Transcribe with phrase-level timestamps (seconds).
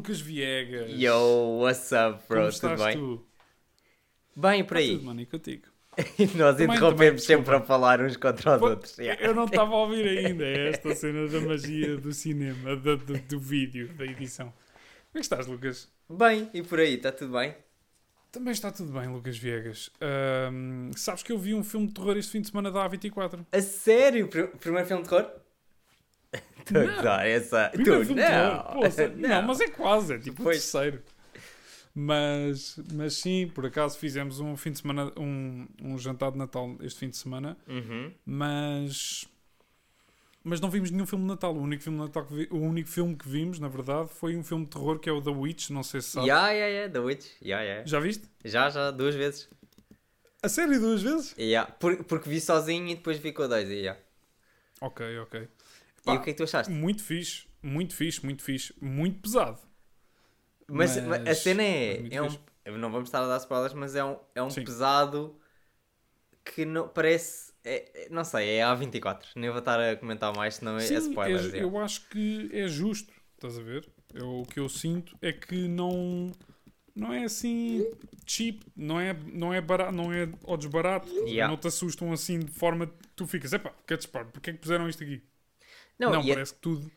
[0.00, 0.90] Lucas Viegas?
[0.92, 2.40] Yo, what's up, bro?
[2.40, 2.96] Como Tudo estás bem?
[2.96, 3.26] tu?
[4.34, 4.96] Bem, por Está aí.
[4.96, 5.66] tudo, mano, e contigo?
[6.36, 8.96] Nós Também, interrompemos também, sempre a falar uns contra os Pô, outros.
[8.96, 9.22] Yeah.
[9.22, 13.18] Eu não estava a ouvir ainda é esta cena da magia do cinema, da- do,
[13.18, 14.46] do vídeo, da edição.
[14.46, 15.92] Como é que estás, Lucas?
[16.08, 17.54] Bem, e por aí, está tudo bem?
[18.32, 19.90] Também está tudo bem, Lucas Viegas.
[20.00, 23.44] Ahm, sabes que eu vi um filme de terror este fim de semana da A24?
[23.52, 24.28] A sério?
[24.28, 25.30] Pr- Primeiro filme de terror?
[26.32, 26.96] Estou a Não.
[26.96, 27.68] gozar, essa.
[27.72, 28.62] Primeiro Tu, não.
[28.74, 29.42] Poça, não.
[29.42, 30.58] mas é quase, é tipo o Pois.
[30.70, 31.02] terceiro.
[31.94, 36.76] Mas, mas sim, por acaso fizemos um fim de semana, um, um jantar de Natal
[36.82, 38.12] este fim de semana, Uhum.
[38.24, 39.26] mas
[40.42, 41.54] mas não vimos nenhum filme de Natal.
[41.54, 44.34] O único filme de Natal que vi- o único filme que vimos, na verdade, foi
[44.36, 46.28] um filme de terror que é o The Witch, não sei se sabes.
[46.28, 47.26] Yeah, yeah, yeah, The Witch.
[47.42, 47.86] Yeah, yeah.
[47.86, 48.26] Já viste?
[48.44, 49.48] Já, já, duas vezes.
[50.42, 51.34] A sério duas vezes?
[51.38, 51.70] Yeah.
[51.72, 53.68] Por- porque vi sozinho e depois vi com dois.
[53.68, 54.00] Yeah.
[54.80, 55.46] Ok, ok.
[56.02, 56.72] E Pá, o que é que tu achaste?
[56.72, 59.60] Muito fixe, muito fixe, muito fixe, muito pesado.
[60.68, 62.02] Mas, Mas- a cena é.
[62.10, 64.64] é um, não vamos estar a dar spoilers, mas é um, é um Sim.
[64.64, 65.36] pesado
[66.44, 67.52] que não, parece.
[67.64, 69.26] é- é- não sei, é A24.
[69.36, 71.52] Nem vou estar a comentar mais, senão é, Sim, é spoilers.
[71.54, 73.86] é- eu acho que é justo, estás a ver?
[74.14, 76.32] Eu, o que eu sinto é que não,
[76.94, 77.86] não é assim
[78.26, 81.08] cheap, não é, não é barato, não é ao desbarato?
[81.26, 81.48] Yeah.
[81.48, 84.58] não te assustam assim de forma que tu ficas, epá, que disparo, porque é que
[84.60, 85.22] puseram isto aqui?
[86.00, 86.90] Não, Não, e, a- parece que tudo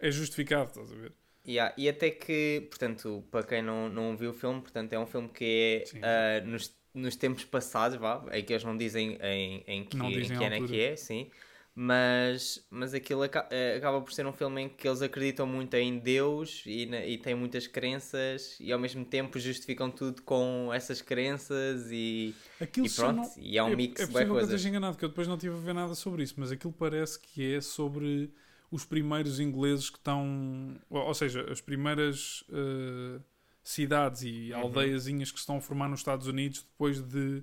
[0.00, 1.12] é justificado, estás a ver?
[1.46, 5.06] yeah, e até que, portanto, para quem não, não viu o filme, portanto, é um
[5.06, 9.64] filme que é ah, nos, nos tempos passados, vá, é que eles não dizem em,
[9.66, 11.30] em que, Não em dizem que a ano é que é, sim.
[11.78, 15.74] Mas, mas aquilo aca- eh, acaba por ser um filme em que eles acreditam muito
[15.74, 21.02] em Deus e, e têm muitas crenças e ao mesmo tempo justificam tudo com essas
[21.02, 23.28] crenças e, Aquilo e pronto.
[23.28, 25.08] não- E é um é, mix é de possível que eu esteja enganado, que eu
[25.08, 28.32] depois não estive a ver nada sobre isso, mas aquilo parece que é sobre
[28.70, 30.80] os primeiros ingleses que estão.
[30.88, 33.20] Ou, seja, as primeiras eh,
[33.62, 34.62] cidades e Uhum.
[34.62, 37.42] aldeiazinhas que se estão a formar nos Estados Unidos depois de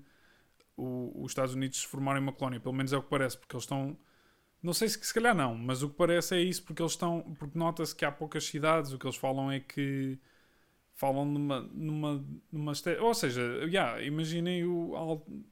[0.77, 2.59] o- os Estados Unidos se formarem uma colónia.
[2.59, 3.97] Pelo menos é o que parece, porque eles estão.
[4.63, 7.21] Não sei se, se calhar não, mas o que parece é isso, porque eles estão.
[7.39, 10.19] Porque nota-se que há poucas cidades, o que eles falam é que
[10.95, 14.93] falam numa, numa, numa ou seja, yeah, imaginem o,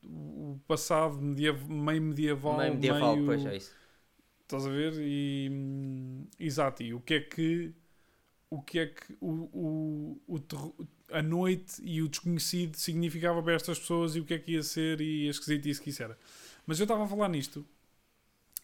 [0.03, 3.75] o passado medieval, meio medieval, Meio medieval, meio- pois é isso.
[4.43, 4.93] estás a ver?
[4.99, 7.73] E hum, exato, e o que é que
[8.49, 9.49] o que é que o,
[10.27, 14.39] o, o a noite e o desconhecido significava para estas pessoas e o que é
[14.39, 16.17] que ia ser e a esquisitice que isso era.
[16.67, 17.65] Mas eu estava a falar nisto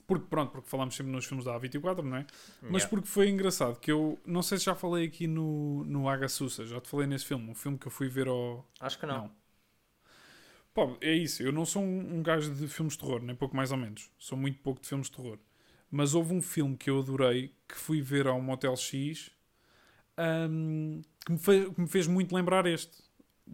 [0.08, 2.26] porque pronto, porque falamos sempre nos filmes da A24, não é?
[2.70, 2.90] Mas Yeah.
[2.90, 6.66] porque foi engraçado que eu não sei se já falei aqui no, no Aga Sussa,
[6.66, 8.66] já te falei nesse filme, um filme que eu fui ver ao.
[8.80, 9.32] Acho que não.
[10.74, 13.56] Pá, é isso, eu não sou um, um gajo de filmes de terror, nem pouco
[13.56, 14.12] mais ou menos.
[14.20, 15.40] Sou muito pouco de filmes de terror.
[15.90, 19.32] Mas houve um filme que eu adorei, que fui ver ao Motel X,
[20.18, 22.98] ahm, que, me fez, que me fez muito lembrar este.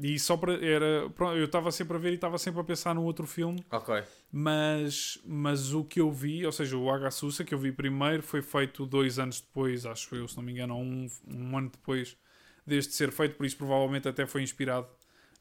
[0.02, 0.54] E só para.
[0.66, 3.64] Era, pronto, eu estava sempre a ver e estava sempre a pensar no outro filme,
[3.72, 4.04] Ok.
[4.32, 7.12] mas, mas o que eu vi, ou seja, o H.
[7.12, 10.52] Sussa, que eu vi primeiro, foi feito dois anos depois, acho eu, se não me
[10.52, 12.18] engano, ou um, um ano depois
[12.66, 14.88] deste ser feito, por isso provavelmente até foi inspirado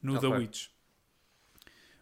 [0.02, 0.38] no The Ok.
[0.40, 0.66] Witch.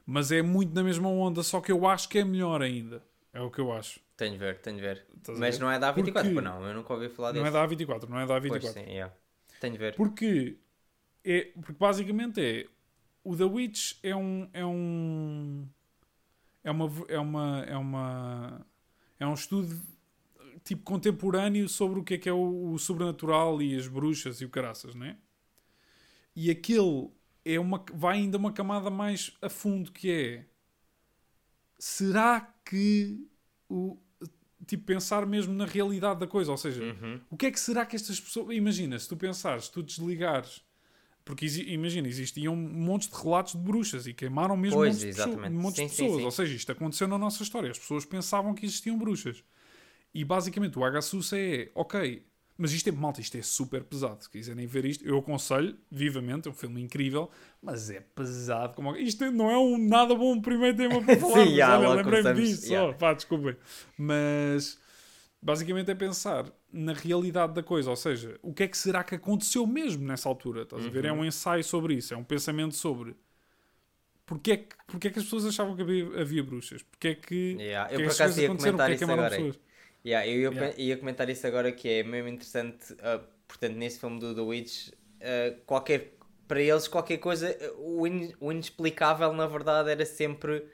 [0.07, 3.03] Mas é muito na mesma onda, só que eu acho que é melhor ainda.
[3.33, 4.01] É o que eu acho.
[4.17, 5.07] Tenho de ver, tenho de ver.
[5.17, 5.65] Estás Mas ver?
[5.65, 6.67] não é da A24, Porque- pois não.
[6.67, 7.47] Eu nunca ouvi falar Não desse.
[7.49, 8.73] é da A24, não é da Pois A24.
[8.73, 9.15] sim, yeah.
[9.61, 9.95] Tenho de ver.
[9.95, 10.59] Porque,
[11.25, 12.67] é, porque basicamente é
[13.23, 15.69] o The Witch é um é um
[16.65, 18.67] é uma é uma é uma
[19.19, 19.81] é um estudo
[20.65, 24.45] tipo contemporâneo sobre o que é que é o, o sobrenatural e as bruxas e
[24.45, 25.17] o caraças, não é?
[26.35, 27.11] E aquele
[27.45, 30.47] é uma vai ainda uma camada mais a fundo que é
[31.79, 33.27] será que
[33.69, 33.99] o
[34.67, 37.21] tipo pensar mesmo na realidade da coisa, ou seja, Uhum.
[37.31, 38.55] o que é que será que estas pessoas.
[38.55, 40.63] Imagina, se tu pensares, se tu desligares.
[41.25, 45.53] Porque imagina, existiam montes de relatos de bruxas e queimaram mesmo Pois, montes, de, pessoas,
[45.53, 46.19] montes Sim, de sim, pessoas.
[46.19, 46.25] sim.
[46.25, 47.71] Ou seja, isto aconteceu na nossa história.
[47.71, 49.45] As pessoas pensavam que existiam bruxas.
[50.13, 52.27] E basicamente o H-Sussa é, ok,
[52.59, 54.23] mas isto é malta, isto é super pesado.
[54.23, 57.31] Se quiserem ver isto, eu aconselho vivamente, é um filme incrível,
[57.63, 58.75] mas é pesado.
[58.75, 58.95] Como...
[58.97, 61.47] Isto não é um nada bom primeiro tema para falar.
[61.47, 62.69] Sim, logo lembrei-me disso.
[62.69, 62.81] já.
[62.81, 62.93] só.
[62.93, 63.57] Pá, desculpem.
[63.97, 64.79] Mas
[65.41, 69.15] basicamente é pensar na realidade da coisa, ou seja, o que é que será que
[69.15, 70.63] aconteceu mesmo nessa altura?
[70.63, 71.05] Estás a ver?
[71.05, 71.21] É Uhum.
[71.21, 73.17] um ensaio sobre isso, é um pensamento sobre
[74.27, 76.83] porque é que, porque é que as pessoas achavam que havia, havia bruxas?
[76.83, 77.89] Porque é que, Yeah.
[77.89, 79.57] porque Eu é por acaso ia comentar é isso queimaram agora.
[80.05, 80.75] Yeah, eu ia, Yeah.
[80.79, 82.95] ia comentar isso agora que é mesmo interessante.
[83.03, 84.91] ah, portanto, nesse filme do The Witch,
[85.21, 86.15] ah, qualquer,
[86.47, 90.65] para eles, qualquer coisa, o, in- o inexplicável na verdade era sempre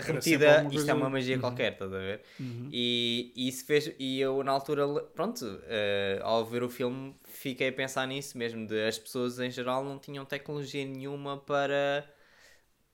[0.00, 1.40] remetida, alguma isto é uma magia Uhum.
[1.40, 2.22] qualquer, estás a ver?
[2.40, 2.70] Uhum.
[2.70, 7.68] E, e isso fez, e eu na altura, pronto, eh, ao ver o filme, fiquei
[7.68, 12.06] a pensar nisso mesmo, de as pessoas em geral não tinham tecnologia nenhuma para,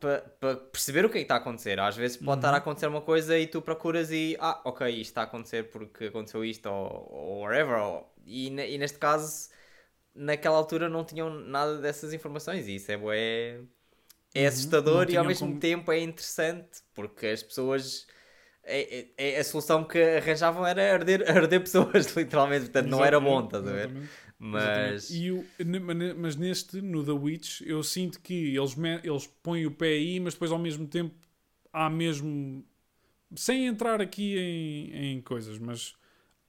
[0.01, 1.81] para, para perceber o que é que está a acontecer.
[1.81, 5.11] Às vezes pode estar a acontecer uma coisa e tu procuras e, ah, ok, isto
[5.11, 9.51] está a acontecer porque aconteceu isto, ou, ou whatever, ou- e, e neste caso,
[10.15, 13.61] naquela altura não tinham nada dessas informações, e isso é bué...
[14.35, 14.49] É Uhum.
[14.49, 18.07] assustador e ao mesmo como- tempo é interessante porque as pessoas
[18.65, 22.65] é, é- é- a solução que arranjavam era arder, arder pessoas, literalmente.
[22.65, 23.89] Portanto, não era bom, Exatamente, estás a ver?
[23.91, 24.11] exatamente.
[24.39, 25.11] Mas.
[25.11, 25.15] Exatamente.
[25.15, 29.89] E o- mas- neste, no The Witch, eu sinto que eles, eles põem o pé
[29.89, 31.15] aí, mas depois ao mesmo tempo
[31.73, 32.65] há mesmo.
[33.37, 35.95] Sem entrar aqui em, em coisas, mas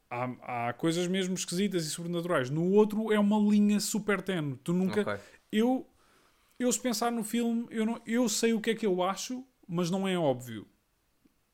[0.10, 2.50] há, há coisas mesmo esquisitas e sobrenaturais.
[2.50, 4.56] No outro é uma linha super tenue.
[4.64, 5.02] Tu nunca.
[5.02, 5.16] Ok.
[5.52, 5.88] Eu,
[6.60, 9.46] eu se pensar no filme, eu, não, eu sei o que é que eu acho,
[9.68, 10.68] mas não é óbvio.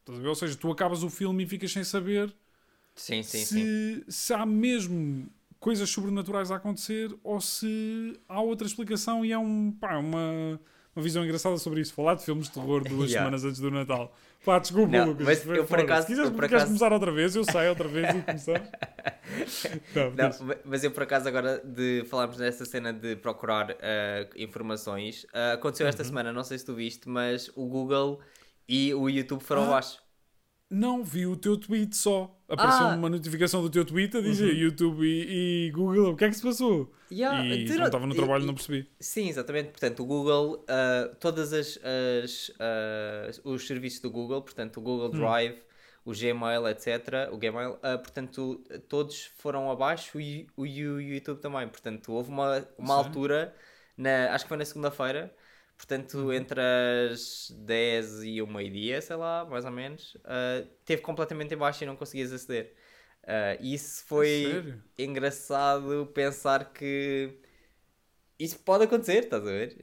[0.02, 0.28] Estás a ver?
[0.30, 2.34] Ou seja, tu acabas o filme e ficas sem saber
[2.96, 3.70] Sim, sim, sim.
[3.70, 9.38] se, se há mesmo coisas sobrenaturais a acontecer ou se há outra explicação e é
[9.38, 10.60] um, pá, uma,
[10.96, 11.94] uma visão engraçada sobre isso.
[11.94, 13.14] Falar de filmes de terror duas Yeah.
[13.14, 14.16] semanas antes do Natal.
[14.44, 15.26] Pá, desculpa, Não, Lucas.
[15.26, 18.08] mas eu por acaso- Se quiseres, por acaso- começar outra vez, eu saio outra vez
[18.16, 18.70] e começamos.
[19.96, 24.28] Não, Não, ma- mas eu por acaso agora de falarmos nessa cena de procurar ah,
[24.36, 25.90] informações, ah, aconteceu Uhum.
[25.90, 28.20] esta semana, não sei se tu viste, mas o Google
[28.68, 30.00] e o YouTube foram Ah, abaixo.
[30.72, 32.34] Não, vi o teu tweet só.
[32.48, 32.96] Apareceu Ah.
[32.96, 36.14] uma notificação do teu tweet a dizer YouTube e, e Google.
[36.14, 36.92] O que é que se passou?
[37.12, 38.88] Yeah, e como estava no trabalho, e- não percebi.
[39.00, 39.72] Sim, exatamente.
[39.72, 41.78] Portanto, o Google, ah, todas as,
[42.24, 42.52] as,
[43.30, 45.58] as- os serviços do Google, portanto, o Google Drive,
[46.06, 51.68] o Gmail, etc., o Gmail, ah, portanto, todos foram abaixo e o, o YouTube também.
[51.68, 53.08] Portanto, houve uma, uma Sério?
[53.10, 53.56] altura,
[53.98, 55.34] na, acho que foi na segunda-feira,
[55.82, 56.62] portanto, entre
[57.12, 61.84] as 10 e o meio-dia, sei lá, mais ou menos, ah, teve completamente em baixo
[61.84, 62.74] e não conseguias aceder.
[63.24, 64.84] Ah, isso foi Sério?
[64.98, 67.36] engraçado pensar que
[68.40, 69.76] isso pode acontecer, estás a ver?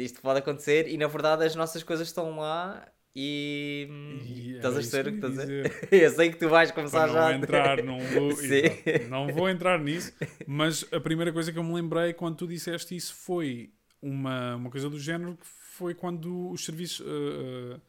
[0.00, 3.88] Isto pode acontecer e na verdade as nossas coisas estão lá e,
[4.24, 5.72] E estás a perceber o que estás a dizer.
[5.90, 7.28] Eu sei que tu vais começar para já.
[7.30, 7.76] não entrar
[8.36, 8.62] Sim.
[8.86, 9.08] Exato.
[9.08, 10.12] não vou entrar nisso
[10.46, 14.70] mas a primeira coisa que eu me lembrei quando tu disseste isso foi uma, uma
[14.70, 17.80] coisa do género que foi quando os serviços uh,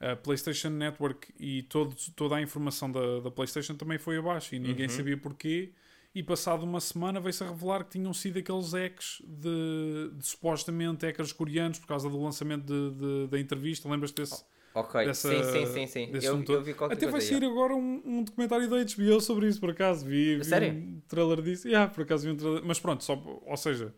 [0.00, 4.58] a PlayStation Network e todo, toda a informação da, da PlayStation também foi abaixo e
[4.58, 4.96] ninguém Uhum.
[4.96, 5.72] sabia porquê
[6.14, 11.04] e passado uma semana veio-se a revelar que tinham sido aqueles hacks de, de supostamente
[11.06, 14.44] hackers coreanos por causa do lançamento de, de- da entrevista lembras-te desse?
[14.74, 16.08] Ok, dessa- sim, sim, sim, sim.
[16.22, 19.70] Eu, eu vi Até vai sair agora um, um documentário da HBO sobre isso, por
[19.70, 20.04] acaso.
[20.04, 20.72] Vi, vi sério?
[20.72, 21.66] um trailer disso.
[21.68, 22.62] Yeah, por acaso vi um trailer.
[22.64, 23.14] Mas pronto, só,
[23.46, 23.94] ou seja,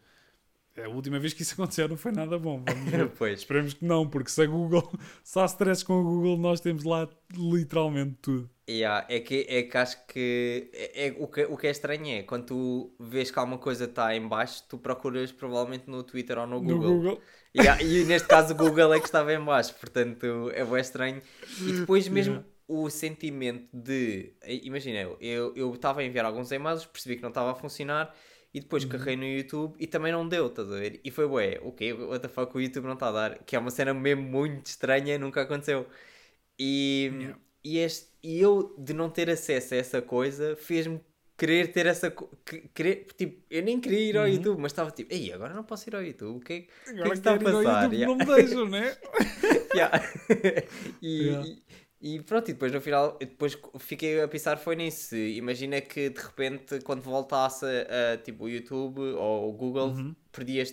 [0.84, 2.62] a última vez que isso aconteceu não foi nada bom.
[2.66, 3.08] Vamos ver.
[3.16, 3.40] pois.
[3.40, 4.90] Esperemos que não, porque se a Google,
[5.22, 8.48] se há stress com a Google, nós temos lá literalmente tudo.
[8.68, 12.06] Yeah, é, que, é que acho que, é, é- o que o que é estranho
[12.18, 16.36] é quando tu vês que alguma coisa está em baixo, tu procuras provavelmente no Twitter
[16.38, 16.94] ou no No Google.
[16.96, 17.20] Google.
[17.56, 21.22] Yeah, e neste caso o Google é que estava em baixo, portanto é bem estranho.
[21.62, 22.48] E depois mesmo Yeah.
[22.68, 24.34] o sentimento de.
[24.64, 28.14] Imagina, eu eu estava a enviar alguns e-mails, percebi que não estava a funcionar
[28.58, 28.90] e depois Uhum.
[28.90, 31.00] carreguei no YouTube e também não deu, estás a ver?
[31.04, 33.58] E foi bué, ok, what the fuck, o YouTube não está a dar, que é
[33.58, 35.86] uma cena mesmo muito estranha, nunca aconteceu.
[36.58, 37.38] E, Yeah.
[37.64, 41.00] e, este, e eu de não ter acesso a essa coisa fez-me
[41.36, 42.12] querer ter essa
[42.74, 44.32] querer, tipo, eu nem queria ir ao Uhum.
[44.32, 46.68] YouTube, mas estava tipo, ei, agora não posso ir ao YouTube, o que, é que-
[47.00, 47.82] o é que está a passar?
[47.84, 48.06] YouTube, Yeah.
[48.06, 48.96] não me deixam, né?
[49.74, 50.10] Yeah.
[51.00, 51.46] e, Yeah.
[51.48, 51.58] e-
[52.00, 55.16] e pronto, e depois no final, depois fiquei a pensar foi nisso.
[55.16, 60.14] Imagina que de repente, quando voltasse a, tipo o YouTube ou o Google, Uhum.
[60.30, 60.72] perdias,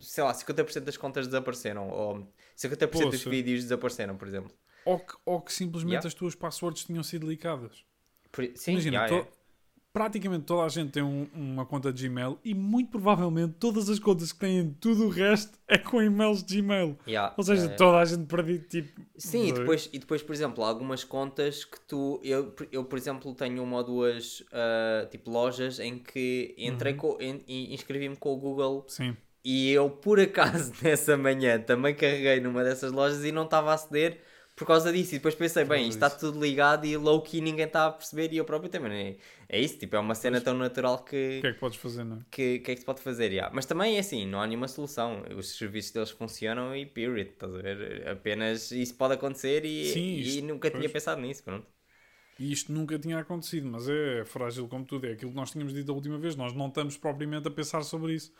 [0.00, 3.30] sei lá, 50% das contas desapareceram, ou 50% dos Poxa.
[3.30, 4.52] vídeos desapareceram, por exemplo.
[4.84, 6.08] Ou que, ou que simplesmente Yeah.
[6.08, 7.84] as tuas passwords tinham sido licadas.
[8.32, 9.32] Por- sim, Imagina, yeah, to-
[9.92, 13.98] praticamente toda a gente tem um- uma conta de Gmail e muito provavelmente todas as
[13.98, 16.96] contas que têm tudo o resto é com e-mails de Gmail.
[17.06, 17.76] yeah, Ou seja, yeah.
[17.76, 19.00] toda a gente perdido, tipo...
[19.16, 22.20] Sim, e depois, e depois, por exemplo, há algumas contas que tu.
[22.22, 26.98] Eu, eu por exemplo, tenho uma ou duas ah, tipo lojas em que entrei Uhum.
[26.98, 29.16] com, in- in- inscrevi-me com o Google Sim.
[29.44, 33.74] e eu, por acaso, nessa manhã também carreguei numa dessas lojas e não estava a
[33.74, 34.20] aceder
[34.60, 35.14] por causa disso.
[35.14, 38.30] E depois pensei, bem, isto está tudo ligado e low key ninguém está a perceber
[38.32, 39.18] e eu próprio também.
[39.48, 41.38] É, é isso, tipo, é uma cena tão natural que.
[41.38, 42.20] O que é que podes fazer, não é?
[42.30, 43.32] que, que é que se pode fazer?
[43.32, 43.50] yeah.
[43.54, 45.24] Mas também é assim, não há nenhuma solução.
[45.34, 48.06] Os serviços deles funcionam e period, estás a ver?
[48.08, 50.92] Apenas isso pode acontecer e, Sim, e isto- nunca tinha pois.
[50.92, 51.42] pensado nisso.
[51.42, 51.66] Pronto.
[52.38, 55.06] E isto nunca tinha acontecido, mas é frágil como tudo.
[55.06, 56.36] É aquilo que nós tínhamos dito a última vez.
[56.36, 58.32] Nós não estamos propriamente a pensar sobre isso.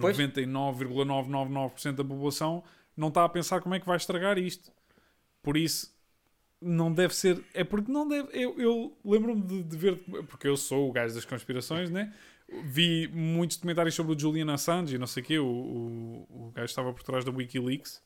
[0.00, 0.16] Pois.
[0.18, 2.62] 99,999% da população
[2.96, 4.70] não está a pensar como é que vai estragar isto.
[5.42, 5.92] Por isso,
[6.62, 7.42] não deve ser.
[7.52, 8.28] É porque não deve.
[8.32, 9.96] Eu, eu lembro-me de, de ver.
[10.28, 12.14] Porque eu sou o gajo das conspirações, né?
[12.64, 15.38] Vi muitos documentários sobre o Julian Assange e não sei o quê.
[15.38, 18.02] O, o, o gajo estava por trás da Wikileaks.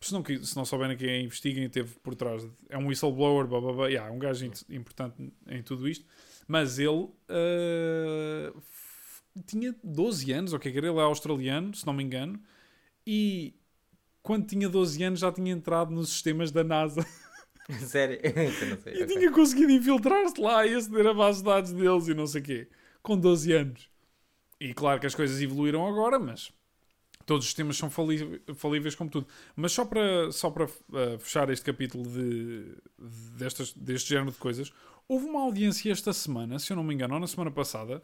[0.00, 2.46] Se não, se não souberem quem é, investiguem, teve por trás.
[2.68, 3.86] É um whistleblower, blá, blá, blá.
[3.86, 6.04] Yeah, é um gajo importante em tudo isto.
[6.46, 8.62] Mas ele uh,
[9.46, 12.40] tinha 12 anos, ou que era, ele é australiano, se não me engano.
[13.06, 13.54] E
[14.22, 17.04] quando tinha 12 anos já tinha entrado nos sistemas da NASA.
[17.86, 18.18] Sério?
[18.68, 18.94] não sei.
[18.94, 19.06] E okay.
[19.06, 22.44] tinha conseguido infiltrar-se lá e aceder a base de dados deles e não sei o
[22.44, 22.68] quê.
[23.02, 23.90] Com 12 anos.
[24.60, 26.52] E claro que as coisas evoluíram agora, mas
[27.26, 29.26] todos os sistemas são falíveis como tudo.
[29.56, 34.38] Mas só para, só para uh, fechar este capítulo de, de destas, deste género de
[34.38, 34.72] coisas,
[35.08, 38.02] houve uma audiência esta semana, se eu não me engano, ou na semana passada,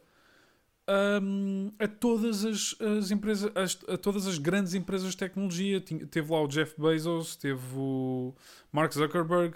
[0.88, 5.80] um, a todas as, as empresas, as, a todas as grandes empresas de tecnologia.
[5.80, 8.34] Tinha, teve lá o Jeff Bezos, teve o
[8.72, 9.54] Mark Zuckerberg,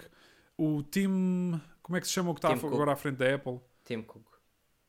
[0.57, 1.59] o Tim.
[1.81, 2.89] Como é que se chama o que está Tim agora Cook.
[2.89, 3.59] à frente da Apple?
[3.83, 4.23] Tim Cook.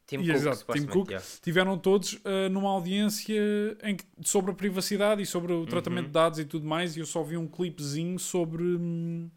[0.06, 1.26] Tim Cook, exato, Tim Cook yeah.
[1.40, 3.34] tiveram todos uh, numa audiência
[3.82, 6.08] em que, sobre a privacidade e sobre o tratamento uhum.
[6.08, 6.94] de dados e tudo mais.
[6.94, 9.30] E eu só vi um clipezinho sobre hum,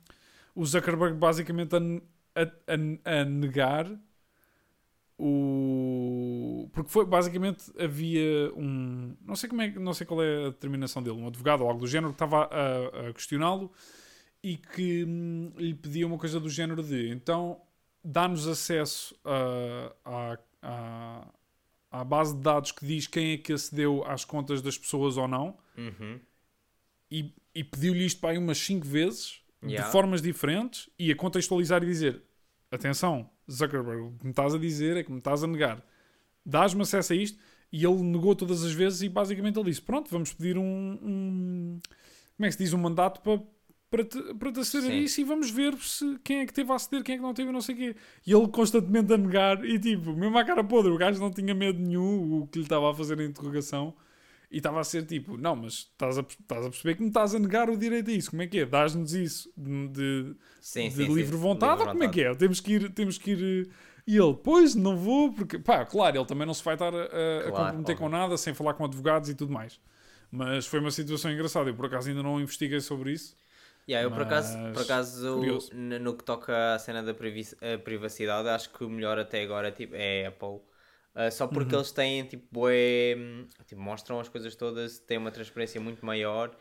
[0.53, 3.89] o Zuckerberg basicamente a, a, a, a negar
[5.19, 10.50] o porque foi basicamente havia um não sei como é não sei qual é a
[10.50, 13.71] determinação dele um advogado ou algo do género que estava a, a questioná-lo
[14.43, 17.59] e que hum, lhe pedia uma coisa do género de então
[18.03, 21.27] dá-nos acesso a, a,
[21.89, 25.27] à base de dados que diz quem é que acedeu às contas das pessoas ou
[25.27, 26.19] não uhum.
[27.09, 29.83] e, e pediu-lhe isto para aí umas 5 vezes yeah.
[29.83, 32.21] de formas diferentes e a contextualizar e dizer
[32.69, 35.83] atenção Zuckerberg, o que me estás a dizer é que me estás a negar.
[36.45, 37.39] Dás-me acesso a isto
[37.71, 40.99] e ele negou todas as vezes e basicamente ele disse: Pronto, vamos pedir um.
[41.01, 41.79] um
[42.35, 42.73] como é que se diz?
[42.73, 43.41] Um mandato para,
[43.89, 46.71] para te, para te aceder a isso e vamos ver se, quem é que teve
[46.71, 47.95] a aceder, quem é que não teve, não sei o quê.
[48.25, 51.55] E ele constantemente a negar e tipo, mesmo à cara podre, o gajo não tinha
[51.55, 53.93] medo nenhum, o que lhe estava a fazer a interrogação.
[54.49, 57.35] E estava a ser tipo, não, mas estás a, estás a perceber que me estás
[57.35, 58.29] a negar o direito a isso.
[58.29, 58.65] Como é que é?
[58.65, 61.41] Dás-nos isso de, sim, de sim, livre sim.
[61.41, 62.33] vontade livre ou como é que é?
[62.33, 62.89] Temos que ir.
[62.91, 63.69] Temos que ir
[64.07, 67.03] e ele, pois, não vou, porque, pá, claro, ele também não se vai estar a,
[67.03, 67.97] a, claro, comprometer óbvio.
[67.97, 69.81] com nada, sem falar com advogados e tudo mais.
[70.31, 71.69] Mas foi uma situação engraçada.
[71.69, 73.35] Eu, por acaso, ainda não investiguei sobre isso.
[73.87, 75.41] Yeah, eu, por acaso, por acaso
[75.73, 80.25] no, que toca à cena da privacidade, acho que o melhor até agora tipo, é
[80.25, 80.61] a Apple.
[81.17, 81.81] Uh, só porque uhum.
[81.81, 83.15] eles têm, tipo, bué,
[83.65, 86.55] tipo, mostram as coisas todas, têm uma transparência muito maior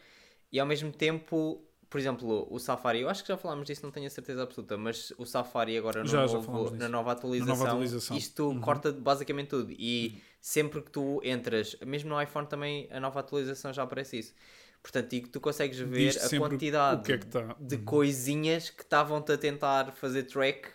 [0.51, 3.91] e ao mesmo tempo, por exemplo, o Safari, eu acho que já falámos disso, não
[3.91, 7.53] tenho a certeza absoluta, mas o Safari agora no já, novo, já na, nova atualização,
[7.53, 8.61] na nova atualização, isto uhum.
[8.63, 10.21] corta basicamente tudo e uhum.
[10.41, 14.35] sempre que tu entras, mesmo no iPhone também a nova atualização já aparece isso.
[14.83, 17.57] Portanto, e tu consegues ver a quantidade que é que tá.
[17.61, 17.85] de uhum.
[17.85, 20.69] coisinhas que estavam-te a tentar fazer track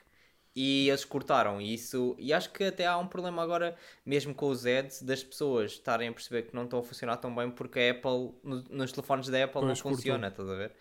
[0.55, 2.15] e eles cortaram isso.
[2.20, 6.10] E acho que até há um problema agora, mesmo com os ads, das pessoas estarem
[6.10, 9.27] a perceber que não estão a funcionar tão bem porque a Apple, no, nos telefones
[9.27, 10.72] da Apple, pois, não funciona, estás a ver?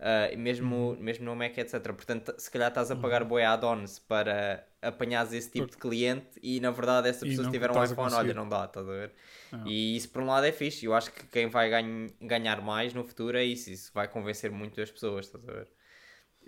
[0.00, 0.96] Uh, mesmo, uhum.
[0.98, 1.92] mesmo no Mac, etc.
[1.92, 3.28] Portanto, se calhar estás a pagar uhum.
[3.28, 7.70] boi add-ons para apanhares esse tipo de cliente e na verdade essa pessoa se tiver
[7.70, 9.12] um iPhone, olha, não dá, estás a ver?
[9.52, 9.66] Uhum.
[9.66, 10.86] E isso por um lado é fixe.
[10.86, 13.70] Eu acho que quem vai ganh ganhar mais no futuro é isso.
[13.70, 15.68] Isso vai convencer muito as pessoas, estás a ver?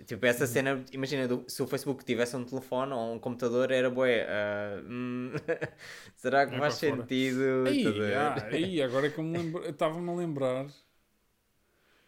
[0.05, 3.89] Tipo, essa cena, imagina, do, se o Facebook tivesse um telefone ou um computador, era
[3.89, 4.25] boé.
[4.25, 5.31] Uh, hum,
[6.17, 7.65] será que é faz sentido?
[7.67, 10.65] Aí, ah, aí, agora que eu me lembro, estava-me a lembrar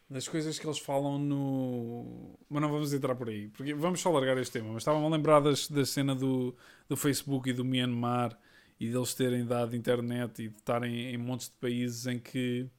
[0.09, 2.37] das coisas que eles falam no.
[2.49, 4.69] Mas não vamos entrar por aí, porque vamos só largar este tema.
[4.69, 6.55] Mas estava-me a lembrar das, da cena do,
[6.89, 8.37] do Facebook e do Myanmar
[8.79, 12.69] e deles terem dado internet e de estarem em montes de países em que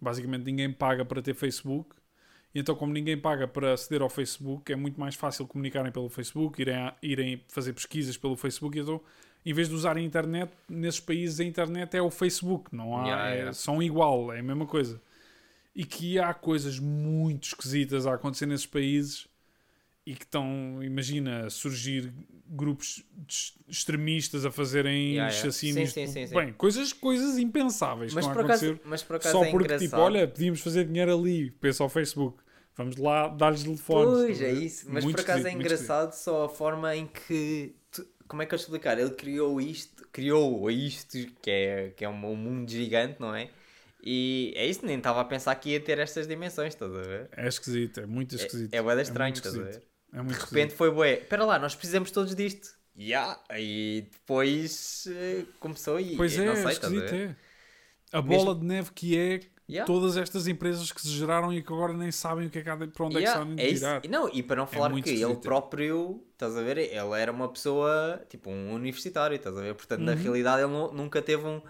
[0.00, 1.94] basicamente ninguém paga para ter Facebook
[2.54, 6.08] e então, como ninguém paga para aceder ao Facebook, é muito mais fácil comunicarem pelo
[6.08, 8.78] Facebook, irem, a, irem fazer pesquisas pelo Facebook.
[8.78, 9.00] Então,
[9.44, 13.04] em vez de usarem a internet, nesses países a internet é o Facebook, não há,
[13.04, 13.50] yeah, yeah.
[13.50, 15.00] É, são igual, é a mesma coisa.
[15.74, 19.26] E que há coisas muito esquisitas a acontecer nesses países
[20.04, 22.12] e que estão, imagina, surgir
[22.48, 23.04] grupos
[23.68, 25.92] extremistas a fazerem yeah, chacínios.
[25.92, 28.80] Sim, sim, sim, Bem, coisas, coisas impensáveis mas que estão a acontecer.
[28.84, 29.88] mas por acaso só é porque, engraçado.
[29.88, 32.42] tipo, olha, podíamos fazer dinheiro ali, pensa ao Facebook.
[32.76, 34.24] Vamos lá dar-lhes telefones.
[34.26, 34.86] Pois, é isso.
[34.88, 37.74] Mas muito por acaso é engraçado só a forma em que...
[37.92, 38.98] Tu, como é que eu explicar?
[38.98, 43.50] Ele criou isto, criou isto, que é, que é um, um mundo gigante, não é?
[44.02, 47.28] E é isso, nem estava a pensar que ia ter estas dimensões, estás a ver?
[47.36, 48.74] É esquisito, é muito esquisito.
[48.74, 49.91] É, é estranho, é estás a ver?
[50.12, 52.68] É de repente foi bué, espera lá, nós precisamos todos disto.
[52.96, 53.40] Yeah.
[53.58, 57.36] E depois uh, começou e Pois é, não sei, esquisito, é.
[58.12, 58.60] A bola Mesmo...
[58.60, 59.40] de neve que é
[59.70, 59.86] Yeah.
[59.86, 62.68] todas estas empresas que se geraram e que agora nem sabem o que é que
[62.68, 64.08] há de, para onde Yeah, é que estão a é.
[64.08, 65.40] Não, e para não falar muito que ele esquisito.
[65.40, 69.74] próprio, estás a ver, ele era uma pessoa, tipo um universitário, estás a ver?
[69.74, 70.18] Portanto, na Uhum.
[70.18, 71.62] realidade, ele nu- nunca teve um,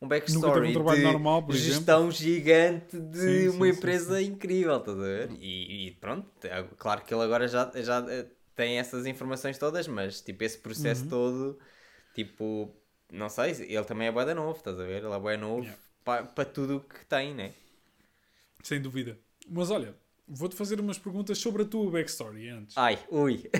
[0.00, 1.88] um backstory um de normal, por exemplo.
[1.88, 5.30] gestão gigante de Sim, sim, uma sim, empresa incrível, estás a ver?
[5.40, 9.88] E, e pronto, é claro que ele agora já, já eh, tem essas informações todas,
[9.88, 11.08] mas tipo, esse processo Uhum.
[11.08, 11.58] todo,
[12.14, 12.74] tipo,
[13.12, 15.04] não sei, ele também é da novo, estás a ver?
[15.04, 15.76] Ele é bué novo Yeah.
[16.04, 17.52] para tudo o que tem, né?
[18.62, 19.18] Sem dúvida.
[19.48, 19.94] Mas olha,
[20.26, 22.76] vou-te fazer umas perguntas sobre a tua backstory antes.
[22.76, 23.50] Ai, ui.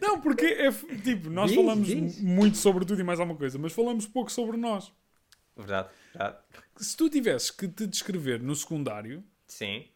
[0.00, 0.70] Não, porque é
[1.02, 2.22] tipo, nós Diz, falamos diz.
[2.22, 4.92] muito sobre tudo e mais alguma coisa, mas falamos pouco sobre nós.
[5.56, 6.38] Verdade, verdade.
[6.76, 9.88] Se tu tivesses que te descrever no secundário, Sim.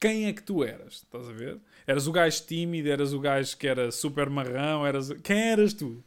[0.00, 0.94] quem é que tu eras?
[0.94, 1.60] Estás a ver?
[1.86, 5.10] Eras o gajo tímido, eras o gajo que era super marrão, eras...
[5.22, 6.04] Quem eras tu?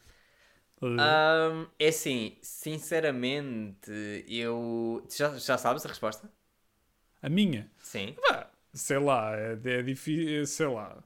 [0.97, 3.91] Ahm, é assim, sinceramente,
[4.27, 5.05] eu.
[5.09, 6.29] Já, já sabes a resposta?
[7.21, 7.69] A minha?
[7.81, 8.15] Sim.
[8.15, 11.03] Pá, sei lá, é, é difícil, sei lá.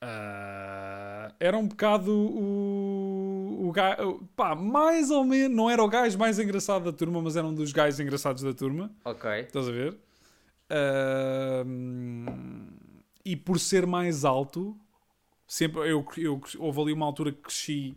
[0.00, 6.16] Ah, era um bocado o, o gajo, pá, mais ou menos, não era o gajo
[6.18, 9.28] mais engraçado da turma, mas era um dos gajos engraçados da turma, Ok.
[9.40, 9.98] estás a ver?
[10.70, 11.64] Ah,
[13.24, 14.76] e por ser mais alto,
[15.46, 17.96] sempre, eu, eu, houve ali uma altura que cresci,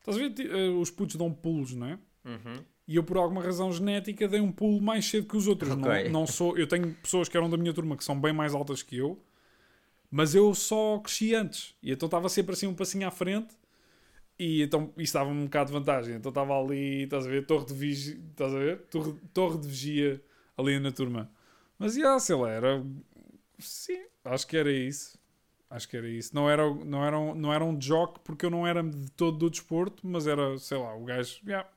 [0.00, 0.34] estás a ver?
[0.40, 1.98] Eh, Os putos dão pulos, não é?
[2.24, 2.62] Uhum.
[2.86, 5.72] E eu, por alguma razão genética, dei um pulo mais cedo que os outros.
[5.72, 6.04] Ok.
[6.04, 8.54] Não, não sou, eu tenho pessoas que eram da minha turma que são bem mais
[8.54, 9.22] altas que eu,
[10.10, 11.74] mas eu só cresci antes.
[11.82, 13.56] E então estava sempre assim um passinho à frente.
[14.38, 16.14] E então isso dava um bocado de vantagem.
[16.16, 18.78] Então estava ali, estás a ver, torre de vigia, estás a ver?
[18.86, 20.22] Torre, torre de vigia
[20.56, 21.30] ali na turma.
[21.78, 22.84] Mas, yeah, sei lá, era...
[23.58, 25.18] Sim, acho que era isso.
[25.70, 26.34] Acho que era isso.
[26.34, 29.38] Não era, não era, um, não era um jock porque eu não era de todo
[29.38, 31.40] do desporto, mas era, sei lá, o gajo...
[31.46, 31.68] Yeah,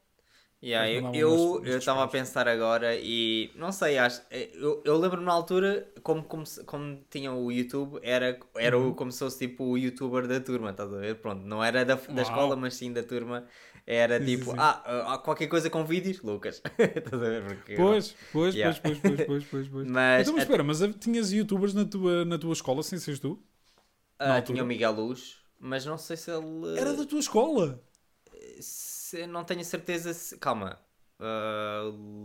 [0.63, 4.95] Yeah, Eles eu eu eu estava a pensar agora e não sei, acho, eu, eu
[4.95, 8.93] lembro-me na altura como, como, como tinha o YouTube, era, era Uhum.
[8.93, 11.15] como se fosse tipo o youtuber da turma, estás a ver?
[11.15, 12.21] Pronto, não era da, da Uau.
[12.21, 13.47] escola, mas sim da turma.
[13.87, 14.57] Era Sim, tipo, sim.
[14.57, 16.61] ah, ah, qualquer coisa com vídeos, Lucas.
[16.77, 17.43] estás a ver?
[17.43, 18.77] Porque, Pois, pois, Yeah.
[18.79, 19.89] pois, pois, pois, pois, pois, pois.
[19.93, 23.41] Mas, Então, mas espera, mas tinhas youtubers na tua, na tua escola sem seres tu?
[24.25, 24.41] altura?
[24.45, 26.45] tinha o Miguel Luz, mas não sei se ele.
[26.75, 27.81] Era da tua escola?
[29.11, 30.37] Se- não tenho certeza se.
[30.37, 30.79] Calma.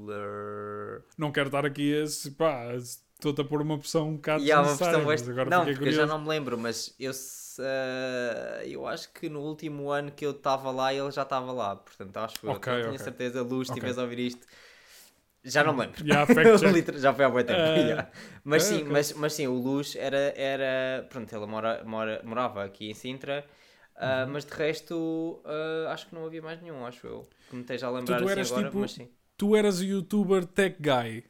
[0.06, 2.06] Ler- Não quero estar aqui a.
[2.06, 5.32] se- pá, estou-te a pôr uma pressão um bocado há uma extra.
[5.32, 6.06] agora Não, porque eu já curioso.
[6.06, 7.12] não me lembro, mas eu,
[7.60, 11.76] eh, eu acho que no último ano que eu estava lá, ele já estava lá.
[11.76, 13.42] Portanto, acho que eu Ok, não tenho certeza.
[13.42, 13.84] Luz, se Ok.
[13.84, 14.46] estiveres a ouvir isto,
[15.44, 16.02] já não me lembro.
[16.02, 16.26] Yeah,
[16.98, 17.70] já foi há muito tempo.
[17.74, 18.08] Eh, yeah.
[18.44, 18.90] Mas ok, sim, ok.
[18.90, 20.18] mas, mas sim, o Luz era.
[20.36, 23.44] era pronto, ele mora, mora, morava aqui em Sintra.
[23.98, 24.26] Ah.
[24.28, 27.28] Mas de resto, ah, acho que não havia mais nenhum, acho eu.
[27.48, 29.08] Que me esteja a lembrar tu assim eras agora, tipo- mas sim.
[29.36, 31.24] Tu eras o youtuber tech guy.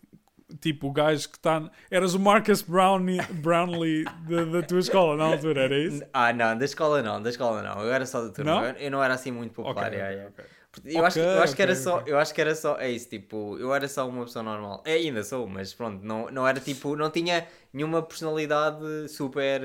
[0.60, 1.68] Tipo, o gajo que está.
[1.90, 6.04] Eras o Marcus Brownlee, Brownlee da, da tua escola na altura, era isso?
[6.12, 7.82] Ah, não, da escola não, da escola não.
[7.82, 8.54] Eu era só da turma.
[8.54, 8.64] Não?
[8.64, 9.86] Eu, eu não era assim muito popular.
[9.88, 10.30] Ok, yeah, ok, yeah.
[10.30, 10.44] ok.
[10.84, 12.90] Eu, acho, que- eu acho que era ok, só, eu acho que era só, é
[12.90, 14.82] isso, tipo, eu era só uma pessoa normal.
[14.86, 19.62] É, ainda sou, mas pronto, não, não era tipo, não tinha nenhuma personalidade super,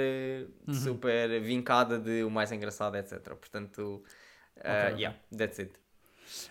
[0.68, 0.74] Uhum.
[0.74, 3.36] super vincada de o mais engraçado, etc.
[3.36, 4.04] Portanto,
[4.58, 5.74] uh, yeah, that's it.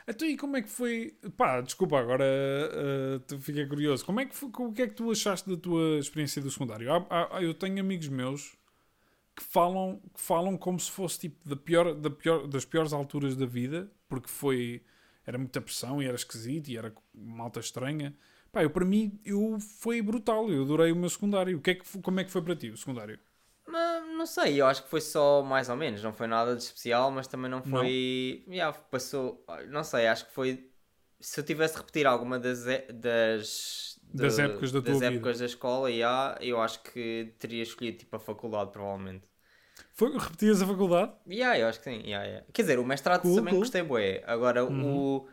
[0.07, 1.15] Então, e como é que foi?
[1.37, 4.05] Pá, desculpa, agora uh, te- fiquei curioso.
[4.05, 6.93] Como é que foi, o que é que tu achaste da tua experiência do secundário?
[6.93, 7.07] Há-
[7.39, 8.57] há- eu tenho amigos meus
[9.37, 13.37] que falam, que falam como se fosse tipo da pior, da pior, das piores alturas
[13.37, 14.83] da vida, porque foi
[15.27, 18.15] era muita pressão e era esquisito e era malta estranha.
[18.53, 21.57] Pá, eu para mim eu foi brutal, eu adorei o meu secundário.
[21.59, 23.19] O que é que, como é que foi para ti o secundário?
[23.67, 26.63] Mas, não sei, eu acho que foi só mais ou menos, não foi nada de
[26.63, 28.45] especial, mas também não foi.
[28.49, 29.45] Yeah, passou.
[29.69, 30.69] Não sei, acho que foi.
[31.21, 35.15] Se eu tivesse de repetir alguma das, das, Das de- épocas da das tua vida.
[35.17, 39.29] épocas da escola, yeah, eu acho que teria escolhido tipo a faculdade, provavelmente.
[40.01, 41.13] Foi, repetias a faculdade?
[41.27, 42.03] Yeah, eu acho que sim.
[42.07, 42.47] yeah, yeah.
[42.53, 43.59] Quer dizer, o mestrado Cool, também cool.
[43.59, 44.23] gostei bué.
[44.27, 44.81] Agora Uhum.
[44.81, 45.29] o,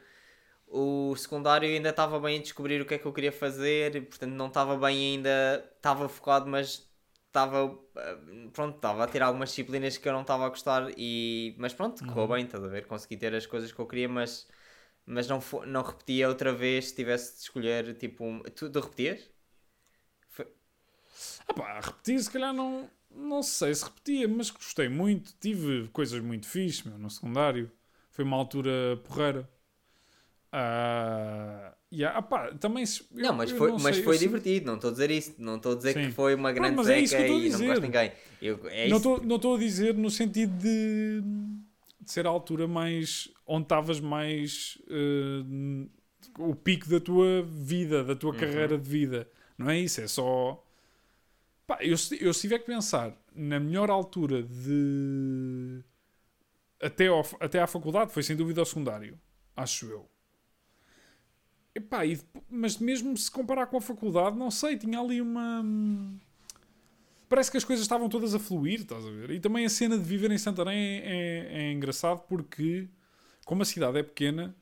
[0.68, 4.02] o secundário ainda estava bem a descobrir o que é que eu queria fazer, e,
[4.02, 6.88] portanto não estava bem ainda, estava focado, mas
[7.28, 11.56] estava eh, pronto, estava a ter algumas disciplinas que eu não estava a gostar e
[11.60, 12.36] mas pronto, correu Uhum.
[12.36, 12.88] bem, estás a ver?
[12.88, 14.48] Consegui ter as coisas que eu queria, mas
[15.06, 18.42] mas não, não repetia outra vez se tivesse de escolher tipo um...
[18.44, 19.30] tu, tu repetias?
[21.48, 25.34] Ah pá, repetir se calhar não, não sei se repetia, mas gostei muito.
[25.40, 27.72] Tive coisas muito fixes meu, no secundário.
[28.12, 28.72] Foi uma altura
[29.04, 29.50] porreira.
[30.52, 34.66] Ah, yeah, ah pá, também se- eu- Não, mas foi, não mas sei, foi divertido,
[34.66, 36.06] não estou a dizer isso, não estou a dizer Sim.
[36.06, 38.12] que foi uma grande mas é isso que eu e não gosto de ninguém.
[38.42, 41.22] Eu, é Não estou não a dizer no sentido de,
[42.02, 43.30] de ser a altura mais.
[43.46, 44.78] onde estavas mais.
[44.90, 45.88] eh,
[46.40, 48.40] o pico da tua vida, da tua Uhum.
[48.40, 49.28] carreira de vida.
[49.58, 50.64] Não é isso, é só.
[51.68, 55.84] Pá, eu, eu se tiver que pensar na melhor altura de.
[56.82, 59.20] Até, ao, até à faculdade, foi sem dúvida ao secundário,
[59.56, 60.10] acho eu.
[61.76, 65.64] Epá, e mas mesmo se comparar com a faculdade, não sei, tinha ali uma.
[67.28, 69.32] Parece que as coisas estavam todas a fluir, estás a ver?
[69.32, 72.88] E também a cena de viver em Santarém é, é engraçado porque,
[73.46, 74.56] como a cidade é pequena,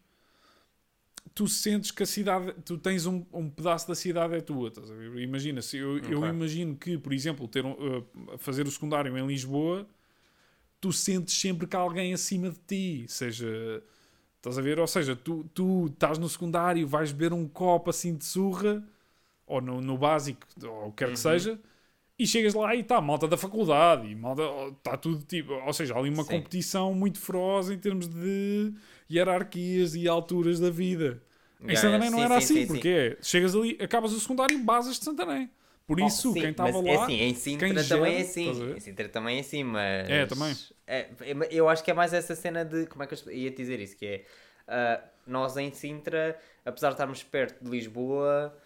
[1.36, 4.92] tu sentes que a cidade, tu tens um, um pedaço da cidade é tua, estás
[4.92, 5.18] a ver?
[5.20, 6.28] Imagina, se eu, eu Ok.
[6.28, 9.88] imagino que, por exemplo, ter um, uh, fazer o secundário em Lisboa,
[10.82, 13.84] tu sentes sempre que há alguém acima de ti, seja,
[14.38, 14.80] estás a ver?
[14.80, 18.84] Ou seja, tu, tu estás no secundário, vais beber um copo assim de surra,
[19.48, 21.20] ou no, no básico, ou o que quer que Uhum.
[21.20, 21.60] seja,
[22.20, 24.44] e chegas lá e está malta da faculdade, e malta,
[24.78, 26.26] está tudo tipo, ou seja, há ali uma Sim.
[26.26, 28.74] competição muito feroz em termos de
[29.12, 31.22] hierarquias e alturas da vida.
[31.62, 34.56] Em Santarém não sim, era sim, assim, sim, porque é, chegas ali, acabas o secundário
[34.56, 35.50] em basas de Santarém.
[35.88, 36.92] Por Oh, isso, quem estava mas lá.
[36.92, 38.74] É assim, em Sintra também é assim.
[38.76, 40.10] Em Sintra também é assim, mas.
[40.10, 40.56] É, também.
[40.88, 41.10] É,
[41.52, 42.88] eu acho que é mais essa cena de.
[42.88, 43.96] Como é que eu ia dizer isso?
[43.96, 44.26] Que é.
[44.68, 48.58] ah, nós em Sintra, apesar de estarmos perto de Lisboa,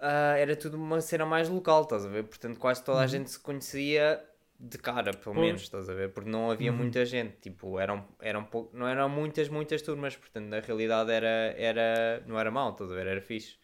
[0.00, 2.24] ah, era tudo uma cena mais local, estás a ver?
[2.24, 4.22] Portanto, quase toda a gente se conhecia
[4.58, 5.34] de cara, pelo.
[5.34, 5.46] Pois.
[5.46, 6.12] menos, estás a ver?
[6.12, 6.78] Porque não havia Uhum.
[6.78, 8.70] muita gente, tipo, eram, eram pou...
[8.72, 12.22] não eram muitas, muitas turmas, portanto, na realidade era, era...
[12.26, 13.06] não era mau, estás a ver?
[13.06, 13.56] Era fixe.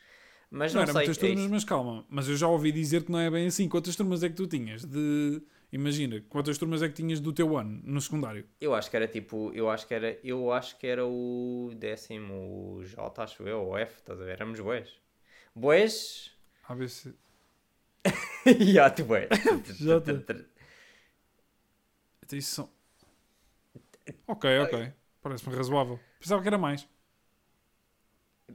[0.50, 2.06] Mas Não, não, era sei, muitas é turmas, mas calma.
[2.08, 3.68] Mas eu já ouvi dizer que não é bem assim.
[3.68, 4.84] Quantas turmas é que tu tinhas?
[4.84, 5.42] De.
[5.72, 8.46] Imagina, quantas turmas é que tinhas do teu ano no secundário?
[8.60, 12.80] Eu acho que era tipo, eu acho que era, eu acho que era o décimo
[12.84, 14.32] J, acho eu, ou F, estás a ver?
[14.34, 14.88] Éramos boés.
[15.52, 16.30] Boés?
[16.68, 17.12] A ver se.
[18.72, 19.04] Já, tu.
[19.80, 20.00] Já
[22.26, 22.70] te- Até isso são.
[24.26, 24.74] Ok, ok.
[25.22, 25.98] Parece-me razoável.
[26.18, 26.88] Pensava que era mais.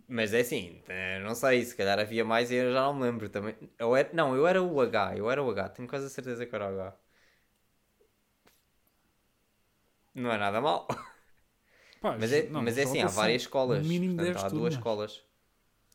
[0.07, 3.03] Mas é assim, eh, não sei, se calhar havia mais e eu já não me
[3.03, 3.55] lembro também.
[3.77, 6.45] Eu era, não, eu era o H, eu era o H, tenho quase a certeza
[6.45, 6.97] que era o H.
[10.13, 10.87] Não é nada mal.
[11.99, 13.87] Pá, Mas é, não, mas é assim, há várias escolas.
[13.89, 14.75] mínimo portanto, 10 há duas turmas.
[14.75, 15.23] escolas.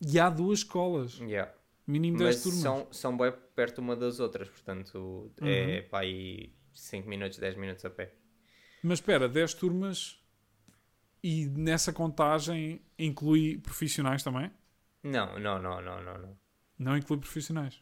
[0.01, 1.21] E há duas escolas.
[1.21, 1.53] Yeah.
[1.87, 2.63] Mínimo 10 Mas turmas.
[2.63, 5.79] são, são bem perto uma das outras, portanto Uhum.
[5.79, 8.13] é pá, aí 5 minutos, 10 minutos a pé.
[8.83, 10.19] Mas espera, 10 turmas
[11.23, 14.51] e nessa contagem inclui profissionais também?
[15.05, 16.39] Não, não, não, não, não, não.
[16.79, 17.81] Não inclui profissionais.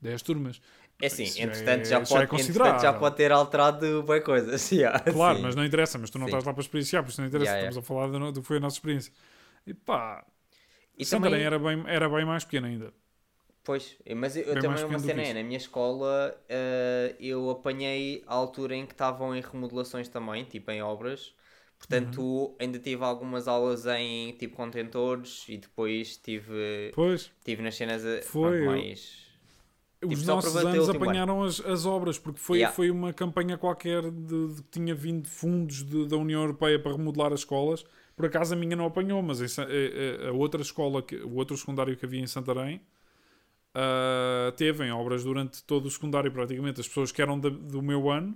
[0.00, 0.60] 10 turmas.
[1.00, 4.22] É assim, Isso entretanto, é- já, já é pode, entretanto já pode ter alterado bem
[4.22, 4.70] coisas.
[4.72, 5.42] yeah, Claro, sim.
[5.42, 6.30] mas não interessa, mas tu não Sim.
[6.30, 8.56] estás lá para experienciar, por isso não interessa, Yeah, estamos a falar do, que foi
[8.56, 9.12] a nossa experiência.
[9.66, 10.24] E pá,
[10.98, 12.92] E Santarém também, era, bem, era bem mais pequeno ainda.
[13.66, 18.34] Pois, mas eu, eu também uma cena é, na minha escola eh, eu apanhei a
[18.34, 21.34] altura em que estavam em remodelações também, tipo em obras.
[21.78, 22.54] Portanto, Uhum.
[22.60, 28.20] ainda tive algumas aulas em tipo contentores e depois tive, Pois, tive nas cenas eh,
[28.22, 29.26] Foi, pronto, mais.
[30.02, 32.74] os Tipo, nossos anos apanharam as, as obras, porque foi, Yeah.
[32.74, 36.92] foi uma campanha qualquer de, de que tinha vindo fundos de- da União Europeia para
[36.92, 37.84] remodelar as escolas.
[38.14, 41.56] Por acaso a minha não apanhou, mas a, a- a outra escola, que, o outro
[41.56, 42.80] secundário que havia em Santarém,
[43.76, 46.80] ah, teve em obras durante todo o secundário praticamente.
[46.80, 48.34] As pessoas que eram da- do meu ano,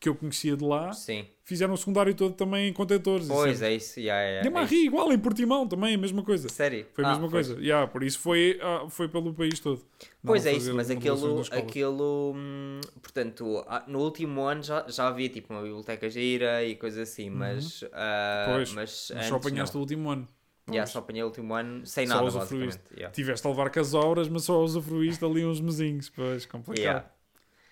[0.00, 1.26] que eu conhecia de lá, Sim.
[1.44, 3.28] fizeram o secundário todo também em contentores.
[3.28, 6.48] Pois é isso, yeah, yeah, é Marri, igual, em Portimão também, a mesma coisa.
[6.48, 6.86] Sério?
[6.94, 7.46] Foi a Ah, mesma pois.
[7.46, 7.62] coisa.
[7.62, 9.84] Yeah, por isso foi, ah, foi pelo país todo.
[10.24, 15.28] Pois é isso, mas aquilo, aquilo hum, portanto, ah, no último ano já, já havia
[15.28, 18.54] tipo uma biblioteca gira e coisas assim, mas, ah, Uhum.
[18.54, 19.80] Pois, mas, Mas só apanhaste não.
[19.80, 20.26] o último ano.
[20.68, 20.90] Já, Pois.
[20.90, 22.82] só apanhei o último ano sem Só nada, usufruíste.
[22.94, 23.12] Yeah.
[23.12, 26.08] Tiveste a levar com as obras, mas só usufruíste ali uns mesinhos.
[26.10, 26.84] Pois, complicado.
[26.84, 27.10] Yeah.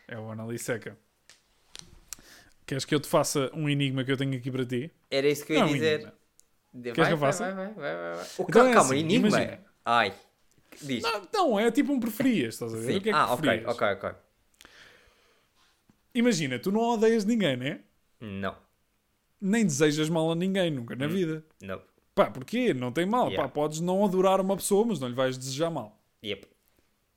[0.08, 0.98] É o ano ali seca.
[2.66, 4.90] Queres que eu te faça um enigma que eu tenho aqui para ti?
[5.10, 6.12] Era isso que eu ia Não, um dizer.
[6.74, 7.44] De- Queres vai, que eu faça?
[7.54, 8.26] vai, vai, vai, vai, vai.
[8.38, 9.28] O Então é calma, assim, enigma?
[9.28, 9.64] imagina.
[9.84, 10.14] Ai,
[10.82, 11.02] diz.
[11.02, 12.92] Não, não, é tipo um preferias, estás a ver?
[12.92, 12.98] Sim.
[12.98, 13.74] O que é que ah, ok, preferias?
[13.74, 14.10] ok, ok.
[16.14, 17.80] Imagina, tu não odeias ninguém, né?
[18.20, 18.56] Não,
[19.40, 21.10] Nem desejas mal a ninguém, nunca na Hum.
[21.10, 21.44] vida.
[21.62, 21.80] não.
[22.24, 22.74] Pá, porquê?
[22.74, 23.28] Não tem mal.
[23.28, 23.46] Yeah.
[23.48, 25.96] Pá, podes não adorar uma pessoa, mas não lhe vais desejar mal.
[26.24, 26.46] Yep.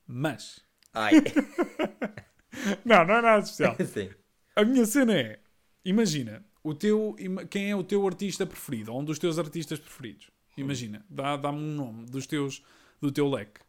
[0.06, 0.60] Mas...
[0.94, 1.12] Ai,
[2.84, 3.76] Não, não é nada especial.
[3.84, 4.10] sim.
[4.54, 5.40] A minha cena é,
[5.84, 7.16] imagina, o teu,
[7.50, 10.30] quem é o teu artista preferido, ou um dos teus artistas preferidos.
[10.56, 12.62] Imagina, dá- dá-me um nome dos teus,
[13.00, 13.60] do teu leque.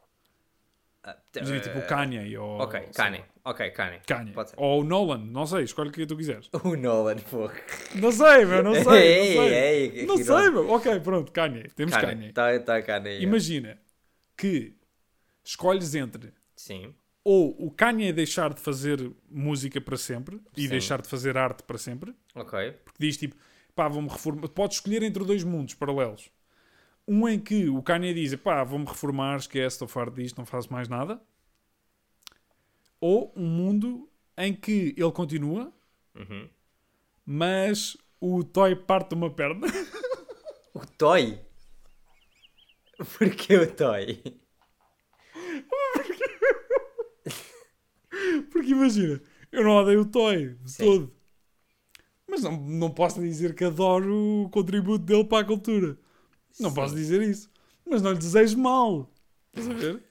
[1.02, 2.60] Ah, Imagina, tipo o eh, Kanye ou...
[2.60, 3.24] Ok, Kanye.
[3.44, 4.00] Ok, Kanye.
[4.06, 4.32] Kanye.
[4.32, 4.56] Pode ser.
[4.58, 6.48] Ou o Nolan, não sei, escolhe o que tu quiseres.
[6.64, 7.50] O Nolan, pô.
[7.94, 9.54] Não sei, meu, não sei, não Ei, sei.
[9.54, 10.70] ei, que não sei, meu.
[10.70, 11.64] Ok, pronto, Kanye.
[11.76, 12.06] Temos Kanye.
[12.06, 12.32] Kanye.
[12.32, 13.20] Tá, tá Kanye.
[13.20, 13.78] Imagina
[14.36, 14.74] que
[15.44, 16.94] escolhes entre Sim.
[17.22, 20.68] ou o Kanye deixar de fazer música para sempre e Sim.
[20.68, 22.72] deixar de fazer arte para sempre, Ok.
[22.84, 23.36] porque diz tipo,
[23.74, 24.48] pá, vou-me reformar.
[24.48, 26.30] Podes escolher entre dois mundos paralelos.
[27.06, 30.72] Um em que o Kanye diz: pá, vou-me reformar, esquece, estou farto disto, não faço
[30.72, 31.20] mais nada.
[33.06, 35.70] Ou um mundo em que ele continua,
[36.14, 36.48] Uhum.
[37.26, 39.66] mas o Toy parte uma perna.
[40.72, 41.38] O Toy?
[43.18, 44.22] Porquê o Toy?
[48.50, 49.20] Porque imagina,
[49.52, 50.84] eu não odeio o Toy de Sim.
[50.84, 51.12] todo.
[52.26, 55.98] Mas não, não posso dizer que adoro o contributo dele para a cultura.
[56.58, 56.74] Não Sim.
[56.74, 57.50] posso dizer isso.
[57.86, 59.10] Mas não lhe desejo mal.
[59.52, 60.02] Estás a ver?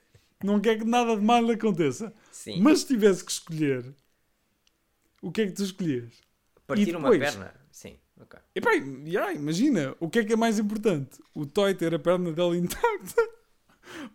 [0.44, 2.14] Não quer que nada de mal lhe aconteça.
[2.32, 2.60] Sim.
[2.62, 3.94] Mas se tivesse que escolher,
[5.22, 6.14] o que é que tu escolhias?
[6.68, 7.32] Partir e uma depois?
[7.36, 7.54] perna?
[7.72, 8.40] Sim, ok.
[8.56, 8.72] Epá,
[9.06, 11.20] já, imagina, o que é que é mais importante?
[11.34, 13.30] O Toy ter a perna dele intacta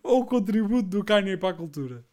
[0.03, 2.05] ou o contributo do Kanye para a cultura?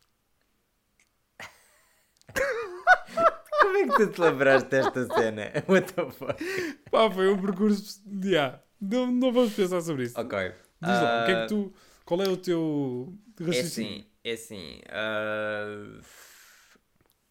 [3.61, 5.51] Como é que tu te lembraste desta cena?
[5.67, 6.43] What the fuck?
[6.91, 8.01] Pá, foi um percurso.
[8.23, 10.19] Já, não, não vamos pensar sobre isso.
[10.19, 10.37] Ok.
[10.81, 11.73] Diz lá, o que é Ah, que tu.
[12.05, 13.61] Qual é o teu É raciocínio?
[13.61, 14.81] assim, é assim.
[14.89, 15.99] ah,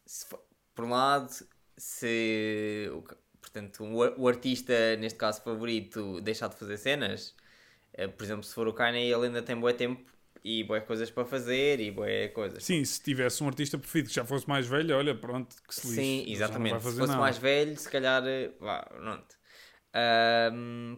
[0.07, 0.43] se for-
[0.75, 1.31] por um lado,
[1.77, 2.89] se
[3.41, 7.35] portanto, o, ar- o artista, neste caso favorito, deixar de fazer cenas,
[7.93, 10.05] eh, por exemplo, se for o Kanye, ele ainda tem bué tempo
[10.45, 12.63] e bué coisas para fazer e bué coisas.
[12.63, 15.87] Sim, se tivesse um artista preferido que já fosse mais velho, olha, pronto, que se
[15.87, 15.97] lixe.
[15.97, 16.81] Sim, exatamente.
[16.83, 17.21] Se fosse nada.
[17.21, 18.27] mais velho, se calhar.
[18.27, 19.37] eh, Vá, pronto.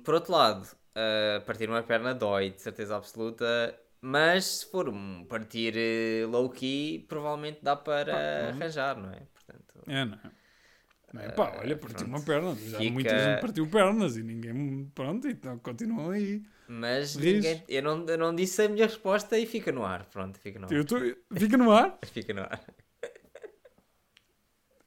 [0.05, 3.79] Por outro lado, ah, partir uma perna dói, de certeza absoluta.
[4.01, 8.19] Mas se for um partir eh, low-key, provavelmente dá para Pá,
[8.55, 9.21] arranjar, não é?
[9.35, 10.31] Portanto, É, não é?
[11.13, 11.29] Não é?
[11.31, 12.55] Pá, olha, partiu uma perna.
[12.55, 14.91] Já Fica- muita gente partiu pernas e ninguém.
[14.95, 16.43] Pronto, então continuam aí.
[16.69, 20.05] mas ninguém, eu, não, eu não disse a minha resposta e fica no ar.
[20.07, 20.73] Pronto, fica no ar.
[20.73, 20.97] Eu tô,
[21.35, 21.99] fica no ar.
[22.13, 22.61] Fica no ar.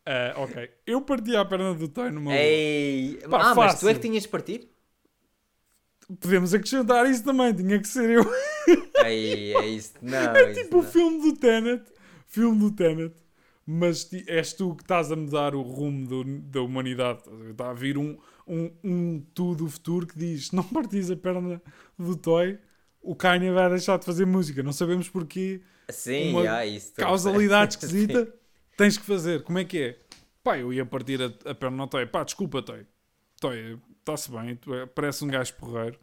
[0.06, 0.70] Ah, ok.
[0.86, 2.34] Eu parti a perna do Toy numa.
[2.34, 3.20] Ei!
[3.30, 3.94] Pá, ah, mas tu é fácil.
[3.94, 4.70] que tinhas de partir?
[6.20, 8.26] Podemos acrescentar isso também, tinha que ser eu.
[9.06, 9.94] Ei, é isso.
[10.02, 11.84] Não, É tipo o filme do Tenet.
[12.28, 13.14] Filme do Tenet.
[13.66, 17.22] Mas és tu que estás a mudar o rumo do- da humanidade.
[17.52, 18.18] Está a vir um,
[18.48, 21.62] um, um tu do futuro que diz: não partis a perna
[21.98, 22.58] do Toy,
[23.00, 24.64] o Kanye vai deixar de fazer música.
[24.64, 25.62] Não sabemos porquê.
[25.92, 26.94] Sim, uma ah, isso.
[26.96, 28.34] Causalidade esquisita.
[28.76, 29.44] Tens que fazer.
[29.44, 30.00] Como é que é?
[30.44, 32.08] Pá, eu ia partir a, a perna ao Toy.
[32.08, 32.88] Pá, desculpa, Toy.
[33.40, 33.78] Toy,
[34.10, 34.60] está-se bem.
[34.82, 36.00] É, parece um gajo porreiro.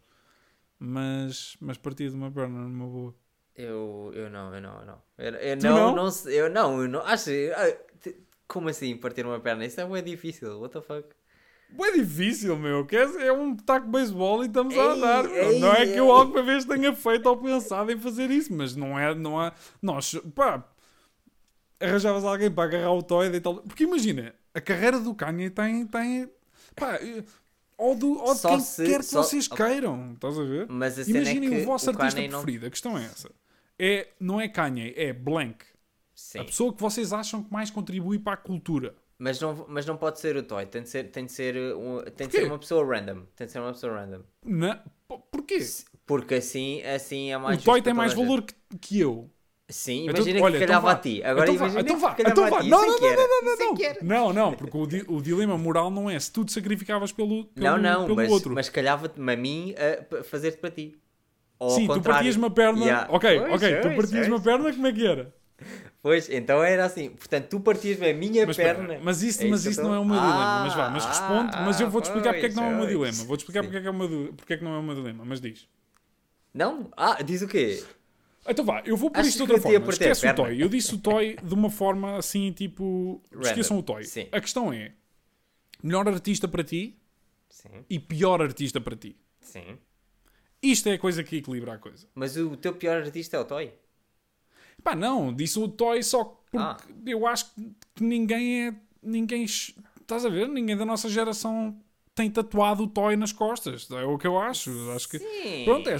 [0.79, 3.15] Mas, mas partir de uma perna numa boa.
[3.55, 5.01] Eu, eu não, eu não, eu não.
[5.17, 5.95] Eu, eu não, não?
[5.95, 6.29] não?
[6.29, 6.99] eu não, eu não.
[7.01, 7.31] Acho.
[7.55, 8.11] ah,
[8.47, 9.65] Como assim partir uma perna?
[9.65, 10.59] Isso é bem difícil.
[10.59, 11.09] What the fuck?
[11.79, 12.85] É difícil, meu.
[12.85, 15.23] que É um taco de beisebol e estamos a Ei, andar.
[15.23, 15.35] meu.
[15.35, 16.11] ei, não é que eu ei.
[16.11, 19.13] alguma vez tenha feito ou pensado em fazer isso, mas não é.
[19.13, 20.63] Não há, nós, pá,
[21.79, 23.55] arranjavas alguém para agarrar o toy e tal.
[23.57, 25.85] Porque imagina, a carreira do Kanye tem.
[25.87, 26.29] tem
[26.75, 26.99] pá,
[27.77, 30.13] ou, do, ou de quem se- quer que só- vocês queiram.
[30.13, 30.67] Estás a ver?
[30.69, 32.39] Imaginem é o vosso artista Kanye não...
[32.41, 32.65] preferido.
[32.65, 33.29] A questão é essa.
[33.79, 35.63] É, não é Kanye, é Blank.
[36.15, 36.39] Sim.
[36.39, 38.95] A pessoa que vocês acham que mais contribui para a cultura.
[39.19, 40.65] Mas não, mas não pode ser o Toy.
[40.65, 43.23] Tem de ser, tem de ser, um, tem de ser uma pessoa random.
[43.35, 44.23] Tem de ser uma pessoa random.
[44.43, 44.83] Na,
[45.31, 45.59] porquê?
[46.05, 49.29] Porque assim, assim é mais o Toy tem mais valor que, que eu.
[49.69, 50.93] Sim, Então, imagina olha, que então calhava vá.
[50.93, 51.21] a ti.
[51.23, 52.57] Agora Então vá, imagina então que vá, calhava então vá.
[52.57, 52.69] a ti.
[52.69, 56.17] Não, não, não, não, não, não, não, porque o, di- o dilema moral não é
[56.19, 58.55] se tu te sacrificavas pelo, pelo, Não, não, pelo mas, outro.
[58.55, 60.97] mas calhava-me a mim a fazer-te para ti.
[61.59, 62.79] Ou Sim, tu partias uma perna.
[62.85, 63.11] Yeah.
[63.13, 64.43] Ok, Pois, ok, tu pois, partias uma pois.
[64.43, 65.33] perna, como é que era?
[66.01, 67.09] Pois, então era assim.
[67.09, 68.99] Portanto, tu partias-me a minha Mas, perna.
[69.03, 70.59] mas isso, É mas que isso não é o meu dilema.
[70.59, 72.87] Mas vá, Ah, mas responde, mas eu vou-te explicar porque é que não é pois,
[72.87, 73.23] dilema.
[73.25, 75.41] Vou-te explicar porque é que, é du- porque é que não é meu dilema, mas
[75.41, 75.67] diz.
[76.53, 76.91] Não?
[76.97, 77.83] Ah, diz o quê?
[78.47, 79.89] Então vá, eu vou por Acho isto de outra forma.
[79.89, 80.61] Esquece o toy.
[80.61, 83.21] Eu disse o toy de uma forma assim, tipo.
[83.31, 83.47] Random.
[83.47, 84.03] Esqueçam o toy.
[84.03, 84.27] Sim.
[84.31, 84.93] A questão é:
[85.83, 86.97] melhor artista para ti
[87.49, 89.15] Sim, e pior artista para ti.
[89.39, 89.77] sim.
[90.61, 92.07] Isto é a coisa que equilibra a coisa.
[92.15, 93.71] Mas o teu pior artista é o Toy?
[94.83, 96.77] Pá, não, disse o toy só porque Ah.
[97.05, 97.53] eu acho
[97.93, 98.75] que ninguém é.
[99.01, 99.45] Ninguém.
[99.45, 100.47] Estás a ver?
[100.49, 101.79] Ninguém da nossa geração
[102.15, 103.87] tem tatuado o toy nas costas.
[103.91, 104.71] É o que eu acho.
[104.95, 105.19] Acho que.
[105.19, 105.63] Sim.
[105.65, 105.97] Pronto, é-.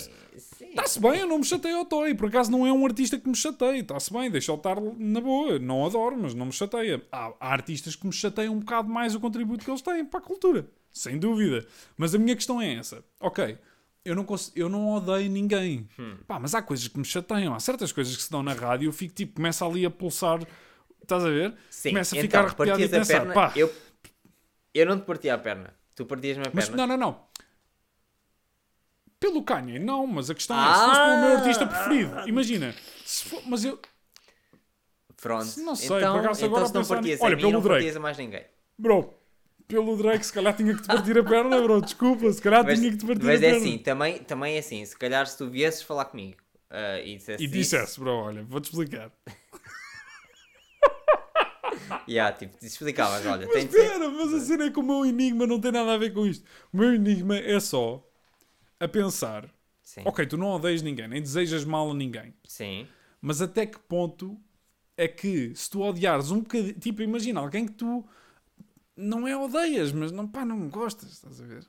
[0.77, 2.13] Está-se bem, eu não me chateio ao Toy.
[2.13, 3.79] Por acaso não é um artista que me chateia.
[3.79, 5.57] Está-se bem, deixa-o estar na boa.
[5.57, 7.03] Não adoro, mas não me chateia.
[7.11, 10.19] Há, há artistas que me chateiam um bocado mais o contributo que eles têm para
[10.19, 10.67] a cultura.
[10.91, 11.65] Sem dúvida.
[11.97, 13.03] Mas a minha questão é essa.
[13.19, 13.57] Ok,
[14.05, 15.87] eu não, eu não odeio ninguém.
[16.27, 17.53] Pá, mas há coisas que me chateiam.
[17.53, 18.87] Há certas coisas que se dão na rádio.
[18.87, 20.39] Eu fico tipo, começa ali a pulsar.
[21.01, 21.53] Estás a ver?
[21.69, 21.89] Sim.
[21.89, 23.19] Começa a então, ficar arrepiado e a pensar.
[23.19, 23.73] perna, Pá, eu,
[24.73, 25.73] eu não te partia a perna.
[25.95, 26.85] Tu partias-me a mas perna.
[26.85, 27.26] não, não, não.
[29.19, 31.33] Pelo Kanye, não, mas a questão é, se fosse pelo meu Ah!
[31.37, 32.75] artista preferido, imagina,
[33.05, 33.79] se for- mas eu,
[35.19, 35.59] Pronto.
[35.61, 37.53] Não sei, então, por acaso então agora se não pensar partias Olha, a mim, pelo
[37.53, 37.75] não Drake.
[37.79, 38.45] partias a mais ninguém.
[38.77, 39.13] Bro,
[39.67, 41.81] pelo Drake, se calhar tinha que te partir a perna, bro.
[41.81, 43.57] Desculpa, se calhar Mas, tinha que te partir mas a é perna.
[43.59, 46.37] assim, também, também é assim, se calhar se tu viesses falar comigo
[46.69, 49.11] ah, e dissesse E isso, dissesse, bro, olha, vou-te explicar.
[52.07, 53.81] yeah, tipo, te explicavas, olha, Mas tem de ser...
[53.81, 56.25] espera, mas a cena é que o meu enigma não tem nada a ver com
[56.25, 56.45] isto.
[56.71, 58.06] O meu enigma é só
[58.79, 59.49] a pensar:
[59.81, 62.87] Sim, ok, tu não odeias ninguém, nem desejas mal a ninguém, sim,
[63.21, 64.39] mas até que ponto
[64.95, 68.07] é que se tu odiares um bocadinho, tipo, imagina alguém que tu
[68.95, 71.67] não é odeias, mas não, pá, não gostas, estás a ver?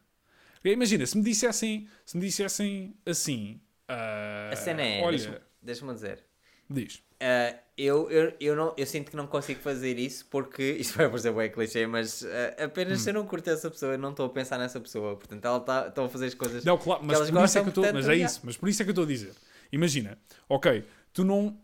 [0.64, 6.24] Imagina, se me dissessem, se me dissessem assim, ah, a cena é, olha, deixa-me dizer,
[6.70, 10.96] diz, Ah, eu, eu, eu, não, eu sinto que não consigo fazer isso porque isto
[10.96, 13.04] vai parecer bem clichê, mas ah, apenas Hum.
[13.04, 15.16] se eu não curto essa pessoa, eu não estou a pensar nessa pessoa.
[15.16, 16.64] Portanto, ela está tá a fazer as coisas.
[16.64, 17.84] Não, claro, mas elas por isso é gostam, que eu estou.
[17.84, 19.32] portanto, Mas é isso, mas por isso é que eu estou a dizer.
[19.72, 21.58] Imagina, ok, tu não.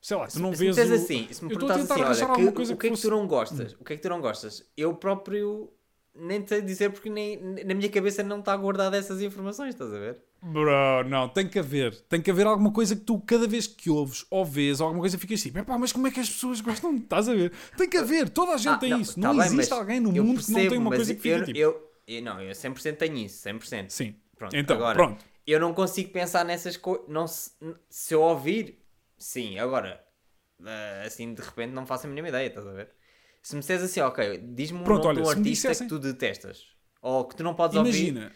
[0.00, 0.76] Sei lá, tu não se vês.
[0.76, 3.06] disseres o- assim, se me tentar assim, olha, que- coisa o que é que fosse-
[3.06, 3.10] Hum.
[3.10, 3.72] tu não gostas?
[3.74, 4.64] O que é que tu não gostas?
[4.76, 5.72] Eu próprio
[6.14, 9.92] nem te sei dizer porque nem, na minha cabeça não está guardada essas informações, estás
[9.94, 10.22] a ver?
[10.44, 11.94] Bro, não, tem que haver.
[12.08, 15.16] Tem que haver alguma coisa que tu, cada vez que ouves ou vês alguma coisa,
[15.16, 16.94] ficas tipo, epá, mas como é que as pessoas gostam?
[16.96, 17.52] de-" Estás a ver?
[17.76, 18.28] Tem que haver.
[18.28, 19.20] Toda a gente Ah, tem isso.
[19.20, 21.36] tá Não bem, existe alguém no mundo que não tem percebo, uma coisa que fica
[21.36, 21.58] eu, tipo.
[21.58, 23.90] eu, eu- Não, eu 100% tenho isso, 100%.
[23.90, 24.16] Sim.
[24.36, 25.24] Pronto, Então, agora, pronto.
[25.46, 27.06] eu não consigo pensar nessas coisas.
[27.06, 27.52] Não se,
[28.12, 28.84] eu ouvir,
[29.16, 29.60] sim.
[29.60, 30.04] Agora,
[30.64, 32.90] ah, assim de repente não faço a mínima ideia, estás a ver?
[33.40, 35.86] Se me disseres assim, ok, diz-me um Pronto, nome de olha, um me artista dissessem-
[35.86, 36.66] que tu detestas
[37.00, 38.08] ou que tu não podes ouvir.
[38.08, 38.32] Imagina,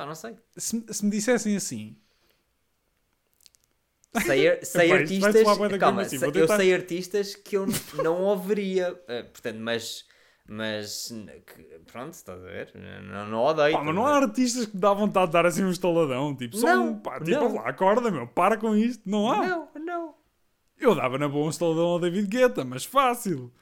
[0.00, 0.34] Pá, não sei.
[0.56, 1.94] se, se me dissessem assim,
[4.24, 5.42] Sei, sei vai artistas.
[5.78, 7.66] Calma, assim, eu tentar- sei artistas que eu
[8.02, 8.98] não ouviria.
[9.08, 10.06] eh, portanto, mas.
[10.48, 11.12] Mas.
[11.92, 12.72] pronto, estás a ver?
[12.74, 13.72] Não, não odeio.
[13.76, 14.26] pá, mas não há ver?
[14.26, 16.34] artistas que dá vontade de dar assim um estaladão.
[16.34, 17.54] Tipo, só Não, um, pá, tipo, não.
[17.56, 19.02] lá, acorda, meu, para com isto.
[19.08, 19.46] Não há.
[19.46, 20.14] Não, não.
[20.78, 23.52] Eu dava na boa um estaladão ao David Guetta, mas fácil.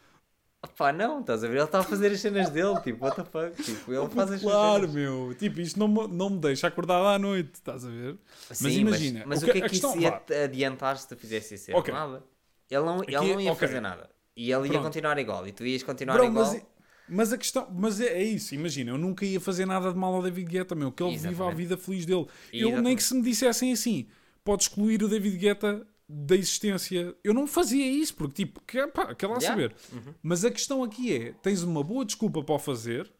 [0.76, 1.56] Pá, não, estás a ver?
[1.56, 3.62] Ele está a fazer as cenas dele, tipo, what the fuck?
[3.62, 4.94] Tipo, ele faz as Claro, cenas.
[4.94, 5.34] meu.
[5.38, 8.16] Tipo, isto não, me- não me deixa acordado à noite, estás a ver?
[8.50, 10.44] Sim, imagina, Mas, o o que- é que isso questão- ia vá.
[10.44, 11.70] adiantar se tu fizesse isso?
[11.76, 11.92] Ok.
[11.94, 12.24] Nada.
[12.70, 13.66] Ele não, ele Aqui- não ia ok.
[13.68, 14.10] fazer nada.
[14.36, 14.84] E ele ia Pronto.
[14.84, 15.46] continuar igual.
[15.46, 16.46] E tu ias continuar Bro, igual.
[16.52, 16.62] mas,
[17.08, 20.12] mas a questão, mas é, é isso, imagina, eu nunca ia fazer nada de mal
[20.14, 21.56] ao David Guetta, meu, que ele viva a Exatamente.
[21.56, 22.20] vida feliz dele.
[22.22, 22.96] Eu nem Exatamente.
[22.96, 24.08] que se me dissessem assim,
[24.44, 27.14] pode excluir o David Guetta da existência.
[27.22, 29.48] Eu não fazia isso, porque tipo, que, pá, quer lá Yeah.
[29.48, 29.76] saber.
[29.92, 30.14] Uhum.
[30.22, 33.12] Mas a questão aqui é, tens uma boa desculpa para o fazer.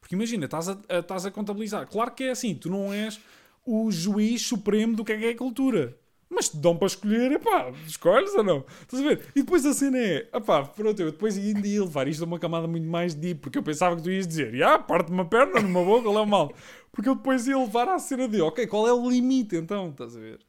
[0.00, 1.86] Porque imagina, estás a, a- estás a contabilizar.
[1.88, 3.18] Claro que é assim, tu não és
[3.64, 5.98] o juiz supremo do que é que é cultura.
[6.28, 8.64] Mas te dão para escolher, epá, escolhes ou não?
[8.82, 9.26] Estás a ver?
[9.36, 12.38] E depois a cena é, epá, pronto, eu depois ainda ia levar isto a uma
[12.38, 15.60] camada muito mais deep, porque eu pensava que tu ias dizer, ah, parte uma perna
[15.60, 16.52] numa boca, qual é o mal?
[16.90, 19.90] Porque eu depois ia levar à cena de, ok, qual é o limite então?
[19.90, 20.40] Estás a ver?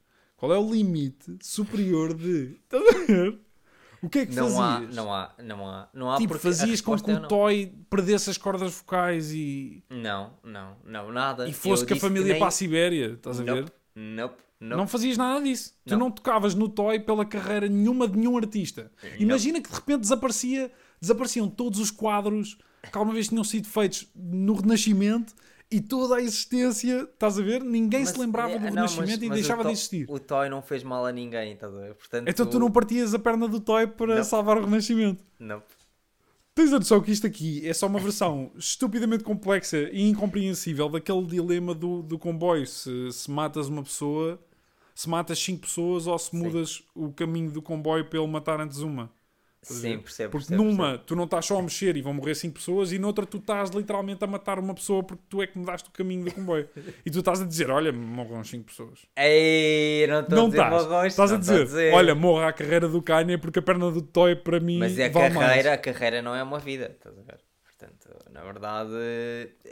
[0.45, 2.55] Qual é o limite superior de.
[2.63, 3.39] Estás a ver?
[4.03, 4.95] O que é que Não há, fazias?
[4.95, 7.27] não há, não há, não há tipo, fazias com que é o não.
[7.27, 11.49] toy perdesse as cordas vocais e, Não, não, não, nada.
[11.49, 13.61] e fosse Eu com a família nem- para a Sibéria, estás a ver?
[13.61, 14.77] Nope, nope, nope.
[14.77, 15.73] Não fazias nada disso.
[15.87, 16.11] Tu Não.
[16.11, 18.91] tocavas no toy pela carreira nenhuma de nenhum artista.
[19.17, 22.59] Imagina que de repente desaparecia, desapareciam todos os quadros
[22.91, 25.33] que alguma vez tinham sido feitos no Renascimento
[25.71, 27.63] e toda a existência, estás a ver?
[27.63, 30.05] Ninguém Mas, se lembrava é, do não, Renascimento mas- e mas deixava de existir.
[30.09, 31.93] O Toy não fez mal a ninguém, estás a ver?
[31.95, 34.23] Portanto, Então tu não partias a perna do toy para Não.
[34.23, 35.23] salvar o Renascimento.
[35.39, 35.65] Nope.
[36.53, 41.25] Tens a noção que isto aqui é só uma versão estupidamente complexa e incompreensível daquele
[41.25, 42.65] dilema do, do comboio.
[42.65, 44.39] Se, se matas uma pessoa,
[44.93, 46.37] se matas cinco pessoas ou se Sim.
[46.37, 49.11] mudas o caminho do comboio para ele matar antes uma.
[49.73, 50.31] Sim, percebo.
[50.31, 51.03] Porque percebo, numa percebo.
[51.05, 53.69] tu não estás só a mexer e vão morrer cinco pessoas e noutra tu estás
[53.71, 56.69] literalmente a matar uma pessoa porque tu é que mudaste o caminho do comboio.
[57.05, 58.99] e tu estás a dizer, olha, morram cinco pessoas.
[59.17, 61.05] Ei, não estou a dizer estás.
[61.07, 64.59] Estás a dizer, olha, morra a carreira do Kanye porque a perna do Toy para
[64.59, 65.47] mim Mas é a vale mais.
[65.47, 67.39] carreira, a carreira não é uma vida, estás a ver?
[67.63, 68.91] Portanto, na verdade,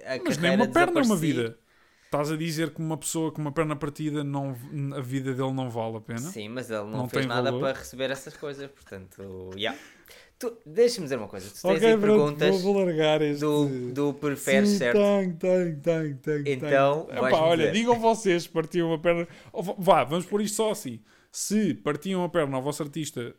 [0.06, 1.58] a Mas carreira nem uma perna é uma vida.
[2.13, 4.56] Estás a dizer que uma pessoa com uma perna partida, não,
[4.95, 6.19] a vida dele não vale a pena?
[6.19, 7.60] Sim, mas ele não, Não fez nada valor.
[7.60, 9.76] para receber essas coisas, portanto, yeah.
[10.63, 13.39] Deixa-me dizer uma coisa, tu tens Ok, aí perguntas vou, vou largar este...
[13.39, 14.99] do, do preferes, Sim, certo?
[14.99, 16.47] Tenho, tenho, tenho, tenho.
[16.47, 17.26] Então, tenho.
[17.26, 17.71] Epá, olha, dizer.
[17.71, 19.28] digam vocês partiam a perna...
[19.80, 20.99] Vá, vamos pôr isto só assim.
[21.32, 23.34] Se partiam a perna ao vosso artista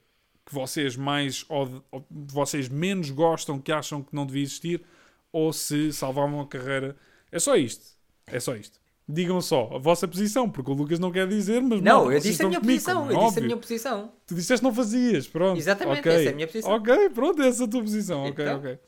[0.45, 1.45] que vocês mais...
[1.49, 4.83] Ou, ou vocês menos gostam, que acham que não devia existir,
[5.31, 6.97] ou se salvavam a carreira...
[7.31, 7.94] É só isto.
[8.27, 8.79] É só isto.
[9.07, 12.21] Digam só a vossa posição, porque o Lucas não quer dizer, mas Não, malta, eu
[12.21, 14.13] disse a minha comigo, posição, é eu disse a minha posição.
[14.27, 15.59] Tu disseste não fazias, pronto.
[15.59, 16.13] Exatamente, ok.
[16.13, 16.71] essa é a minha posição.
[16.73, 18.25] Ok, pronto, essa é a tua posição.
[18.25, 18.59] Ok, Então?
[18.59, 18.79] ok.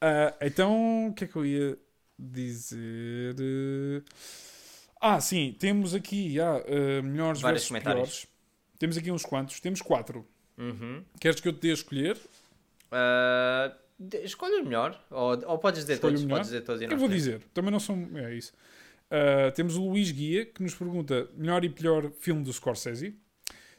[0.00, 1.78] Ah, então, o que é que eu ia
[2.18, 3.36] dizer?
[3.38, 4.02] Eh,
[5.00, 8.08] Ah, sim, temos aqui ah, ah, melhores Vários versus comentários.
[8.08, 8.26] piores.
[8.78, 9.60] Temos aqui uns quantos.
[9.60, 10.26] Temos quatro.
[10.56, 11.02] Uhum.
[11.20, 12.14] Queres que eu te dê a escolher?
[12.14, 13.85] De-
[14.24, 15.00] escolhe o melhor.
[15.10, 16.30] Ou, ou podes dizer Escolhe o todos.
[16.32, 18.08] Podes dizer todos Eu vou dizer, também não são.
[18.14, 18.52] É isso.
[19.10, 23.16] Uh, temos o Luís Guia que nos pergunta melhor e pior filme do Scorsese.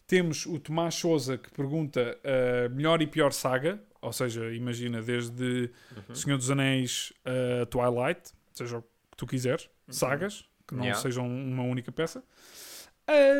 [0.05, 5.69] Temos o Tomás Souza que pergunta uh, melhor e pior saga, ou seja, imagina desde
[6.07, 6.15] Uhum.
[6.15, 10.85] Senhor dos Anéis a Twilight, seja o que tu quiseres, sagas, que não Uhum.
[10.85, 11.01] Yeah.
[11.01, 12.23] sejam uma única peça.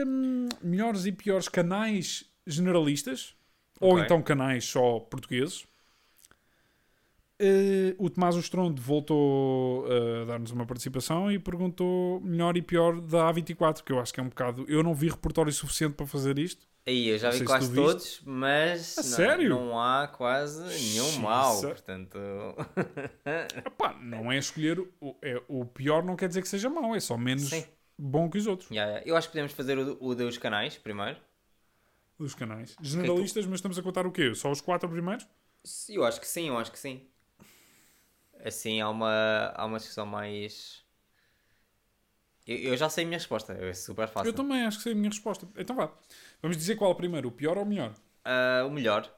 [0.05, 3.33] Um, melhores e piores canais generalistas,
[3.79, 4.03] ou Ok.
[4.05, 5.65] então canais só portugueses.
[7.39, 12.99] Uh, o Tomás Ostrondo voltou uh, a dar-nos uma participação e perguntou melhor e pior
[12.99, 14.65] da A24, que eu acho que é um bocado.
[14.67, 16.67] Eu não vi repertório suficiente para fazer isto.
[16.87, 19.49] Aí, eu já vi quase tu todos, mas A não, sério?
[19.49, 21.19] não há quase nenhum Xiça.
[21.19, 21.61] mau.
[21.61, 22.17] Portanto,
[23.65, 24.79] Epá, não é escolher.
[24.99, 27.65] O, é, o pior não quer dizer que seja mau, é só menos sim.
[27.99, 28.71] bom que os outros.
[28.71, 29.07] Yeah, yeah.
[29.07, 31.17] Eu acho que podemos fazer o, o dos canais primeiro.
[32.17, 32.75] Dos canais.
[32.81, 34.33] Generalistas, mas estamos a contar o quê?
[34.33, 35.27] Só os quatro primeiros?
[35.89, 37.05] Eu acho que sim, eu acho que sim.
[38.47, 40.85] Assim há uma, há uma discussão mais.
[42.45, 44.29] Eu, eu já sei a minha resposta, é super fácil.
[44.29, 45.47] Eu também acho que sei a minha resposta.
[45.57, 45.91] Então vá.
[46.41, 47.93] Vamos dizer qual primeiro, o pior ou o melhor?
[48.23, 49.11] Ah, o melhor.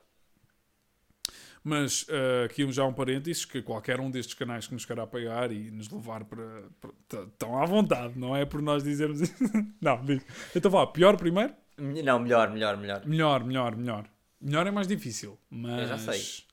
[1.63, 5.51] Mas ah, aqui já um parênteses que qualquer um destes canais que nos queira apoiar
[5.51, 6.63] e nos levar para.
[6.79, 9.35] para estão à vontade, não é por nós dizermos isso.
[9.81, 10.23] não, diz.
[10.55, 11.53] Então vá, pior primeiro?
[11.77, 13.05] Me- Não, melhor, melhor, melhor.
[13.05, 14.09] Melhor, melhor, melhor.
[14.41, 15.81] Melhor é mais difícil, mas.
[15.81, 16.48] Eu já sei.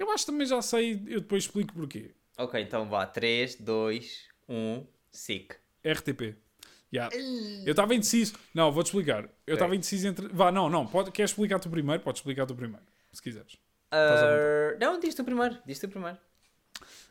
[0.00, 2.12] Eu acho que também já sei, eu depois explico porquê.
[2.38, 3.04] Ok, então vá.
[3.04, 5.54] 3, 2, 1, SIC.
[5.84, 6.36] RTP.
[6.92, 7.14] Yeah.
[7.66, 8.34] Eu estava indeciso.
[8.54, 9.28] Não, vou-te explicar.
[9.46, 10.26] Eu estava indeciso entre.
[10.28, 10.86] Vá, não, não.
[10.86, 11.12] Pode...
[11.12, 12.02] Queres explicar tu primeiro?
[12.02, 12.82] Podes explicar tu primeiro,
[13.12, 13.58] se quiseres.
[13.90, 15.58] Ah, não, diz tu primeiro.
[15.66, 16.16] Diz tu primeiro.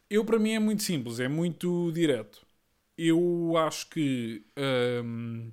[0.09, 2.43] Eu, para mim, é muito simples, é muito direto.
[2.97, 4.43] Eu acho que
[5.05, 5.51] hum,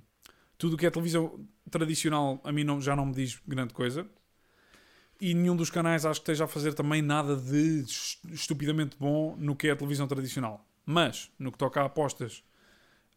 [0.57, 4.09] tudo o que é televisão tradicional a mim não- já não me diz grande coisa.
[5.19, 9.35] E nenhum dos canais acho que esteja a fazer também nada de es- estupidamente bom
[9.37, 10.65] no que é a televisão tradicional.
[10.85, 12.43] Mas, no que toca a apostas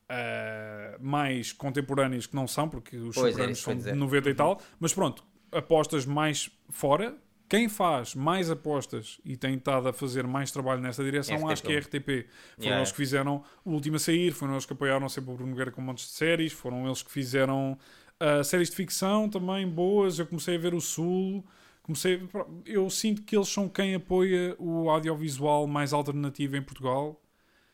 [0.08, 3.94] ah, mais contemporâneas que não são, porque os Pois, eu são de dizer.
[3.94, 7.16] 90 e tal, mas pronto, apostas mais fora.
[7.48, 11.52] Quem faz mais apostas e tem estado a fazer mais trabalho nessa direção, RTP.
[11.52, 12.06] acho que é a RTP.
[12.08, 12.26] Foram
[12.60, 12.76] Yeah.
[12.78, 15.72] eles que fizeram o último a sair, foram eles que apoiaram sempre o Bruno Nogueira
[15.72, 17.76] com montes de séries, foram eles que fizeram
[18.20, 20.18] ah, séries de ficção também boas.
[20.20, 21.44] Eu comecei a ver o Sul,
[21.90, 22.20] comecei.
[22.64, 27.20] Eu sinto que eles são quem apoia o audiovisual mais alternativo em Portugal.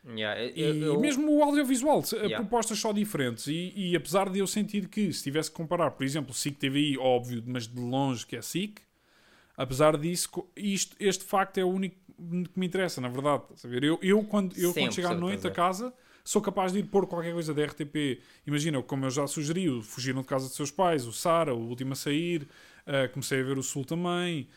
[0.07, 2.37] Yeah, E eu- eu- mesmo o audiovisual, Yeah.
[2.37, 3.47] propostas só diferentes.
[3.47, 6.97] E, e apesar de eu sentir que, se tivesse que comparar, por exemplo, SIC TVI,
[6.97, 8.79] óbvio, mas de longe que é SIC,
[9.55, 13.43] apesar disso, isto, este facto é o único que me interessa, na verdade.
[13.65, 13.83] ver?
[13.83, 15.93] Eu, eu, quando, eu, quando chego à noite a estás casa,
[16.23, 18.21] sou capaz de ir pôr qualquer coisa da RTP.
[18.45, 21.67] Imagina, como eu já sugeri, o Fugiram de Casa de Seus Pais, o Sara, o
[21.67, 22.47] Último a Sair,
[22.87, 24.49] ah, comecei a ver o Sul também.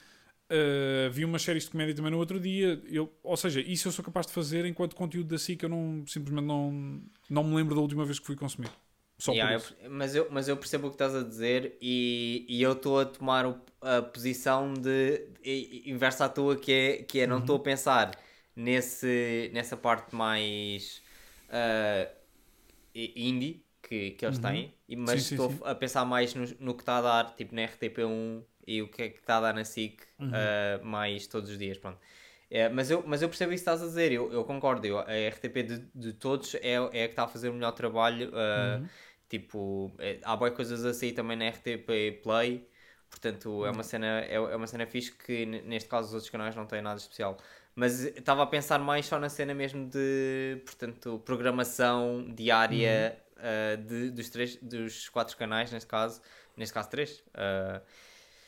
[0.50, 2.82] Uh, vi umas séries de comédia também no outro dia.
[2.86, 6.04] Eu, ou seja, isso eu sou capaz de fazer enquanto conteúdo da SIC eu não,
[6.06, 8.70] simplesmente não, não me lembro da última vez que fui consumir.
[9.18, 9.76] Só Yeah, por isso.
[9.82, 12.98] eu- mas, eu, mas eu percebo o que estás a dizer e, e eu estou
[13.00, 17.28] a tomar o- a posição de, i- inversa à tua, que é, que é Uhum.
[17.28, 18.10] não estou a pensar
[18.56, 21.00] nesse, nessa parte mais
[22.94, 25.24] i- indie que, que eles têm, e- mas Uhum.
[25.24, 25.60] Sim, estou sim.
[25.64, 29.02] a pensar mais no, no que está a dar tipo na RTP1 e o que
[29.02, 30.50] é que está a dar na SIC Uhum.
[30.78, 31.78] ah, mais todos os dias.
[31.78, 31.98] Pronto.
[32.50, 34.86] É, mas, eu, mas eu percebo isso que estás a dizer, eu, eu concordo.
[34.86, 37.72] Eu, a RTP de, de todos é, é a que está a fazer o melhor
[37.72, 38.30] trabalho.
[38.34, 38.90] ah, Uhum.
[39.28, 42.68] Tipo, é, há boas coisas a sair também na RTP Play,
[43.08, 46.56] portanto é uma cena, é, é uma cena fixe que neste caso os outros canais
[46.56, 47.36] não têm nada especial.
[47.74, 54.10] Mas estava a pensar mais só na cena mesmo de, portanto, programação diária ah, de,
[54.10, 56.20] dos, três, dos quatro canais, neste caso,
[56.56, 57.22] neste caso três.
[57.34, 57.82] ah,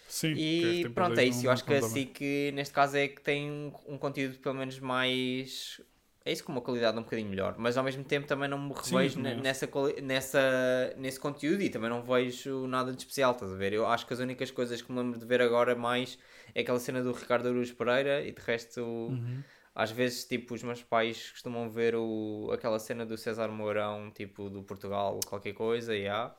[0.07, 1.47] Sim, que e pronto, é isso.
[1.47, 2.03] não- Eu acho que não a dá bem.
[2.07, 5.80] SIC, neste caso, é que tem um, um conteúdo pelo menos mais.
[6.24, 8.72] É isso com uma qualidade um bocadinho melhor, mas ao mesmo tempo também não me
[8.80, 9.43] Sim, revejo acho.
[9.43, 9.68] nessa,
[10.01, 13.72] nessa, nesse conteúdo e também não vejo nada de especial, estás a ver?
[13.72, 16.16] Eu acho que as únicas coisas que me lembro de ver agora mais
[16.55, 19.45] é aquela cena do Ricardo Aruz Pereira e de resto, Uhum.
[19.75, 24.51] Às vezes, tipo, os meus pais costumam ver o, aquela cena do César Mourão, tipo,
[24.51, 26.35] do Portugal, qualquer coisa, e há.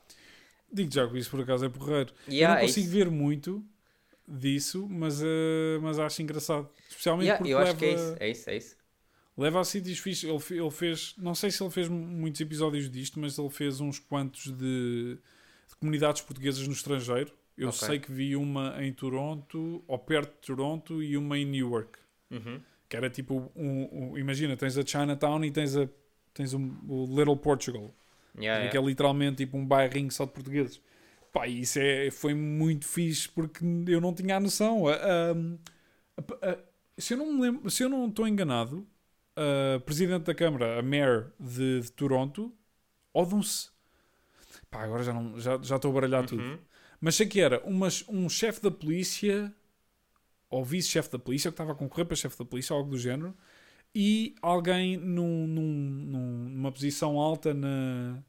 [0.72, 2.12] Digo já que isso por acaso é porreiro.
[2.28, 2.96] Yeah, eu não consigo isso.
[2.96, 3.64] ver muito
[4.28, 6.70] disso, mas, eh, mas acho engraçado.
[6.88, 8.76] Especialmente Yeah, porque eu leva, acho que é isso, é isso, é isso.
[9.36, 10.24] leva a sítios fixos.
[10.50, 13.98] Ele, ele fez, não sei se ele fez muitos episódios disto, mas ele fez uns
[13.98, 15.16] quantos de,
[15.68, 17.32] de comunidades portuguesas no estrangeiro.
[17.56, 17.72] Eu Ok.
[17.72, 21.98] sei que vi uma em Toronto, ou perto de Toronto, e uma em Newark.
[22.30, 22.60] Uhum.
[22.94, 25.88] Que era tipo, um, um- imagina, tens a Chinatown e tens, a,
[26.32, 27.92] tens um, o Little Portugal.
[28.38, 30.80] Yeah, Que é literalmente tipo um bairrinho só de portugueses.
[31.32, 34.86] Pá, isso é, foi muito fixe porque eu não tinha a noção.
[34.88, 36.58] A, a- a-
[36.96, 38.86] se eu não me lembro, se eu não estou enganado,
[39.36, 42.52] a presidente da Câmara, a Mayor de, de Toronto,
[43.12, 43.42] ou de um.
[43.42, 43.68] se-
[44.70, 46.42] Pá, agora já não já, já estou a baralhar tudo.
[46.42, 46.58] Uhum.
[47.00, 49.52] Mas sei que era umas, um chefe da polícia,
[50.50, 53.34] ou vice-chefe da polícia, que estava a concorrer para chefe da polícia, algo do género,
[53.94, 58.22] e alguém num, num- num- numa posição alta na,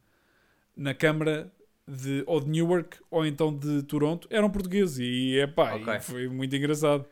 [0.76, 1.52] na Câmara
[1.86, 4.98] de, ou de Newark ou então de Toronto eram portugueses.
[5.00, 7.06] E é pá, foi muito engraçado.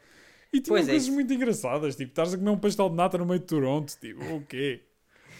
[0.52, 1.10] E tinha Pois é coisas isso.
[1.10, 4.22] muito engraçadas, tipo, estás a comer um pastel de nata no meio de Toronto, tipo,
[4.36, 4.82] o quê?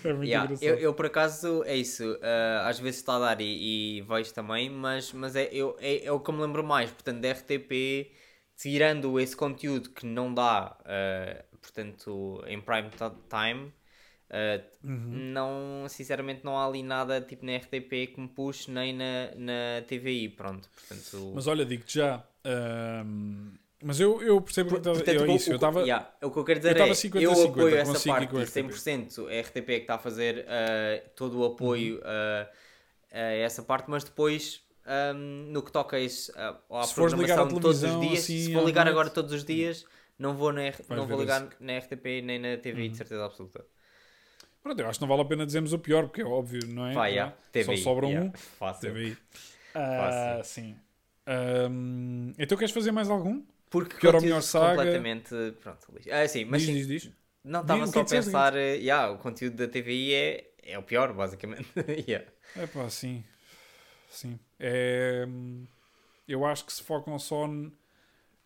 [0.04, 0.60] É muito Yeah, engraçado.
[0.60, 4.32] eu, eu, por acaso é isso, ah, às vezes está a dar e, e vejo
[4.32, 7.28] também, mas, mas é, eu, é, é o que eu me lembro mais, portanto, da
[7.28, 8.10] RTP,
[8.56, 12.90] tirando esse conteúdo que não dá, ah, portanto, em prime
[13.28, 13.72] time,
[14.30, 15.32] ah, Uhum.
[15.32, 19.82] não, sinceramente, não há ali nada tipo na RTP que me puxe, nem na, na
[19.86, 21.32] TVI, pronto, portanto...
[21.34, 22.22] Mas olha, digo-te já.
[22.44, 23.52] ahm,
[23.82, 25.50] mas eu, eu percebo que Portanto, é o- isso.
[25.50, 25.80] o- Eu estava.
[25.82, 28.08] yeah, o que eu quero dizer eu tava é 50 eu a 50 apoio essa
[28.08, 28.54] parte com a e RTP.
[28.54, 32.00] 100% a RTP que está a fazer uh, todo o apoio Uhum.
[32.00, 32.48] uh,
[33.12, 36.32] a essa parte, mas depois um, no que toca a isso,
[36.70, 39.86] à Se programação de todos os dias, assim, se vou ligar agora todos os dias,
[40.18, 41.42] não vou, na, R- não vou ligar.
[41.42, 41.50] Uhum.
[41.60, 43.64] na RTP nem na TVI de certeza absoluta.
[44.62, 46.86] Pronto, eu acho que não vale a pena dizermos o pior, porque é óbvio, não
[46.86, 46.94] é?
[46.94, 47.52] Vai, yeah, é?
[47.52, 47.64] TVI.
[47.64, 48.32] Só sobra yeah, um.
[48.58, 48.94] Fácil.
[48.94, 49.18] TVI.
[49.74, 50.76] Ah, sim.
[51.26, 53.42] Ahm, então queres fazer mais algum?
[53.70, 55.10] Porque Pior ou melhor saga?
[55.12, 55.34] completamente.
[55.60, 56.10] Pronto, lixo.
[56.12, 57.12] Ah, sim, mas diz, sim, diz, diz.
[57.42, 60.82] não estava só é a pensar, eh, yeah, o conteúdo da TVI é, é o
[60.82, 61.68] pior, basicamente.
[62.08, 62.26] yeah.
[62.54, 63.24] É pá, sim.
[64.14, 64.38] Sim.
[64.58, 65.26] É,
[66.26, 67.46] eu acho que se focam só.
[67.46, 67.72] n-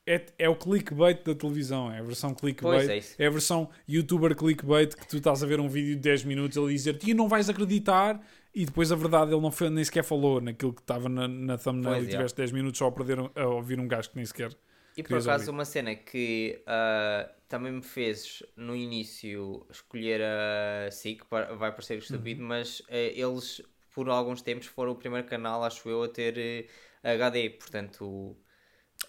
[0.06, 2.88] É, é o clickbait da televisão, é a versão clickbait.
[2.90, 3.24] É.
[3.24, 6.56] É a versão youtuber clickbait que tu estás a ver um vídeo de 10 minutos
[6.56, 8.20] ele dizer-te e não vais acreditar
[8.54, 11.58] e depois a verdade ele não foi, nem sequer falou naquilo que estava na, na
[11.58, 12.10] thumbnail Pois, e é.
[12.10, 14.56] tiveste 10 minutos só a, perder, a ouvir um gajo que nem sequer.
[14.96, 15.52] E por acaso ouvir.
[15.52, 21.98] uma cena que ah, também me fez no início escolher a SIC, vai parecer Uhum.
[21.98, 23.62] estúpido, mas eh, eles
[23.94, 26.68] por alguns tempos foram o primeiro canal, acho eu, a ter eh,
[27.12, 28.36] HD, portanto...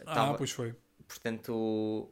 [0.06, 0.76] Ah, tava- pois foi.
[1.08, 2.12] Portanto...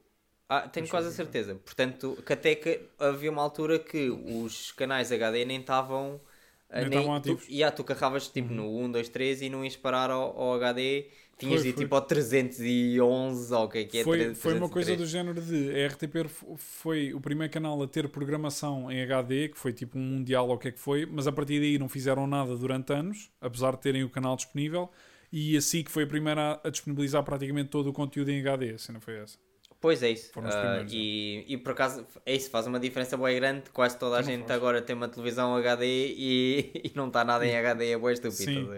[0.49, 1.55] Ah, tenho Pois quase a foi, certeza.
[1.55, 6.21] Portanto, que até que havia uma altura que os canais HD nem estavam...
[6.69, 7.45] ah, Nem estavam ativos.
[7.45, 10.53] Tu, yeah, tu carregavas tipo no 1, 2, 3 e não ias parar ao, ao
[10.55, 11.09] HD.
[11.37, 11.75] Tinhas Foi, de ir foi.
[11.75, 14.05] tipo ao 311 ou o que é que é?
[14.05, 14.37] foi, 303.
[14.37, 16.15] foi uma coisa do género de a RTP
[16.57, 20.55] foi o primeiro canal a ter programação em HD, que foi tipo um mundial ou
[20.55, 23.71] o que é que foi, mas a partir daí não fizeram nada durante anos, apesar
[23.75, 24.89] de terem o canal disponível,
[25.31, 28.71] e assim que foi a primeira a, a disponibilizar praticamente todo o conteúdo em HD,
[28.73, 29.37] a cena foi essa.
[29.79, 30.33] Pois é isso.
[30.41, 33.69] Os Ah, primeiros, e, e por acaso é isso, faz uma diferença bem grande.
[33.71, 34.51] Quase toda a não gente faz.
[34.51, 35.85] agora tem uma televisão HD
[36.17, 38.73] e, e não está nada em HD, é bem estúpido.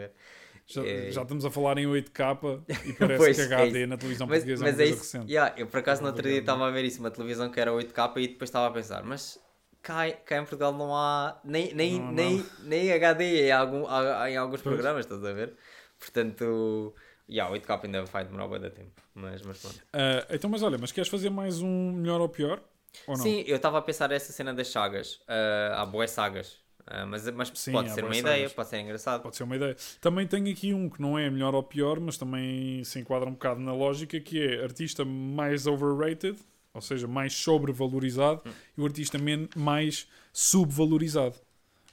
[0.71, 1.11] Já, É.
[1.11, 3.87] já estamos a falar em 8K e parece Pois, que é HD isso.
[3.89, 4.99] na televisão Mas, portuguesa mas é uma é isso.
[4.99, 5.31] recente.
[5.31, 7.71] Yeah, eu por acaso no outro dia estava a ver isso, uma televisão que era
[7.71, 9.39] 8K e depois estava a pensar, mas
[9.81, 13.83] cá, cá em Portugal não há nem, nem, Não nem, nem HD em, algum,
[14.27, 14.75] em alguns Pois.
[14.75, 15.55] programas, estás a ver?
[15.99, 16.93] Portanto,
[17.29, 19.01] yeah, 8K ainda vai demorar bem tempo.
[19.15, 19.79] Mas, mas pronto.
[19.93, 22.61] Ah, então, mas olha, mas queres fazer mais um melhor ou pior?
[23.07, 23.23] Ou não?
[23.23, 25.19] Sim, eu estava a pensar essa cena das sagas.
[25.27, 26.57] ah, há boas sagas.
[26.89, 29.23] Ah, mas mas Sim, pode ser uma ideia, pode ser engraçado.
[29.23, 29.75] Pode ser uma ideia.
[29.99, 33.33] Também tenho aqui um que não é melhor ou pior, mas também se enquadra um
[33.33, 36.37] bocado na lógica, que é artista mais overrated,
[36.73, 38.55] ou seja, mais sobrevalorizado, Hum.
[38.77, 39.17] e o artista
[39.55, 41.35] mais subvalorizado.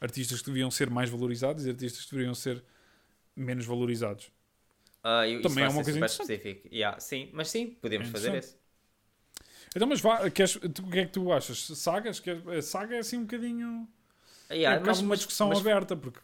[0.01, 2.62] Artistas que deviam ser mais valorizados e artistas que deveriam ser
[3.36, 4.30] menos valorizados.
[5.05, 6.68] Eu- isso Também é uma coisa super específico.
[6.72, 8.59] Yeah, sim, mas sim, podemos É fazer isso.
[9.74, 11.59] Então, mas vá, queres, tu- o que é que tu achas?
[11.78, 12.20] Sagas?
[12.20, 13.86] Quer- a saga é assim um bocadinho.
[14.51, 16.20] Yeah, é um mas, uma mas- discussão mas- aberta, porque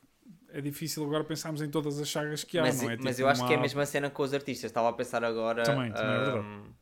[0.51, 2.97] é difícil agora pensarmos em todas as sagas que há, mas, não é?
[2.97, 4.71] mas Tipo, eu acho que é a uma- mesma cena com os artistas.
[4.71, 5.63] Estava a pensar agora.
[5.65, 6.39] Também, também é verdade.
[6.39, 6.73] ahm,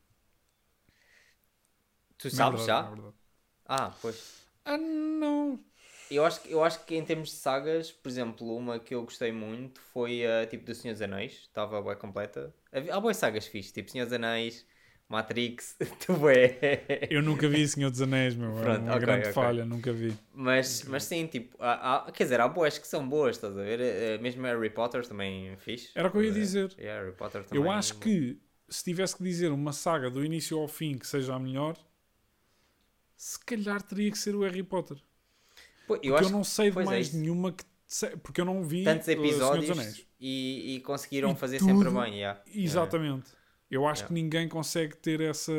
[2.17, 3.07] Tu é sabes verdade, já?
[3.09, 3.13] é.
[3.65, 4.41] Ah, pois.
[4.65, 5.59] Ah, não.
[6.09, 9.01] Eu acho, que- eu acho que em termos de sagas, por exemplo, uma que eu
[9.03, 12.53] gostei muito foi a tipo do Senhor dos Anéis, estava bem completa.
[12.91, 14.65] Há boas sagas fixe, tipo Senhor dos Anéis,
[15.11, 17.07] Matrix, tu é.
[17.09, 18.57] Eu nunca vi Senhor dos Anéis, meu.
[18.57, 19.33] É Pronto, uma ok, grande ok.
[19.33, 20.13] falha, nunca vi.
[20.33, 23.61] Mas, mas sim, tipo, há, há- quer dizer, há boas que são boas, estás a
[23.61, 23.79] ver?
[23.79, 25.89] Eh, Mesmo Harry Potter também fixe.
[25.93, 26.73] Era o que eu ia dizer.
[26.79, 27.63] Yeah, Harry Potter também.
[27.63, 28.39] Eu acho que
[28.69, 31.75] se tivesse que dizer uma saga do início ao fim que seja a melhor,
[33.15, 34.97] se calhar teria que ser o Harry Potter.
[35.87, 37.17] Pô, Porque eu eu, acho não sei de é mais isso.
[37.17, 37.63] nenhuma que.
[38.23, 40.07] Porque eu não vi tantos dos episódios Anéis.
[40.19, 42.15] e, e conseguiram E fazer tudo- sempre bem.
[42.19, 42.41] Yeah.
[42.55, 43.31] Exatamente.
[43.71, 44.07] Eu acho Yeah.
[44.07, 45.51] que ninguém consegue ter essa,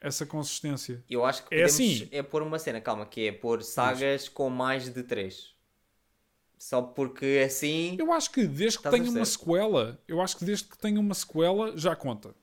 [0.00, 1.04] essa consistência.
[1.10, 2.08] Eu acho que É assim.
[2.12, 5.54] é pôr uma cena, calma, que é pôr sagas com mais de três.
[6.56, 7.96] Só porque assim.
[7.98, 10.98] Eu acho que desde que a tenha uma sequela, eu acho que desde que tenha
[10.98, 12.34] uma sequela já conta.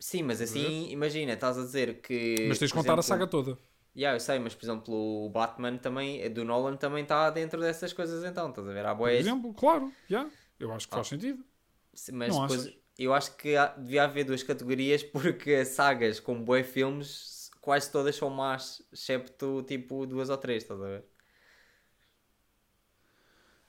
[0.00, 2.36] Sim, mas assim, imagina, estás a dizer que.
[2.48, 3.58] Mas tens de por contar a exemplo, saga toda.
[3.96, 7.92] Yeah, eu sei, mas por exemplo, o Batman também, do Nolan também está dentro dessas
[7.92, 8.86] coisas então, estás a ver?
[8.86, 10.28] Há Por boés, exemplo, claro, já.
[10.58, 11.10] Eu acho que faz Ah.
[11.10, 11.44] sentido.
[12.12, 12.78] mas não depois achas?
[12.98, 17.90] Eu acho que há- devia haver duas categorias porque as sagas com boé filmes quase
[17.90, 21.04] todas são más, excepto tipo duas ou três, estás a ver?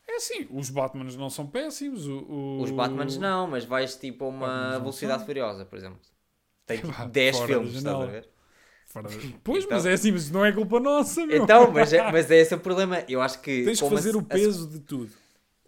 [0.08, 2.08] É assim, os Batmans não são péssimos.
[2.08, 5.26] O, o- Os Batmans não, mas vais tipo a uma Batmans Velocidade.
[5.26, 6.00] Furiosa, por exemplo.
[6.66, 8.22] Tem Vá, 10 fora da filmes, estás a ver?
[8.24, 11.44] De- Pois, Então- mas é assim, mas não é culpa nossa, meu.
[11.44, 13.04] Então, mas é, mas é esse o problema.
[13.08, 13.64] Eu acho que.
[13.64, 15.12] Tens que fazer a- o peso de tudo.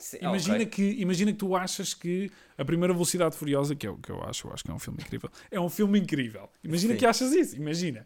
[0.02, 0.66] Sim, Imagina, ok.
[0.66, 4.22] que, imagina que tu achas que a primeira Velocidade Furiosa, que é o que eu
[4.24, 6.50] acho, eu acho que é um filme incrível, é um filme incrível.
[6.64, 7.00] Imagina Sim.
[7.00, 8.06] que achas isso, imagina.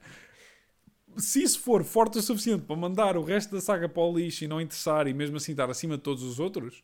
[1.18, 4.44] Se isso for forte o suficiente para mandar o resto da saga para o lixo
[4.44, 6.84] e não interessar e mesmo assim estar acima de todos os outros,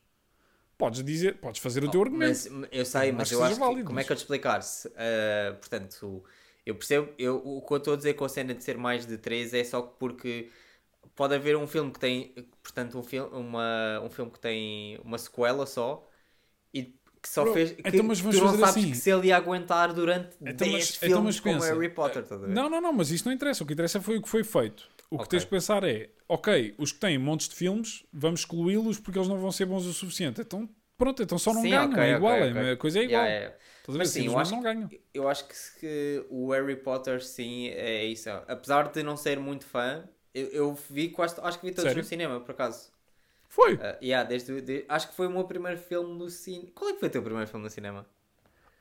[0.78, 2.30] podes dizer, podes fazer o teu argumento.
[2.30, 3.68] Mas, eu sei, mas acho eu acho seja que.
[3.68, 4.62] válido, como mas- é que eu te explicar?
[4.62, 6.24] Se, ah, portanto,
[6.66, 7.09] eu percebo.
[7.18, 9.53] Eu, o que eu estou a dizer com a cena de ser mais de 3
[9.53, 10.49] é só porque
[11.16, 12.34] pode haver um filme que tem.
[12.64, 16.07] Portanto, um, fil uma, um filme que tem uma sequela só
[16.74, 16.86] e
[17.22, 17.74] que só Bro, fez.
[17.74, 18.91] Que, então, mas vamos tu não fazer sabes assim.
[18.91, 22.49] que se ele ia aguentar durante Então, 10 mas- filmes então, como Harry Potter, ver?
[22.53, 23.64] Não, não, não, mas isso não interessa.
[23.64, 24.89] O que interessa foi o que foi feito.
[25.09, 25.30] O que Ok.
[25.30, 29.28] tens de pensar é, ok, os que têm montes de filmes, vamos excluí-los porque eles
[29.28, 30.41] não vão ser bons o suficiente.
[30.41, 31.91] Então, pronto, então só não Sim, ganham.
[31.91, 33.26] ok, é igual, ok, é- a coisa é igual.
[33.26, 33.55] Yeah, yeah.
[33.80, 33.97] Estás?
[33.97, 34.89] Mas sim, eu acho não ganham.
[35.14, 38.30] Eu acho que, que o Harry Potter, sim, é isso.
[38.47, 42.03] Apesar de não ser muito fã, eu, eu vi quase, acho que vi todos Sério?
[42.03, 42.91] no cinema, por acaso.
[43.49, 43.75] Foi.
[43.75, 46.71] Uh, yeah, desde, de- acho que foi o meu primeiro filme no cinema.
[46.73, 48.05] Qual é que foi o teu primeiro filme no cinema?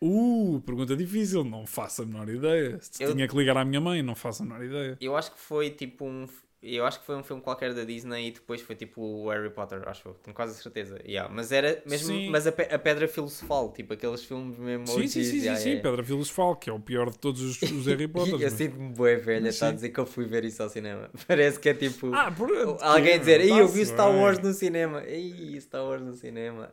[0.00, 2.80] Uh, pergunta difícil, não faço a menor ideia.
[2.98, 4.96] Eu- tinha que ligar à minha mãe, não faço a menor ideia.
[5.00, 6.26] Eu acho que foi tipo um.
[6.62, 9.48] Eu acho que foi um filme qualquer da Disney e depois foi tipo o Harry
[9.48, 10.14] Potter, acho eu.
[10.22, 11.00] Tenho quase a certeza.
[11.06, 12.08] Yeah, mas era mesmo.
[12.08, 12.28] Sim.
[12.28, 14.86] Mas a, pe- a Pedra Filosofal, tipo aqueles filmes mesmo.
[14.86, 15.68] Sim, sim, sim, yeah, sim.
[15.70, 15.82] yeah.
[15.88, 18.40] Pedra Filosofal, que é o pior de todos os, os Harry Potter.
[18.40, 21.08] Eu sinto-me boa velha, está a dizer que eu fui ver isso ao cinema.
[21.26, 22.12] Parece que é tipo.
[22.14, 22.50] Ah, por...
[22.82, 24.20] Alguém dizer, Ei, eu vi Star bem.
[24.20, 25.02] Wars no cinema.
[25.06, 26.70] Ei, Star Wars no cinema.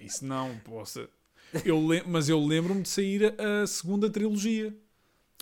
[0.00, 1.08] Isso não, possa.
[1.64, 4.74] Eu Mas eu lembro-me de sair a segunda trilogia.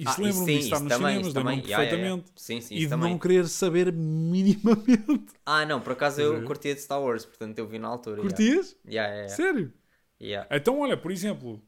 [0.00, 1.90] Isso Ah, lembro-me de estar nos também, cinemas, lembro-me Yeah, yeah, yeah.
[2.16, 2.32] perfeitamente.
[2.34, 3.10] Sim, sim, E de também.
[3.12, 5.26] não querer saber minimamente.
[5.46, 6.44] Ah, não, por acaso eu ver?
[6.44, 8.20] curtia de Star Wars, portanto eu vi na altura.
[8.20, 8.76] Curtias?
[8.88, 9.28] Yeah.
[9.28, 9.72] Sério?
[10.50, 11.62] Então, olha, por exemplo.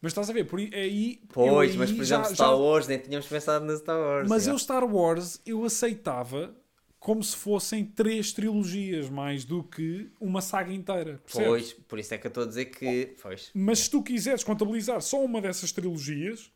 [0.00, 0.70] Mas estás a ver, por aí.
[0.72, 3.98] aí- Pois, aí mas por já- exemplo, já- Star Wars, nem tínhamos pensado no Star
[3.98, 4.28] Wars.
[4.28, 6.54] Mas eu, Star Wars, eu aceitava
[6.98, 11.20] como se fossem três trilogias mais do que uma saga inteira.
[11.24, 11.48] percebes?
[11.48, 13.14] Pois, por isso é que eu estou a dizer que.
[13.20, 13.50] Pois.
[13.54, 16.50] Mas se tu quiseres contabilizar só uma dessas trilogias,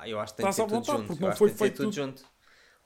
[0.00, 1.06] Ah, eu acho que tem que ser tudo vontade, junto.
[1.08, 2.24] porque não foi feito ser tudo junto.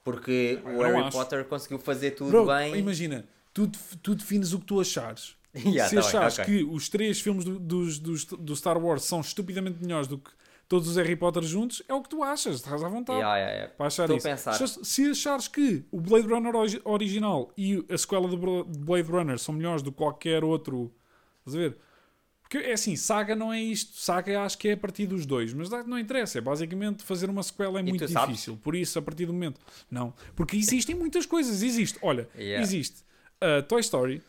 [0.03, 1.17] Porque o Eu não Harry acho.
[1.17, 2.75] Potter conseguiu fazer tudo bro, bem.
[2.75, 3.69] imagina, tu,
[4.01, 5.35] tu defines o que tu achares.
[5.53, 6.45] Yeah, se tá bem, achares ok.
[6.45, 10.31] que os três filmes do, dos, dos- do Star Wars são estupidamente melhores do que
[10.67, 13.19] todos os Harry Potter juntos, é o que tu achas, estás à vontade.
[13.19, 13.73] Yeah, yeah, yeah.
[13.75, 14.27] Para achar Estou a isso.
[14.29, 14.67] pensar.
[14.85, 19.53] Se, achares que o Blade Runner origi- original e a sequela do Blade Runner são
[19.53, 20.89] melhores do que qualquer outro,
[21.39, 21.77] estás a ver?
[22.51, 23.95] Porque é assim, saga não é isto.
[23.95, 26.37] Saga acho que é a partir dos dois, mas não interessa.
[26.37, 28.35] É basicamente fazer uma sequela é muito tu sabes?
[28.35, 28.57] difícil.
[28.57, 30.13] Por isso, a partir do momento, não.
[30.35, 31.63] Porque existem muitas coisas.
[31.63, 32.61] Existe, olha, Yeah.
[32.61, 33.03] existe
[33.39, 34.21] a Toy Story.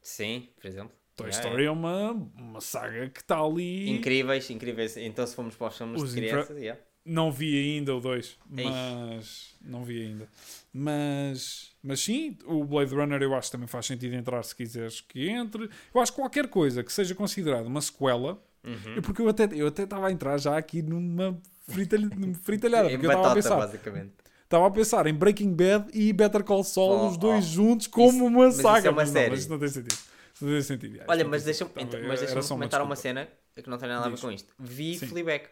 [0.00, 0.92] Sim, por exemplo.
[1.16, 3.90] Toy Yeah, Story é uma, uma saga que está ali.
[3.90, 4.96] Incríveis, incríveis.
[4.96, 6.80] Então se formos para os filmes Os de crianças, yeah.
[7.04, 8.64] Não vi ainda o 2, Ei.
[8.64, 10.28] mas não vi ainda.
[10.72, 15.00] Mas, mas sim, o Blade Runner eu acho que também faz sentido entrar se quiseres
[15.00, 15.68] que entre.
[15.94, 18.98] Eu acho que qualquer coisa que seja considerada uma sequela, Uhum.
[18.98, 22.90] é porque eu até eu até estava a entrar já aqui numa fritalha- numa fritalhada,
[22.90, 24.12] porque eu estava a pensar, basicamente.
[24.44, 27.48] estava a pensar em Breaking Bad e Better Call Saul, Oh, os dois oh.
[27.48, 29.30] juntos como Isso- uma é saga, uma mas, não, série.
[29.30, 29.98] mas isso não tem sentido.
[30.34, 31.00] Isso não tem sentido.
[31.08, 34.18] Olha, mas deixa-me então, mas uma comentar uma cena que não tem nada a ver
[34.20, 34.52] com isto.
[34.58, 35.06] Vi Sim.
[35.06, 35.44] Fleabag.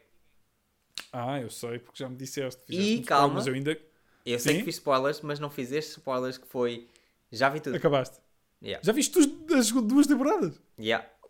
[1.12, 2.62] Ah, eu sei, porque já me disseste.
[2.68, 3.34] E calma.
[3.34, 3.78] Mas eu ainda
[4.24, 4.58] Eu sei Sim.
[4.60, 6.88] que fiz spoilers, mas não fiz estes spoilers que foi.
[7.30, 7.76] Já vi tudo.
[7.76, 8.18] acabaste.
[8.62, 8.84] Yeah.
[8.84, 10.60] Já viste as duas temporadas?
[10.78, 11.06] Yeah.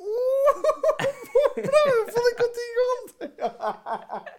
[1.57, 3.33] eu falei contigo ontem.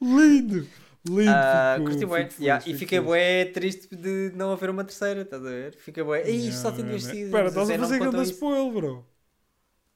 [0.00, 0.68] Lindo,
[1.08, 1.30] lindo.
[1.76, 5.44] Fico- curti fico feliz, Yeah, E fiquei bué triste de não haver uma terceira, estás
[5.44, 5.74] a ver?
[5.76, 6.28] Fiquei bué.
[6.28, 6.76] Isto só não.
[6.76, 7.06] seasons.
[7.06, 9.06] Espera, estás a fazer grande spoiler, bro.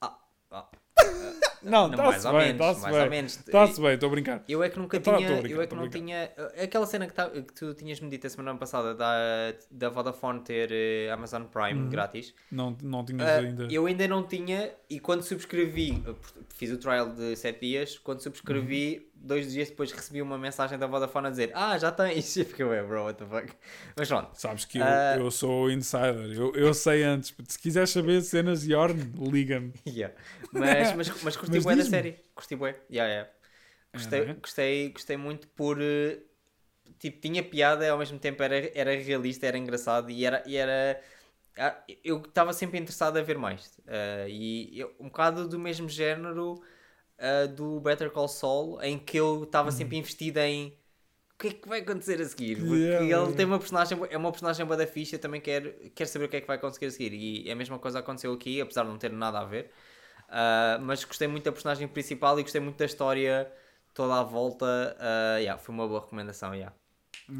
[0.00, 0.18] Ah,
[0.50, 0.68] ah.
[1.68, 3.10] Não, Não, está-se mais ou bem, menos, está-se mais ou bem.
[3.10, 3.36] menos.
[3.38, 4.44] Está-se bem, estou a brincar.
[4.48, 5.16] Eu é que nunca tinha.
[5.16, 6.30] brincar, eu é que não tinha.
[6.62, 10.70] Aquela cena que, tá- que tu tinhas-me dito a semana passada da, da Vodafone ter
[10.72, 11.88] eh, Amazon Prime Uhum.
[11.90, 12.34] grátis.
[12.50, 13.68] Não, não tinhas Ah, ainda.
[13.70, 16.02] Eu ainda não tinha, e quando subscrevi,
[16.56, 19.08] fiz o trial de 7 dias, quando subscrevi, Uhum.
[19.26, 22.36] dois dias depois recebi uma mensagem da Vodafone a dizer: Ah, já tens.
[22.38, 23.52] E fiquei, ué, bro, what the fuck.
[23.96, 25.16] Mas pronto, Sabes que eu, Ah.
[25.18, 26.32] eu sou insider.
[26.32, 27.34] Eu, eu sei antes.
[27.48, 29.72] Se quiseres saber cenas Yorn, liga-me.
[29.86, 30.14] yeah.
[30.52, 32.24] mas, mas, mas curti Mas bué da série.
[32.34, 33.30] Curti bué, yeah, yeah.
[33.94, 34.40] Gostei, Aham.
[34.42, 35.80] gostei, gostei muito por.
[35.82, 36.22] eh,
[36.98, 40.42] Tipo, tinha piada e ao mesmo tempo era, era realista, era engraçado e era.
[40.46, 41.00] E era
[41.58, 43.78] ah, eu estava sempre interessado a ver mais.
[43.86, 46.62] Ah, e eu- um bocado do mesmo género
[47.18, 50.78] ah, do Better Call Saul, em que eu estava sempre investido em.
[51.34, 52.64] O que é que vai acontecer a seguir?
[52.66, 55.72] Porque Yeah, ele tem uma personagem, é uma personagem boa da ficha, eu também quero,
[55.94, 57.12] quero saber o que é que vai conseguir a seguir.
[57.14, 59.70] E a mesma coisa aconteceu aqui, apesar de não ter nada a ver.
[60.28, 63.50] Ah, mas gostei muito da personagem principal e gostei muito da história
[63.94, 64.96] toda à volta.
[64.98, 66.54] Ah, yeah, foi uma boa recomendação.
[66.54, 66.74] Yeah.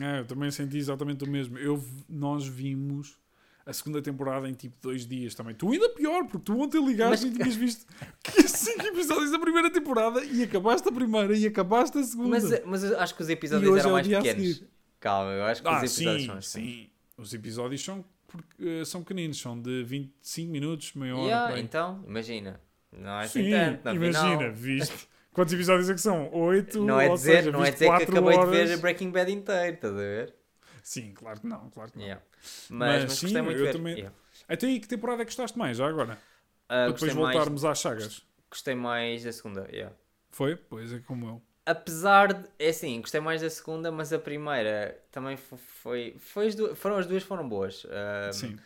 [0.03, 1.59] É, eu também senti exatamente o mesmo.
[1.59, 3.19] Eu, nós vimos
[3.65, 5.55] a segunda temporada em tipo dois dias também.
[5.55, 7.87] Tu ainda pior, porque tu ontem ligaste Mas- e tinhas visto
[8.23, 12.41] que cinco episódios da primeira temporada e acabaste a primeira e acabaste a segunda.
[12.41, 14.65] Mas, mas eu acho que os episódios eram é mais pequenos.
[14.99, 16.49] Calma, eu acho que ah, os episódios sim, são pequenos.
[16.49, 16.91] sim.
[17.17, 21.27] Os episódios são, porque, eh, são pequeninos, são de 25 minutos, meia hora.
[21.27, 22.61] Yeah, então, imagina.
[22.93, 25.09] Não é assim Sim, tanto, na imagina, viste?
[25.33, 26.33] Quantos episódios é que são?
[26.33, 26.83] Oito?
[26.85, 28.51] Não é ou dizer, seja, não é dizer que acabei horas.
[28.51, 30.35] de ver Breaking Bad inteiro, estás a ver?
[30.83, 32.05] Sim, claro que não, claro que não.
[32.05, 32.25] Yeah.
[32.71, 33.73] Mas, Mas mas, sim, gostei muito eu ver.
[33.73, 34.17] também- Yeah.
[34.49, 36.19] Até aí, que temporada é que gostaste mais, já agora?
[36.69, 38.23] Ah, Para depois mais, voltarmos às sagas.
[38.51, 39.95] gostei mais da segunda, yeah.
[40.31, 40.57] Foi?
[40.57, 41.43] Pois é como eu.
[41.67, 42.49] Apesar de.
[42.59, 46.17] É assim, gostei mais da segunda, mas a primeira também fo- foi.
[46.19, 47.87] foi as duas, foram as duas foram boas.
[47.91, 48.59] Ah, Sim.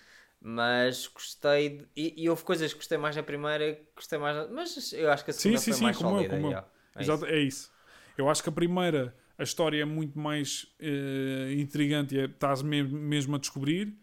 [0.44, 1.68] Mas gostei.
[1.78, 4.36] De, e, e houve coisas que gostei mais na primeira, gostei mais.
[4.36, 6.36] na- Mas eu acho que a Sim, segunda sim, foi sim, mais como eu, sólida.
[6.36, 6.64] como eu.
[6.96, 7.26] É Exato, isso.
[7.26, 7.72] é isso.
[8.16, 12.62] Eu acho que a primeira, a história é muito mais eh, intrigante e é- estás
[12.62, 13.96] me- mesmo a descobrir.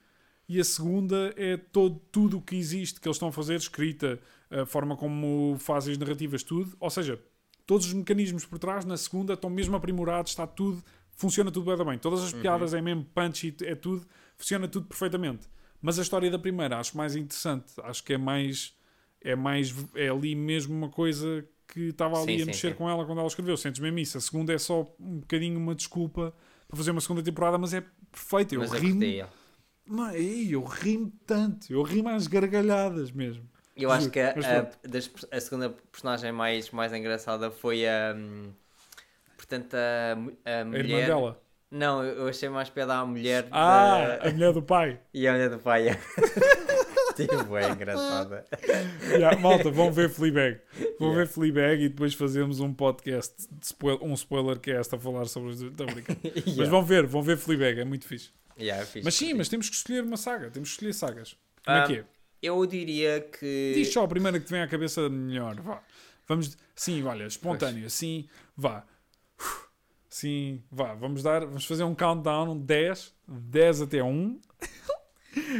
[0.47, 4.19] E a segunda é todo, tudo o que existe que eles estão a fazer, escrita,
[4.49, 6.75] a forma como fazem as narrativas, tudo.
[6.79, 7.19] Ou seja,
[7.67, 10.83] todos os mecanismos por trás, na segunda, estão mesmo aprimorados, está tudo,
[11.15, 11.99] funciona tudo bem, bem.
[11.99, 12.41] Todas as Uhum.
[12.41, 15.47] piadas é mesmo punch, é tudo, funciona tudo perfeitamente.
[15.81, 18.75] Mas a história da primeira acho mais interessante, acho que é mais,
[19.21, 22.75] é mais, é ali mesmo uma coisa que estava ali Sim, a mexer sim.
[22.75, 23.55] com ela quando ela escreveu.
[23.57, 24.17] Sentes mesmo isso.
[24.17, 26.33] A segunda é só um bocadinho uma desculpa
[26.67, 28.55] para fazer uma segunda temporada, mas é perfeita.
[28.55, 29.03] Eu rimo,
[30.13, 33.49] ei, eu rimo tanto, eu rimo às gargalhadas mesmo.
[33.75, 38.13] Eu acho que a, a, a segunda personagem mais, mais engraçada foi a.
[38.15, 38.53] hum,
[39.37, 40.79] Portanto, a, a A mulher.
[40.79, 41.41] irmã dela.
[41.71, 43.47] Não, eu achei mais piada à mulher.
[43.51, 44.99] Ah, da- a mulher do pai.
[45.13, 45.85] E a mulher do pai.
[47.15, 48.45] tipo, é engraçada.
[49.09, 50.59] Yeah, malta, vão ver Fleabag.
[50.99, 51.15] Vão Yeah.
[51.17, 55.59] ver Fleabag e depois fazemos um podcast, spoil- um spoiler cast a falar sobre os.
[55.75, 56.19] Tô brincando.
[56.35, 56.69] Mas Yeah.
[56.71, 58.29] vão ver, vão ver Fleabag, é muito fixe.
[58.59, 59.37] Yeah, é fixe, Mas sim, fixe.
[59.37, 61.37] mas temos que escolher uma saga, temos que escolher sagas.
[61.63, 62.03] Como é Ah, que é?
[62.41, 63.73] Eu diria que.
[63.75, 65.55] Diz só a primeira que te vem à cabeça melhor.
[65.61, 65.81] Vá.
[66.27, 66.57] Vamos.
[66.75, 67.89] Sim, olha, espontâneo.
[67.89, 68.83] Sim, vá.
[70.09, 70.95] Sim, vá.
[70.95, 71.45] Vamos dar.
[71.45, 72.57] Vamos fazer um countdown.
[72.57, 73.13] 10.
[73.27, 74.41] 10 até 1.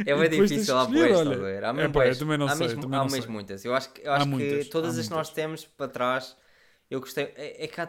[0.04, 1.64] É bem difícil, que boas, estás a ver?
[1.64, 3.64] Há É pá, eu também não há sei, mesmo, também há não mesmo muitas.
[3.64, 6.36] Eu acho que, eu acho que muitas, todas há as que nós temos para trás,
[6.90, 7.32] eu gostei.
[7.36, 7.88] É, é que há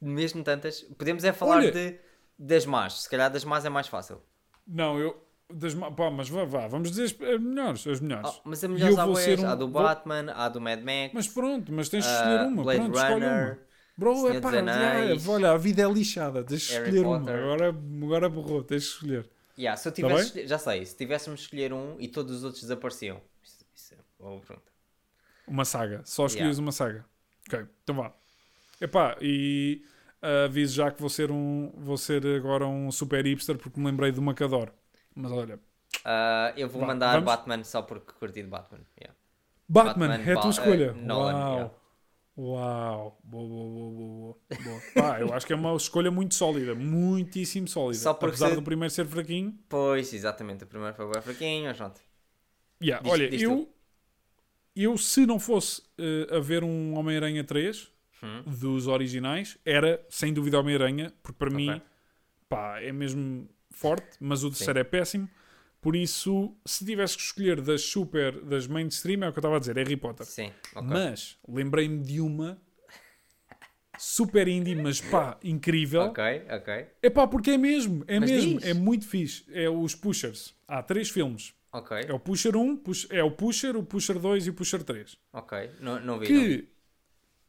[0.00, 0.82] mesmo tantas.
[0.98, 1.98] Podemos é falar Olha- de,
[2.38, 3.02] das más.
[3.04, 4.20] Se calhar das más é mais fácil.
[4.66, 5.22] Não, eu.
[5.52, 6.68] Das, pá, mas vá, vá.
[6.68, 7.86] Vamos dizer as as melhores.
[7.86, 8.30] As melhores.
[8.30, 10.60] Oh, mas a E melhores há vou ser um- Há do vou- Batman, há do
[10.60, 11.12] Mad Max.
[11.14, 12.62] Mas pronto, mas tens de ah, escolher uma.
[12.62, 13.58] Blade pronto, escolhe uma.
[13.96, 16.42] Bro, é pá, já, olha, a vida é lixada.
[16.42, 17.02] Tens de escolher.
[17.04, 17.34] Potter.
[17.36, 19.30] Agora, agora borrou, tens de escolher.
[19.56, 22.38] Yeah, se eu Tá tivesse, escolher- já sei, se tivéssemos de escolher um e todos
[22.38, 23.20] os outros desapareciam.
[23.42, 24.72] Isso, isso é uma boa pergunta.
[25.46, 26.02] Uma saga.
[26.04, 26.60] Só escolhes Yeah.
[26.62, 27.04] uma saga.
[27.46, 28.12] Ok, então vá.
[28.80, 29.84] Epá, e
[30.20, 33.86] ah, aviso já que vou ser, um, vou ser agora um super hipster porque me
[33.86, 34.70] lembrei do Macador.
[35.14, 35.60] Mas olha,
[36.04, 37.24] Ah, eu vou Vá, mandar vamos?
[37.26, 38.80] Batman só porque curti de Batman.
[39.00, 39.16] Yeah.
[39.68, 40.86] Batman, Batman, é a Ba- tua escolha.
[40.98, 41.54] eh, Nolan, Uau.
[41.54, 41.74] yeah.
[42.36, 43.18] Uau.
[43.22, 44.80] Boa, boa, boa, boa, boa.
[44.94, 46.74] Pá, eu acho que é uma escolha muito sólida.
[46.74, 48.00] Muitíssimo sólida.
[48.02, 49.56] Só porque Apesar se- do primeiro ser fraquinho.
[49.68, 50.64] Pois, exatamente.
[50.64, 52.00] O primeiro foi bem fraquinho, mas pronto.
[52.82, 53.68] Yeah, Diz- olha, diz eu,
[54.74, 58.42] eu se não fosse eh, haver um Homem-Aranha 3 Hum.
[58.46, 61.56] dos originais, era sem dúvida Homem-Aranha, porque para Ok.
[61.56, 61.82] mim
[62.48, 65.28] pá, é mesmo forte, mas o terceiro é péssimo.
[65.84, 69.56] Por isso, se tivesse que escolher das super, das mainstream, é o que eu estava
[69.56, 70.24] a dizer, Harry Potter.
[70.24, 70.88] Sim, ok.
[70.88, 72.58] Mas lembrei-me de uma
[73.98, 76.02] super indie, mas pá, incrível.
[76.02, 78.68] Ok, ok, É pá, porque é mesmo, é Mas mesmo, diz.
[78.68, 79.44] é muito fixe.
[79.52, 80.54] É os Pushers.
[80.66, 81.52] Há três filmes.
[81.72, 84.82] ok, É o Pusher 1, Push- é o Pusher, o Pusher 2 e o Pusher
[84.82, 85.16] 3.
[85.32, 85.70] ok.
[85.80, 86.32] Não, não vi.
[86.32, 86.68] não vi.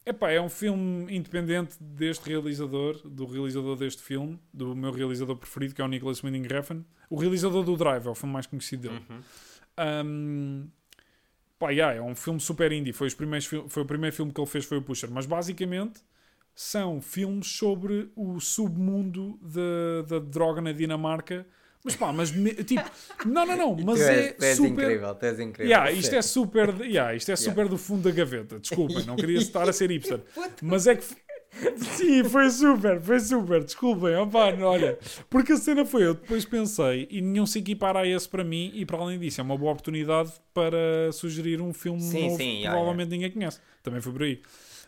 [0.05, 5.73] Epá, é um filme independente deste realizador, do realizador deste filme, do meu realizador preferido,
[5.73, 6.81] que é o Nicholas Winding Refn.
[7.09, 9.03] O realizador do Drive, é o filme mais conhecido dele.
[9.09, 9.21] Uhum.
[10.05, 10.67] Um,
[11.57, 12.93] pá, yeah, é um filme super indie.
[12.93, 15.09] Foi, os primeiros foi o primeiro filme que ele fez, foi o Pusher.
[15.09, 16.01] Mas basicamente
[16.53, 19.39] são filmes sobre o submundo
[20.07, 21.47] da droga na Dinamarca.
[21.86, 22.83] Mas pá, mas me- tipo,
[23.27, 24.71] não, não, não, mas tu és, é tu és super.
[24.71, 25.69] incrível, tu és incrível.
[25.71, 28.59] Yeah, isto é super, yeah, isto é super do fundo da gaveta.
[28.59, 30.19] Desculpem, não queria estar a ser hipster.
[30.63, 31.05] Mas é que,
[31.77, 33.63] Sim, foi super, foi super.
[33.63, 34.97] Desculpem, opá, olha.
[35.29, 38.71] Porque a cena foi eu depois pensei e nenhum se equipara a esse para mim
[38.73, 42.59] e para além disso é uma boa oportunidade para sugerir um filme Sim, novo sim,
[42.61, 43.59] que provavelmente ninguém conhece.
[43.81, 44.41] Também foi por aí.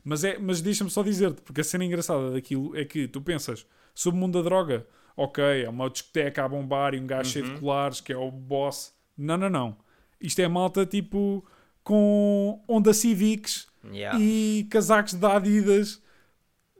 [0.03, 3.65] Mas, é, mas deixa-me só dizer-te, porque a cena engraçada daquilo é que tu pensas
[3.93, 4.85] sobre o mundo da droga,
[5.17, 7.53] ok, é uma discoteca a bombar e um gajo cheio Uhum.
[7.55, 8.93] de colares que é o boss.
[9.17, 9.77] Não, não, não.
[10.21, 11.43] Isto é malta tipo
[11.83, 14.19] com Honda Civics Yeah.
[14.19, 16.01] e casacos de Adidas.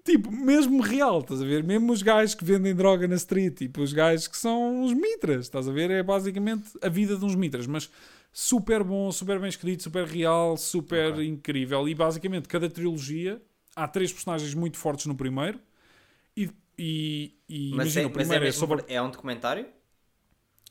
[0.04, 1.64] Tipo, mesmo real, estás a ver?
[1.64, 5.42] Mesmo os gajos que vendem droga na street, tipo, os gajos que são uns mitras,
[5.46, 5.92] estás a ver?
[5.92, 7.90] É basicamente a vida de uns mitras, mas
[8.32, 11.26] super bom, super bem escrito, super real, super Ok.
[11.28, 11.88] incrível.
[11.90, 13.42] E basicamente, cada trilogia,
[13.76, 15.60] há três personagens muito fortes no primeiro,
[16.38, 18.84] e, e, e Mas, imagina, é, o mas primeiro é, é, sobre.
[18.90, 19.66] é um documentário?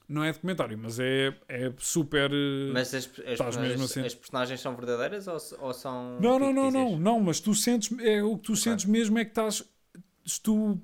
[0.09, 2.31] Não é documentário, mas é, é super.
[2.33, 4.07] eh, Mas as, as, as- assim.
[4.09, 5.95] as personagens são verdadeiras ou, ou são.
[6.19, 9.25] Não, não, não, não, não, mas tu sentes, é, o que tu sentes mesmo é
[9.25, 9.63] que estás,
[10.25, 10.81] se tu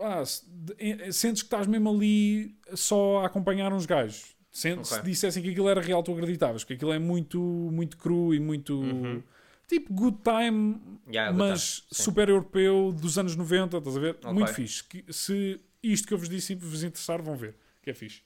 [0.00, 0.44] ah, se-
[0.78, 4.36] eh, sentes que estás mesmo ali só a acompanhar uns gajos.
[4.52, 4.92] Se Ok.
[5.02, 8.74] dissessem que aquilo era real, tu acreditavas, que aquilo é muito, muito cru e muito
[8.80, 9.22] Uhum.
[9.68, 14.16] Tipo good time, Yeah, good mas time, super europeu dos anos 90, estás a ver?
[14.16, 14.32] Ok.
[14.32, 14.82] Muito fixe.
[14.84, 18.22] Que- se isto que eu vos disse vos interessar, vão ver, que é fixe.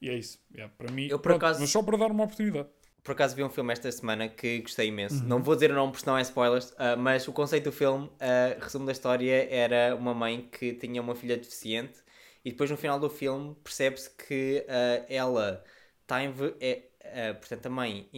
[0.00, 0.38] E é isso.
[0.52, 2.68] Yeah, para mim, Eu, por pronto, acaso- mas só para dar uma oportunidade.
[3.02, 5.22] Por acaso vi um filme esta semana que gostei imenso.
[5.22, 5.28] Uhum.
[5.28, 8.10] Não vou dizer o nome porque não é spoilers, ah, mas o conceito do filme,
[8.18, 12.02] ah, resumo da história, era uma mãe que tinha uma filha deficiente
[12.44, 15.62] e depois no final do filme percebe-se que ah, ela
[16.02, 18.08] está é, portanto a mãe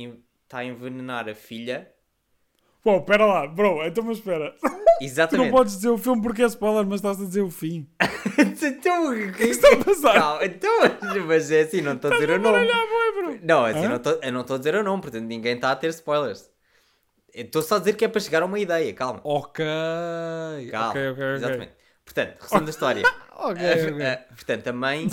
[0.45, 1.93] está a envenenar a filha.
[2.87, 4.55] Pô, espera lá, bro, então mas espera.
[4.63, 5.51] Tu não Exatamente.
[5.51, 7.87] podes dizer o filme porque é spoiler, mas estás a dizer o fim.
[8.63, 10.15] então, o que está a passar?
[10.15, 10.71] Calma, então,
[11.27, 12.67] mas é assim, não estou a dizer o nome.
[12.67, 13.41] Boy.
[13.43, 15.73] Não, é assim, não tô, eu não estou a dizer o nome, portanto ninguém está
[15.73, 16.49] a ter spoilers.
[17.35, 19.21] Estou só a dizer que é para chegar a uma ideia, calma.
[19.25, 19.65] Ok.
[20.71, 20.91] Calma.
[21.11, 21.25] Ok.
[21.35, 21.73] Exatamente.
[22.05, 23.03] Portanto, resumo da história.
[23.39, 25.09] Ok, A- a- portanto, a mãe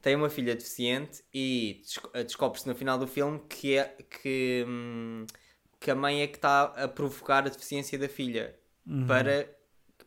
[0.00, 5.26] tem uma filha deficiente e desco- descobre-se no final do filme que, é, que, hum,
[5.80, 9.06] que a mãe é que está a provocar a deficiência da filha Uhum.
[9.06, 9.48] para,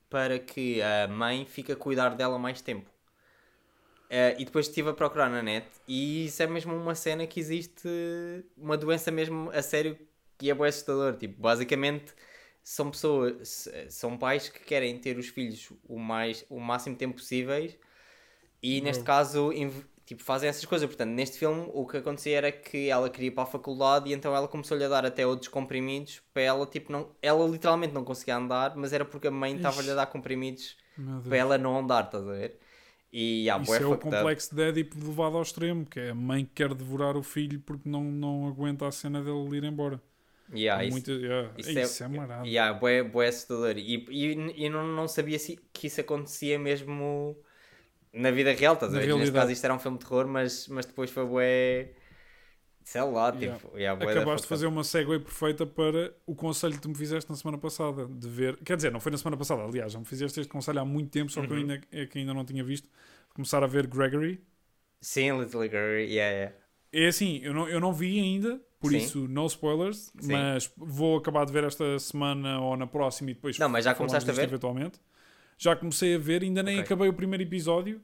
[0.09, 2.89] para que a mãe fique a cuidar dela mais tempo.
[4.09, 7.39] Eh, e depois estive a procurar na net e isso é mesmo uma cena que
[7.39, 7.87] existe,
[8.57, 9.97] uma doença mesmo a sério
[10.37, 11.15] que é bem assustador.
[11.15, 12.13] Tipo, basicamente
[12.63, 17.77] são pessoas, são pais que querem ter os filhos o, mais, o máximo tempo possíveis
[18.61, 20.87] e neste caso inv- tipo, fazem essas coisas.
[20.87, 24.13] Portanto, neste filme o que acontecia era que ela queria ir para a faculdade e
[24.13, 28.03] então ela começou-lhe a dar até outros comprimidos para ela, tipo, não, ela literalmente não
[28.03, 30.77] conseguia andar, mas era porque a mãe estava-lhe a dar comprimidos
[31.27, 32.59] para ela não andar, estás a ver?
[33.11, 36.45] E yeah, Isso é o complexo de Édipo levado ao extremo, que é a mãe
[36.45, 40.01] que quer devorar o filho porque não, não aguenta a cena dele ir embora.
[40.53, 42.51] Yeah, Há isso, yeah, isso isso, é- é, marado.
[42.51, 43.77] yeah, bué, bué assustador.
[43.77, 47.37] E, e, e não, não sabia se, que isso acontecia mesmo
[48.13, 49.15] na vida real, estás a ver?
[49.15, 51.89] Neste caso isto era um filme de terror, mas, mas depois foi bué.
[52.83, 53.59] Sei lá, Yeah.
[53.59, 53.77] tipo.
[53.77, 57.35] Yeah, Acabaste de fazer uma segue perfeita para o conselho que tu me fizeste na
[57.37, 58.57] semana passada, de ver.
[58.65, 61.09] Quer dizer, não foi na semana passada, aliás, já me fizeste este conselho há muito
[61.11, 61.61] tempo, só que eu Uhum.
[61.61, 62.89] ainda, é que ainda não tinha visto.
[63.35, 64.41] Começar a ver Gregory.
[64.99, 66.55] Sim, Little Girl, yeah, yeah.
[66.91, 68.97] É assim, eu não, eu não vi ainda, por Sim.
[68.97, 70.31] isso, no spoilers, Sim.
[70.33, 73.93] mas vou acabar de ver esta semana ou na próxima e depois Não, mas já
[73.95, 74.43] começaste a ver?
[74.43, 74.99] eventualmente.
[75.63, 76.85] Já comecei a ver, ainda nem Ok.
[76.85, 78.01] acabei o primeiro episódio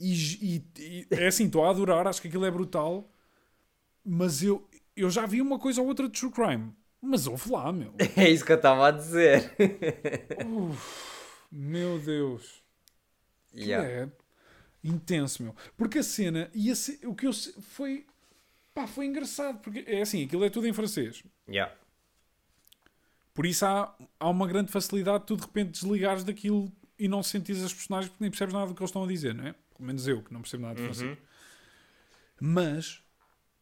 [0.00, 0.12] e,
[0.42, 3.08] e- e- é assim, estou a adorar, acho que aquilo é brutal,
[4.04, 6.74] mas eu, eu já vi uma coisa ou outra de True Crime.
[7.00, 7.94] Mas ouve lá, meu.
[8.16, 9.54] É isso que eu estava a dizer.
[10.44, 12.60] Uf, meu Deus.
[13.54, 13.88] Yeah.
[13.88, 14.08] é
[14.82, 15.54] intenso, meu.
[15.76, 16.74] Porque a cena, e a
[17.08, 18.04] o que eu foi,
[18.74, 21.22] pá, foi engraçado, porque é assim, aquilo é tudo em francês.
[21.48, 21.72] Yeah.
[23.32, 26.70] Por isso há, há uma grande facilidade de tu de repente desligares daquilo
[27.00, 29.34] e não sentires as personagens porque nem percebes nada do que eles estão a dizer,
[29.34, 29.54] não é?
[29.74, 31.10] Pelo menos eu, que não percebo nada de francês.
[31.10, 31.16] Uhum.
[32.40, 33.02] Mas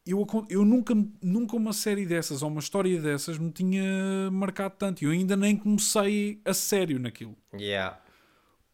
[0.05, 5.05] eu, eu nunca, nunca uma série dessas ou uma história dessas me tinha marcado tanto.
[5.05, 7.37] Eu ainda nem comecei a sério naquilo.
[7.55, 8.01] Yeah.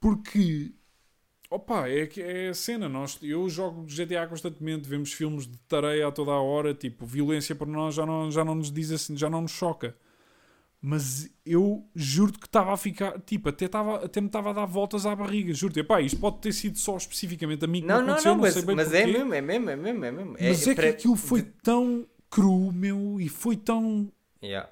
[0.00, 0.72] Porque,
[1.50, 2.88] opa, é, é a cena.
[2.88, 7.54] Nós, eu jogo GTA constantemente, vemos filmes de tareia a toda a hora, tipo, violência
[7.54, 9.94] para nós já não, já não nos diz assim, já não nos choca.
[10.86, 14.66] Mas eu juro que estava a ficar, tipo, até, estava, até me estava a dar
[14.66, 15.80] voltas à barriga, juro-te.
[15.80, 18.36] Epá, isto pode ter sido só especificamente a mim que Não, me não, aconteceu, não,
[18.36, 20.36] não, mas, sei bem mas é mesmo, é mesmo, é mesmo, é mesmo.
[20.38, 24.12] Mas é, para- que aquilo foi tão cru, meu, e foi tão.
[24.42, 24.68] Yeah.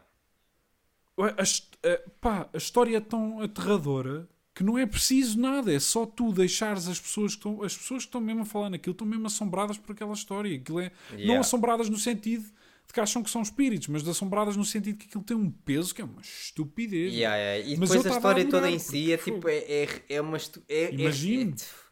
[1.18, 6.04] A, a- pá, a história é tão aterradora que não é preciso nada, é só
[6.04, 9.06] tu deixares as pessoas que estão, as pessoas que estão mesmo a falar naquilo estão
[9.06, 10.54] mesmo assombradas por aquela história.
[10.54, 11.40] Aquilo é, Não Yeah.
[11.40, 12.44] assombradas no sentido
[12.87, 15.51] de que acham que são espíritos, mas de assombradas no sentido que aquilo tem um
[15.51, 17.12] peso que é uma estupidez.
[17.14, 17.66] Yeah, yeah.
[17.68, 20.20] E Mas depois a tava a história toda em si é tipo, é, é, é
[20.20, 20.37] uma.
[20.37, 21.53] estu- É, é- Imagine.
[21.53, 21.83] é-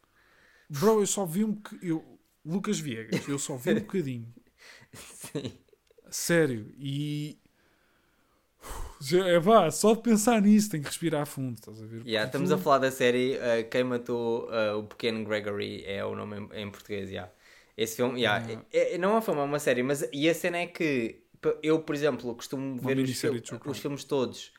[0.78, 2.05] Bro, eu só vi um eu
[2.45, 4.32] Lucas Viegas, eu só vi um bocadinho.
[4.93, 5.53] Sim.
[6.11, 7.38] Sério, e
[9.01, 12.03] Já- é vá, só de pensar nisso tem que respirar fundo, estás a ver?
[12.07, 16.14] Yeah, estamos a falar da série uh, Quem Matou uh, o Pequeno Gregory é o
[16.14, 17.32] nome em, em português, yeah.
[17.83, 20.35] Esse filme, yeah, é- é- não é um filme, é uma série, mas e a
[20.35, 21.24] cena é que
[21.62, 24.53] eu, por exemplo, costumo ver os, fil- os filmes todos.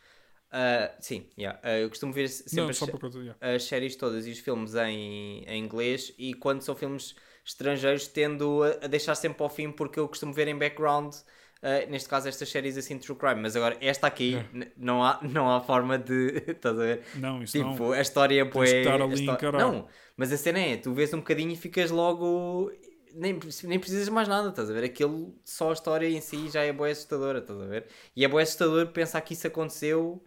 [0.52, 3.38] uh, sim, yeah, uh, eu costumo ver sempre Não, as, coisa, yeah.
[3.56, 7.16] as séries todas e os filmes em, em inglês e quando são filmes
[7.46, 11.90] estrangeiros tendo a, a deixar sempre ao fim porque eu costumo ver em background uh,
[11.90, 14.72] neste caso estas séries assim true crime mas agora esta aqui É.
[14.78, 17.04] não, há, não há forma de estás a ver?
[17.16, 17.92] Não, isso tipo não.
[17.94, 21.90] a história pois a não, mas a cena é tu vês um bocadinho e ficas
[21.92, 22.72] logo
[23.14, 24.84] nem, nem precisas de mais nada, estás a ver?
[24.84, 27.88] Aquilo, só a história em si já é boa assustadora, estás a ver?
[28.16, 30.24] E é boa assustador pensar que isso aconteceu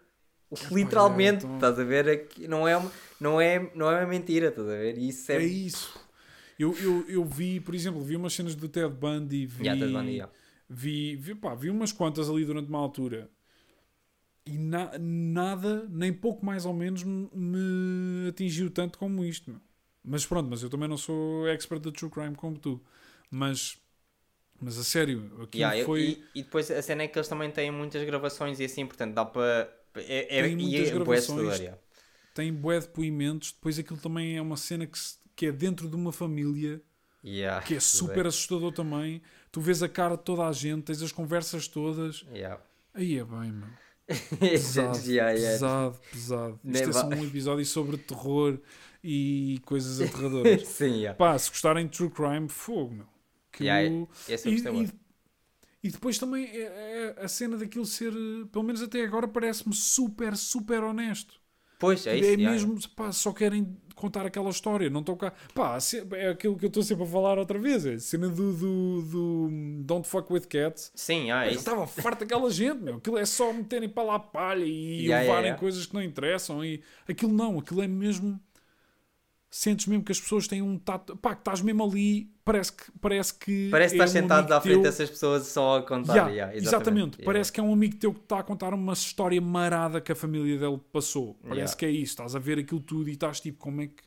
[0.71, 2.29] literalmente, então- estás a ver?
[2.49, 4.99] Não é, uma- não, é, não é uma mentira, estás a ver?
[4.99, 5.37] Isso é.
[5.37, 5.99] É isso.
[6.59, 9.93] Eu, eu, eu vi, por exemplo, vi umas cenas do Ted Bundy, vi, Yeah, Ted
[9.93, 10.33] Bundy, yeah.
[10.69, 13.29] vi, vi, pá, vi umas quantas ali durante uma altura
[14.47, 19.51] e na- nada, nem pouco mais ou menos, me- me atingiu tanto como isto.
[19.51, 19.61] Meu.
[20.05, 22.81] Mas pronto, mas eu também não sou expert de true crime como tu.
[23.31, 23.79] Mas,
[24.61, 26.01] mas a sério, aquilo Yeah, eu- foi.
[26.01, 29.15] e, e depois a cena é que eles também têm muitas gravações e assim, portanto
[29.15, 29.73] dá para.
[29.97, 31.61] É, é, Tem e muitas é bué gravações.
[32.35, 33.53] Tem bué depoimentos.
[33.53, 36.83] Depois aquilo também é uma cena que, se- que é dentro de uma família.
[37.23, 39.23] Yeah, que é super assustador também.
[39.53, 42.27] Tu vês a cara de toda a gente, tens as conversas todas.
[42.33, 42.59] Yeah.
[42.95, 43.71] Aí é bem, meu.
[44.39, 45.53] Pesado, Yeah, yeah.
[45.53, 46.61] pesado, pesado.
[46.65, 48.59] Isto é só um episódio sobre terror
[49.03, 50.67] e coisas aterradoras.
[50.67, 51.17] Sim, yeah.
[51.17, 53.07] Pá, se gostarem de True Crime, fogo, meu.
[53.53, 54.85] Que Yeah, o- Esse eu e, bué.
[55.83, 58.13] e, e depois também é, é a cena daquilo ser,
[58.53, 61.41] pelo menos até agora, parece-me super, super honesto.
[61.79, 62.27] Pois, é É, isso.
[62.41, 65.33] yeah, mesmo, pá, só querem contar aquela história, não estão cá.
[65.55, 65.79] Pá,
[66.13, 69.03] é aquilo que eu estou sempre a falar outra vez, é a cena do, do,
[69.03, 69.49] do
[69.85, 70.91] Don't Fuck with Cats.
[70.95, 71.61] Sim, yeah, é Eu isso.
[71.61, 72.97] estava farto daquela gente, meu.
[72.97, 75.61] Aquilo é só meterem para lá a palha e Yeah, yeah, levarem yeah.
[75.61, 76.65] coisas que não interessam.
[76.65, 78.39] E aquilo não, aquilo é mesmo.
[79.57, 81.17] Sentes mesmo que as pessoas têm um tato.
[81.17, 82.91] Pá, que estás mesmo ali, parece que.
[83.01, 84.83] Parece que, Parece que é estás um sentado à frente teu.
[84.83, 86.13] dessas pessoas só a contar.
[86.15, 87.19] Yeah, yeah, exatamente.
[87.19, 87.25] Yeah.
[87.25, 90.15] Parece que é um amigo teu que está a contar uma história marada que a
[90.17, 91.39] família dele passou.
[91.49, 92.15] Parece que é isso.
[92.15, 94.03] Estás a ver aquilo tudo e estás tipo, como é que.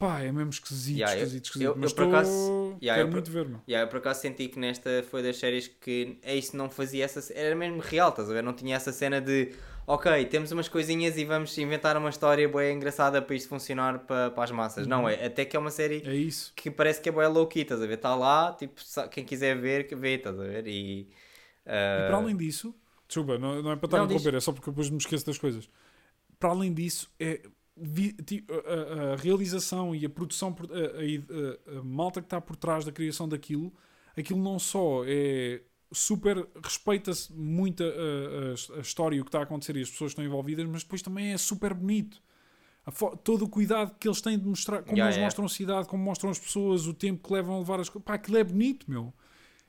[0.00, 1.64] Pá, é mesmo esquisito, Yeah, eu- esquisito, esquisito.
[1.68, 2.18] eu- eu Mas por estou.
[2.18, 3.60] acaso- yeah, Quero eu por- muito ver, meu.
[3.68, 7.04] Yeah, eu por acaso senti que nesta foi das séries que é isso não fazia
[7.04, 8.42] essa era mesmo real, estás a ver?
[8.42, 9.52] Não tinha essa cena de
[9.86, 14.30] ok, temos umas coisinhas e vamos inventar uma história boa engraçada para isto funcionar para,
[14.30, 14.86] para as massas.
[14.86, 17.60] Não, é até que é uma série É que parece que é boa low key,
[17.62, 17.94] estás a ver?
[17.94, 18.80] Está lá, tipo,
[19.10, 20.66] quem quiser ver, vê, estás a ver?
[20.66, 21.08] E,
[21.94, 22.74] E ah, para além disso,
[23.06, 24.16] desculpa, não, não é para estar a Não, diz.
[24.16, 25.68] interromper, é só porque depois me esqueço das coisas.
[26.38, 27.42] Para além disso, é
[28.48, 32.56] a, a- a realização e a produção, a, a- a- a malta que está por
[32.56, 33.72] trás da criação daquilo,
[34.16, 35.62] aquilo não só é
[35.92, 39.90] super respeita-se muito a, a- a história e o que está a acontecer e as
[39.90, 42.22] pessoas que estão envolvidas, mas depois também é super bonito.
[43.22, 45.24] Todo o cuidado que eles têm de mostrar, como Yeah, eles yeah.
[45.24, 48.04] mostram a cidade, como mostram as pessoas, o tempo que levam a levar as coisas.
[48.04, 49.12] Pá, aquilo é bonito, meu.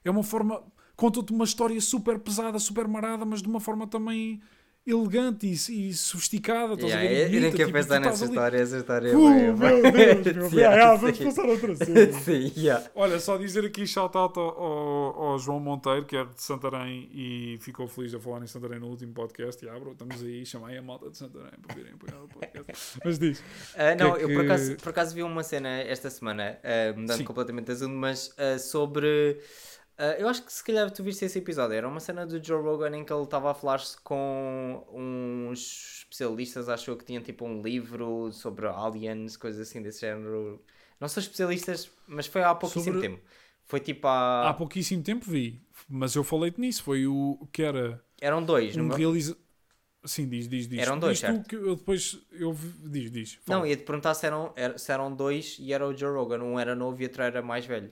[0.04, 0.64] É uma forma.
[0.96, 4.42] Conta-te uma história super pesada, super marada, mas de uma forma também
[4.86, 6.74] elegante e, e sofisticada.
[6.74, 7.34] Estás yeah, a ver?
[7.34, 10.50] eu, nem quero tipo, pensar nessa ali- história, essa história é Uh, meu Deus, meu
[10.54, 11.24] Yeah, yeah, yeah, vamos sim.
[11.26, 12.12] passar outra cena.
[12.20, 12.86] Sim, yeah.
[12.96, 17.58] Olha, só dizer aqui shout-out ao, ao, ao João Monteiro, que é de Santarém e
[17.62, 19.64] ficou feliz de falar em Santarém no último podcast.
[19.64, 23.00] E ah, bro, estamos aí, chamei a malta de Santarém para virem apoiar o podcast.
[23.06, 23.44] Mas diz.
[23.76, 26.58] Ah, Que não, é eu por que- acaso, por acaso vi uma cena esta semana,
[26.64, 27.24] ah, mudando Sim.
[27.24, 29.38] completamente de assunto, mas ah, sobre.
[29.98, 31.76] Ah, eu acho que se calhar tu viste esse episódio.
[31.76, 36.70] Era uma cena do Joe Rogan em que ele estava a falar-se com uns especialistas,
[36.70, 40.62] achou que tinha tipo um livro sobre aliens, coisas assim desse género.
[41.00, 43.24] Não são especialistas, mas foi há pouquíssimo Sobre- tempo.
[43.66, 44.50] Foi tipo há.
[44.50, 46.84] Há pouquíssimo tempo vi, mas eu falei-te nisso.
[46.84, 49.38] Foi o que era Eram dois, um não realiza...
[50.06, 50.80] Sim, diz, diz, diz.
[50.82, 51.48] Eram dois, Diz certo?
[51.48, 53.34] que eu depois eu vi- diz, diz.
[53.46, 53.60] Fala.
[53.60, 56.44] Não, ia-te perguntar se eram, era- se eram dois e era o Joe Rogan.
[56.44, 57.90] Um era novo e outro era mais velho.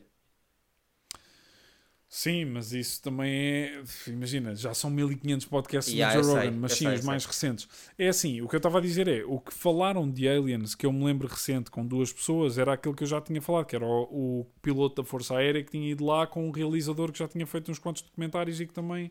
[2.13, 3.83] Sim, mas isso também é.
[4.05, 7.05] Imagina, já são 1500 podcasts Yeah, do Joe sei, Rogan, mas eu sim, sei, os
[7.05, 7.69] mais recentes.
[7.97, 10.85] É assim, o que eu estava a dizer é: o que falaram de Aliens, que
[10.85, 13.77] eu me lembro recente com duas pessoas, era aquilo que eu já tinha falado, que
[13.77, 17.19] era o, o piloto da Força Aérea que tinha ido lá com um realizador que
[17.19, 19.09] já tinha feito uns quantos documentários e que também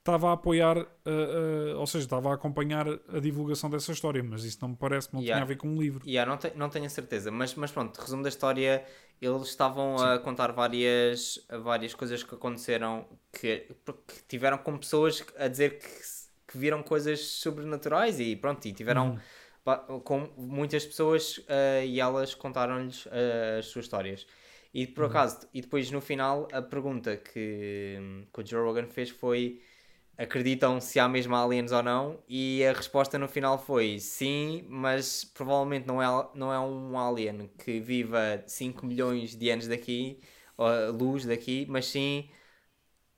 [0.00, 4.42] estava a apoiar, uh, uh, ou seja, estava a acompanhar a divulgação dessa história, mas
[4.44, 5.36] isso não me parece, não Yeah.
[5.36, 6.02] tinha a ver com um livro.
[6.08, 8.82] Yeah, não, te, não tenho a certeza, mas, mas pronto, resumo da história,
[9.20, 13.68] eles estavam a contar várias, várias coisas que aconteceram que,
[14.06, 15.86] que tiveram com pessoas a dizer que,
[16.48, 19.14] que viram coisas sobrenaturais e pronto, e tiveram
[19.64, 24.26] pa- com muitas pessoas eh, e elas contaram-lhes eh, as suas histórias.
[24.72, 25.06] E por Uhum.
[25.06, 27.98] acaso, e depois no final a pergunta que,
[28.32, 29.60] que o Joe Rogan fez foi
[30.20, 35.24] acreditam se há mesmo aliens ou não e a resposta no final foi sim, mas
[35.24, 40.20] provavelmente não é, não é um alien que viva 5 milhões de anos daqui,
[40.58, 42.28] ou luz daqui, mas sim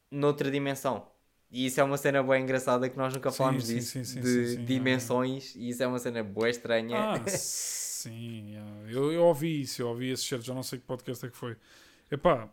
[0.09, 1.11] noutra dimensão.
[1.50, 4.20] E isso é uma cena bem engraçada que nós nunca falámos sim, disso, sim, sim,
[4.20, 6.96] de dimensões, e isso é uma cena boa estranha.
[6.96, 8.55] Ah, sim.
[8.88, 11.36] Eu, eu ouvi isso, eu ouvi esse certo, já não sei que podcast é que
[11.36, 11.57] foi.
[12.11, 12.48] Epá,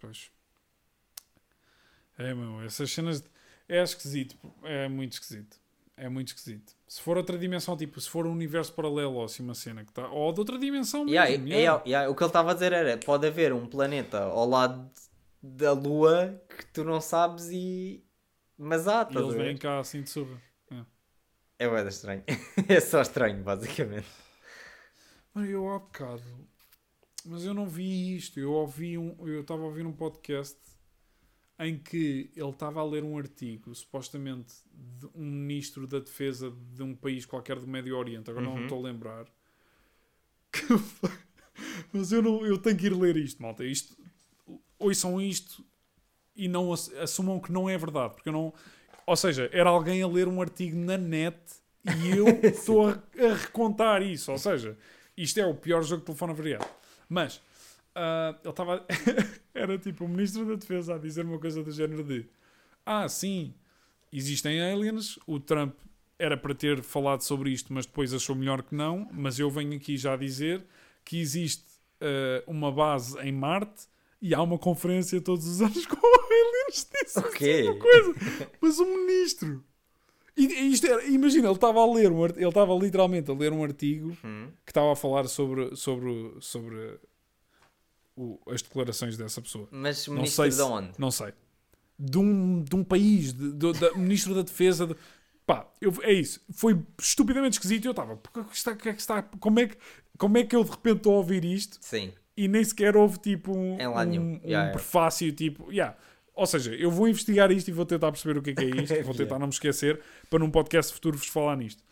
[0.00, 0.30] pois.
[2.16, 3.22] É, meu, essas cenas.
[3.72, 5.56] É esquisito, é muito esquisito.
[5.96, 6.74] É muito esquisito.
[6.86, 9.92] Se for outra dimensão, tipo, se for um universo paralelo ou assim uma cena que
[9.92, 10.08] tá.
[10.08, 11.14] Ou de outra dimensão mesmo.
[11.14, 11.82] Yeah, yeah.
[11.86, 14.90] yeah, o que ele estava a dizer era: pode haver um planeta ao lado
[15.42, 18.04] da Lua que tu não sabes e.
[18.58, 20.38] Mas há, E eles vêm cá assim de surra.
[21.58, 22.24] É bué da estranho.
[22.68, 24.08] é só estranho, basicamente.
[25.32, 26.22] Mano, eu há bocado.
[27.24, 28.38] Mas eu não vi isto.
[28.38, 29.16] Eu ouvi um.
[29.26, 30.58] Eu estava a ouvir um podcast
[31.66, 34.54] em que ele estava a ler um artigo, supostamente,
[34.98, 38.30] de um ministro da defesa de um país qualquer do Médio Oriente.
[38.30, 38.58] Agora não Uhum.
[38.58, 39.26] me estou a lembrar.
[41.92, 43.64] Mas eu, não, eu tenho que ir ler isto, malta.
[43.64, 43.96] Isto,
[44.78, 45.64] ouçam isto
[46.34, 48.14] e não ass- assumam que não é verdade.
[48.14, 48.52] Porque eu não.
[49.06, 51.36] Ou seja, era alguém a ler um artigo na net
[51.84, 54.30] e eu estou a, a recontar isso.
[54.32, 54.76] Ou seja,
[55.16, 56.66] isto é o pior jogo de telefone variado.
[57.08, 57.40] Mas
[57.94, 58.86] ah, ele estava.
[59.54, 62.26] era tipo o ministro da Defesa a dizer uma coisa do género de:
[62.84, 63.54] Ah, sim,
[64.12, 65.18] existem aliens.
[65.26, 65.74] O Trump
[66.18, 69.08] era para ter falado sobre isto, mas depois achou melhor que não.
[69.12, 70.64] Mas eu venho aqui já dizer
[71.04, 71.64] que existe
[72.00, 73.86] ah, uma base em Marte
[74.20, 76.88] e há uma conferência todos os anos com aliens.
[77.02, 77.60] Disse Ok.
[77.60, 78.14] assim uma coisa.
[78.60, 79.64] Mas o ministro.
[80.34, 83.62] E, isto era- imagina, ele estava a ler, um, ele estava literalmente a ler um
[83.62, 84.48] artigo Hum.
[84.64, 86.98] que estava a falar sobre, sobre, sobre
[88.16, 89.68] o- as declarações dessa pessoa.
[89.70, 90.90] Mas Não ministro sei de se- onde?
[90.98, 91.32] Não sei.
[91.98, 94.86] De um, de um país, de, de- da ministro da Defesa.
[94.86, 94.96] de-
[95.46, 96.40] pá, eu, é isso.
[96.52, 97.84] Foi estupidamente esquisito.
[97.86, 99.76] Eu estava, "Porquê que está, que é que está, como, é que,
[100.18, 102.12] como é que eu de repente estou a ouvir isto Sim.
[102.36, 104.72] e nem sequer houve tipo um, um, um Yeah, yeah.
[104.72, 105.96] prefácio tipo, yeah.
[106.34, 108.68] ou seja, eu vou investigar isto e vou tentar perceber o que é que é
[108.82, 110.00] isto, vou tentar não me esquecer
[110.30, 111.82] para num podcast futuro vos falar nisto.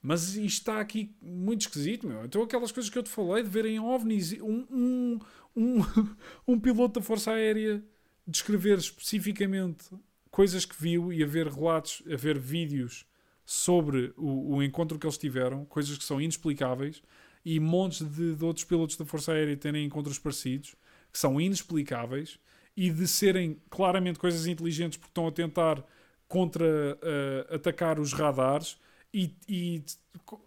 [0.00, 2.24] Mas isto está aqui muito esquisito, meu.
[2.24, 5.18] Então aquelas coisas que eu te falei de verem ovnis, um, um,
[5.56, 5.82] um,
[6.54, 7.82] um piloto da Força Aérea
[8.26, 9.86] descrever especificamente
[10.30, 13.06] coisas que viu e haver relatos, haver vídeos
[13.44, 17.02] sobre o, o encontro que eles tiveram, coisas que são inexplicáveis,
[17.44, 20.76] e montes de, de outros pilotos da Força Aérea terem encontros parecidos,
[21.10, 22.38] que são inexplicáveis,
[22.76, 25.82] e de serem claramente coisas inteligentes porque estão a tentar
[26.28, 28.78] contra-atacar os radares.
[29.12, 29.82] E, e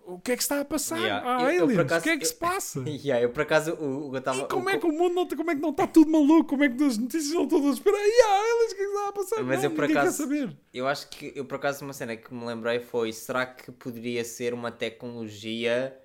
[0.05, 0.99] o que é que está a passar?
[0.99, 1.27] Yeah.
[1.27, 2.79] Há Eu- eu, aliens, acaso, o que é que eu- se passa?
[2.87, 5.15] Yeah, eu por acaso o, o, eu tava, E como o- é que o mundo
[5.15, 6.49] não, como é que não está tudo maluco?
[6.49, 7.97] Como é que as notícias estão todas a esperar?
[7.99, 9.43] E há aliens, o que é que está a passar?
[9.43, 10.57] Mas não, eu, por acaso, saber.
[10.71, 14.23] Eu acho que eu por acaso uma cena que me lembrei foi será que poderia
[14.23, 15.97] ser uma tecnologia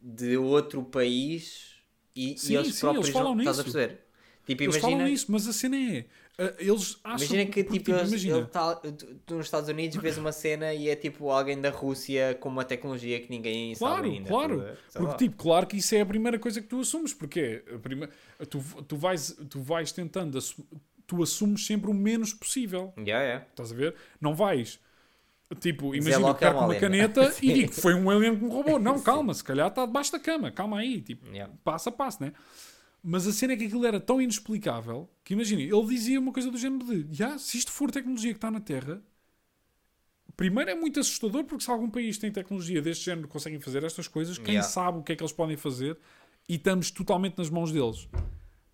[0.00, 1.74] de outro país
[2.14, 3.72] e, e Sim, eles sim, próprios eles falam não, estás a nisso.
[3.78, 4.04] perceber?
[4.46, 6.04] Tipo, Eles imagina, falam nisso, mas a cena é.
[6.38, 8.74] Ah, eles acham imagina que porque, tipo, eles- imagina, ele tá,
[9.24, 12.64] tu, nos Estados Unidos vês uma cena e é tipo alguém da Rússia com uma
[12.64, 14.28] tecnologia que ninguém Claro, sabe ainda.
[14.28, 14.58] claro.
[14.60, 14.78] ver?
[14.88, 15.16] Sei Porque, lá.
[15.16, 18.08] tipo, claro que isso é a primeira coisa que tu assumes, porque é a prime...
[18.50, 20.38] tu, tu, vais, tu vais tentando,
[21.06, 22.92] tu assumes sempre o menos possível.
[22.98, 23.46] Yeah, yeah.
[23.50, 23.94] Estás a ver?
[24.20, 24.80] Não vais,
[25.60, 26.80] tipo, imagina, que é um uma alien.
[26.80, 28.78] caneta e digo que foi um alien que me roubou.
[28.80, 31.52] Não, calma, se calhar está debaixo da cama, calma aí, tipo, Yeah.
[31.62, 32.32] passo a passo, né?
[33.06, 36.50] Mas a cena é que aquilo era tão inexplicável que, imagina, ele dizia uma coisa
[36.50, 39.02] do género de, "Ya, se isto for tecnologia que está na Terra,
[40.34, 44.08] primeiro é muito assustador porque se algum país tem tecnologia deste género conseguem fazer estas
[44.08, 44.66] coisas, quem Yeah.
[44.66, 45.98] sabe o que é que eles podem fazer
[46.48, 48.08] e estamos totalmente nas mãos deles.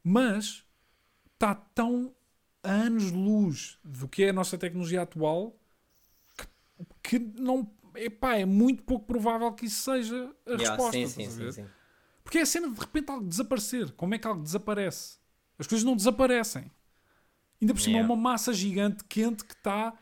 [0.02, 0.64] Mas
[1.34, 2.14] está tão
[2.62, 5.58] a anos de luz do que é a nossa tecnologia atual
[7.02, 10.92] que, que não epá, é muito pouco provável que isso seja a Yeah, resposta.
[10.92, 11.66] sim, sim, sim, sim.
[12.22, 13.90] Porque é a cena de repente algo desaparecer.
[13.92, 15.18] Como é que algo desaparece?
[15.58, 16.70] As coisas não desaparecem.
[17.60, 18.08] Ainda por cima Yeah.
[18.08, 19.92] há uma massa gigante quente que está.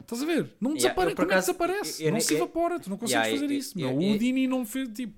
[0.00, 0.54] Estás a ver?
[0.60, 0.88] Não Yeah, desaparece.
[0.90, 2.02] eu, Como é que acaso, desaparece?
[2.02, 2.80] eu- eu não nem- se eu- evapora.
[2.80, 3.78] Tu não consegues Yeah, fazer eu- isso.
[3.78, 4.02] eu- meu.
[4.10, 5.14] eu- o Dini não fez tipo.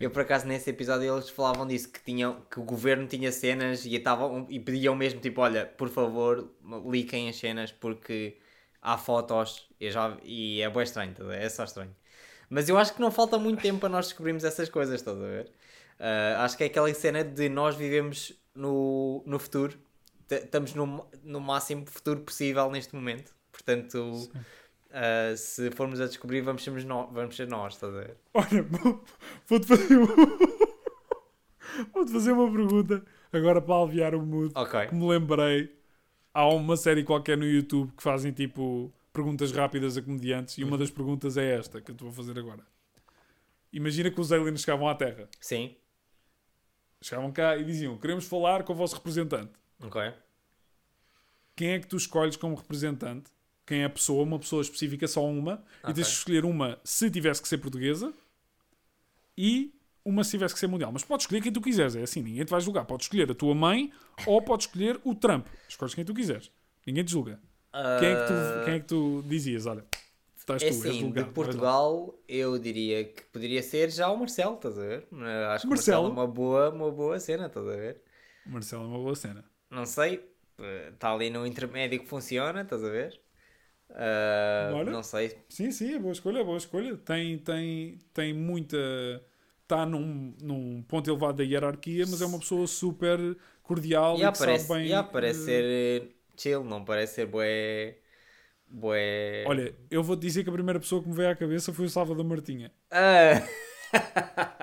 [0.00, 3.84] Eu por acaso nesse episódio eles falavam disso, que, tinham, que o governo tinha cenas
[3.86, 6.50] e, estavam, e pediam mesmo tipo, olha, por favor,
[6.90, 8.36] liquem as cenas porque
[8.80, 11.94] há fotos eu já, e é bem estranho, tá é só estranho.
[12.50, 15.20] Mas eu acho que não falta muito tempo para nós descobrirmos essas coisas, estás a
[15.20, 15.52] ver?
[16.04, 19.78] Ah, acho que é aquela cena de nós vivemos no, no futuro,
[20.28, 23.32] estamos no, no máximo futuro possível neste momento.
[23.52, 24.28] Portanto,
[24.90, 28.16] ah, se formos a descobrir, vamos ser, nós, vamos ser nós, estás a ver?
[28.34, 29.04] Olha, vou-
[29.46, 30.16] vou-te fazer, uma-
[31.94, 34.52] vou-te fazer uma pergunta agora para aliviar o mood.
[34.56, 34.86] Ok.
[34.88, 35.72] Que me lembrei,
[36.34, 40.76] há uma série qualquer no YouTube que fazem tipo perguntas rápidas a comediantes e uma
[40.78, 42.66] das perguntas é esta que eu te vou fazer agora.
[43.72, 45.28] Imagina que os aliens chegavam à Terra.
[45.40, 45.76] Sim.
[47.02, 49.52] Chegavam cá e diziam: Queremos falar com o vosso representante.
[49.82, 50.00] Ok.
[51.56, 53.30] Quem é que tu escolhes como representante?
[53.66, 54.22] Quem é a pessoa?
[54.24, 55.62] Uma pessoa específica, só uma.
[55.82, 55.94] E Ok.
[55.94, 58.12] tens de escolher uma se tivesse que ser portuguesa
[59.36, 59.74] e
[60.04, 60.90] uma se tivesse que ser mundial.
[60.92, 61.94] Mas podes escolher quem tu quiseres.
[61.94, 62.84] É assim, ninguém te vai julgar.
[62.84, 63.92] Podes escolher a tua mãe
[64.26, 65.46] ou podes escolher o Trump.
[65.68, 66.50] Escolhes quem tu quiseres.
[66.86, 67.38] Ninguém te julga.
[68.00, 69.66] Quem é que tu, quem é que tu dizias?
[69.66, 69.84] Olha,
[70.56, 74.78] estás É tu, assim, de Portugal, eu diria que poderia ser já o Marcelo, estás
[74.78, 75.08] a ver?
[75.50, 76.06] Acho que Marcelo Marcelo?
[76.08, 78.02] é uma boa, uma boa cena, estás a ver?
[78.44, 79.44] Marcelo é uma boa cena.
[79.70, 80.24] Não sei,
[80.92, 83.20] está ali no intermédio que funciona, estás a ver?
[83.90, 84.90] Ah, Bora.
[84.90, 85.36] não sei.
[85.48, 86.96] Sim, sim, é boa escolha, é boa escolha.
[86.98, 88.76] Tem, tem, tem muita.
[89.62, 93.18] Está num, num ponto elevado da hierarquia, mas é uma pessoa super
[93.62, 94.88] cordial e que parece, sabe bem.
[94.88, 97.98] já parece eh, ser eh, chill, não parece ser bué.
[98.72, 99.44] Bué.
[99.46, 101.90] Olha, eu vou-te dizer que a primeira pessoa que me veio à cabeça foi o
[101.90, 102.72] Salvador Martinha.
[102.90, 103.42] Ah!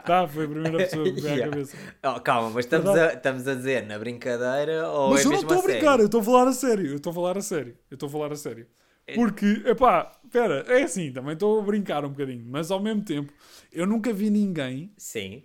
[0.05, 1.51] Tá, foi a primeira pessoa que me veio à Yeah.
[1.51, 1.77] cabeça.
[2.03, 5.39] Oh, calma, mas estamos a, estamos a dizer na brincadeira ou Mas é eu não
[5.39, 5.75] estou a sério?
[5.75, 6.87] brincar, eu estou a falar a sério.
[6.87, 7.77] Eu estou a falar a sério.
[7.91, 8.67] Eu estou a falar a sério.
[9.05, 13.03] É- Porque, epá, espera, é assim, também estou a brincar um bocadinho, mas ao mesmo
[13.03, 13.31] tempo,
[13.71, 15.43] eu nunca vi ninguém Sim.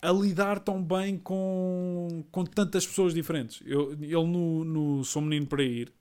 [0.00, 3.62] a lidar tão bem com, com tantas pessoas diferentes.
[3.66, 5.92] Eu, ele no, no Sou Menino para Ir,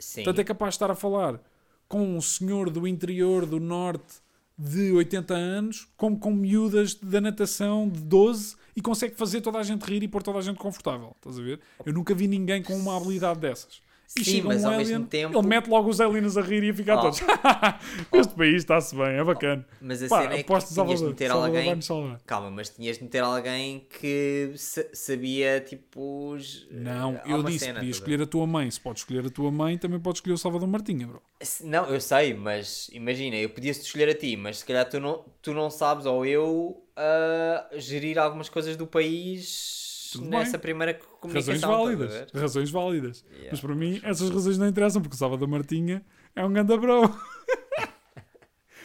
[0.00, 0.24] Sim.
[0.24, 1.40] tanto é capaz de estar a falar
[1.88, 4.20] com um senhor do interior do norte
[4.56, 9.62] de 80 anos, como com miúdas da natação de 12 e consegue fazer toda a
[9.62, 11.16] gente rir e pôr toda a gente confortável.
[11.16, 11.60] Estás a ver?
[11.84, 13.80] Eu nunca vi ninguém com uma habilidade dessas.
[14.18, 16.42] E Sim, chega mas um ao alien, mesmo tempo- ele mete logo os aliens a
[16.42, 17.00] rir e a ficar Oh.
[17.02, 17.20] todos.
[18.12, 19.64] este país está-se bem, é bacana.
[19.80, 21.78] Mas a Pá, cena é que tinhas de meter alguém.
[22.26, 26.32] Calma, mas tinhas de meter alguém que sa- sabia, tipo.
[26.34, 28.68] os- Não, há eu disse, cena, podia escolher a tua mãe.
[28.68, 31.22] Se podes escolher a tua mãe, também podes escolher o Salvador Martinha, bro.
[31.62, 35.24] Não, eu sei, mas imagina, eu podia-te escolher a ti, mas se calhar tu não,
[35.40, 40.60] tu não sabes, ou eu, ah, gerir algumas coisas do país Tudo nessa bem.
[40.60, 41.72] primeira Razões comunicação.
[41.72, 42.32] a válidas.
[42.32, 43.24] Razões válidas.
[43.30, 46.04] Yeah, Mas para mim, essas razões não interessam, porque o Salvador Martinha
[46.34, 47.02] é um ganda bro.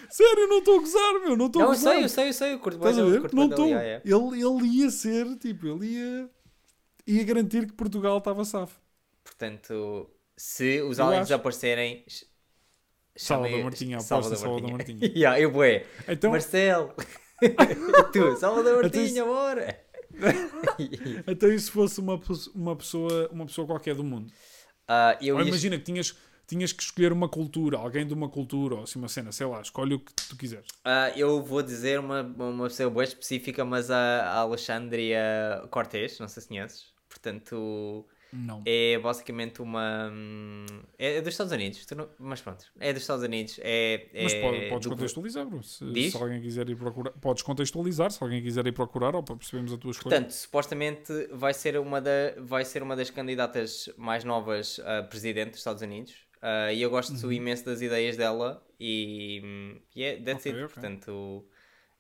[0.10, 1.36] Sério, não estou a gozar, meu.
[1.36, 1.94] Não estou a Não, eu gozar.
[1.96, 2.94] sei, eu sei, eu sei, eu curto bem
[3.34, 3.66] Não estou.
[3.68, 4.04] yeah, yeah.
[4.06, 6.30] Ele, ele ia ser, tipo, ele ia,
[7.08, 8.80] ia garantir que Portugal estava safo.
[9.24, 12.06] Portanto, se os aliens aparecerem.
[13.18, 15.00] Salvador chamem- Martinha, aposto em Salvador Martinha.
[15.16, 15.86] yeah, eu bué.
[16.08, 16.94] Então, Marcelo.
[18.14, 19.85] tu, Salvador Então Martinha, bora.
[21.28, 22.20] então e se fosse uma,
[22.54, 24.32] uma, pessoa, uma pessoa qualquer do mundo?
[24.88, 26.16] Ah, eu ia- imagina que tinhas,
[26.48, 29.62] tinhas que escolher uma cultura, alguém de uma cultura, ou assim uma cena, sei lá,
[29.62, 30.68] escolhe o que tu quiseres.
[30.84, 36.28] Ah, eu vou dizer uma, uma pessoa boa específica, mas a, a Alexandria Cortés, não
[36.28, 36.86] sei se conheces.
[37.10, 38.62] Portanto, Não.
[38.66, 40.10] é basicamente uma.
[40.12, 40.66] hum,
[40.98, 43.60] É dos Estados Unidos, não- mas pronto, é dos Estados Unidos.
[43.64, 45.64] É, Mas é pode- podes do- contextualizar, bro.
[45.64, 49.36] Se, se alguém quiser ir procurar, podes contextualizar, se alguém quiser ir procurar, ou para
[49.36, 50.16] percebermos a tua escolha.
[50.16, 55.52] Portanto, supostamente vai ser uma, da, vai ser uma das candidatas mais novas a presidente
[55.52, 56.14] dos Estados Unidos.
[56.42, 60.64] Ah, e eu gosto imenso das ideias dela e, hum, e é, that's Ok, it.
[60.64, 60.74] ok.
[60.74, 61.46] Portanto,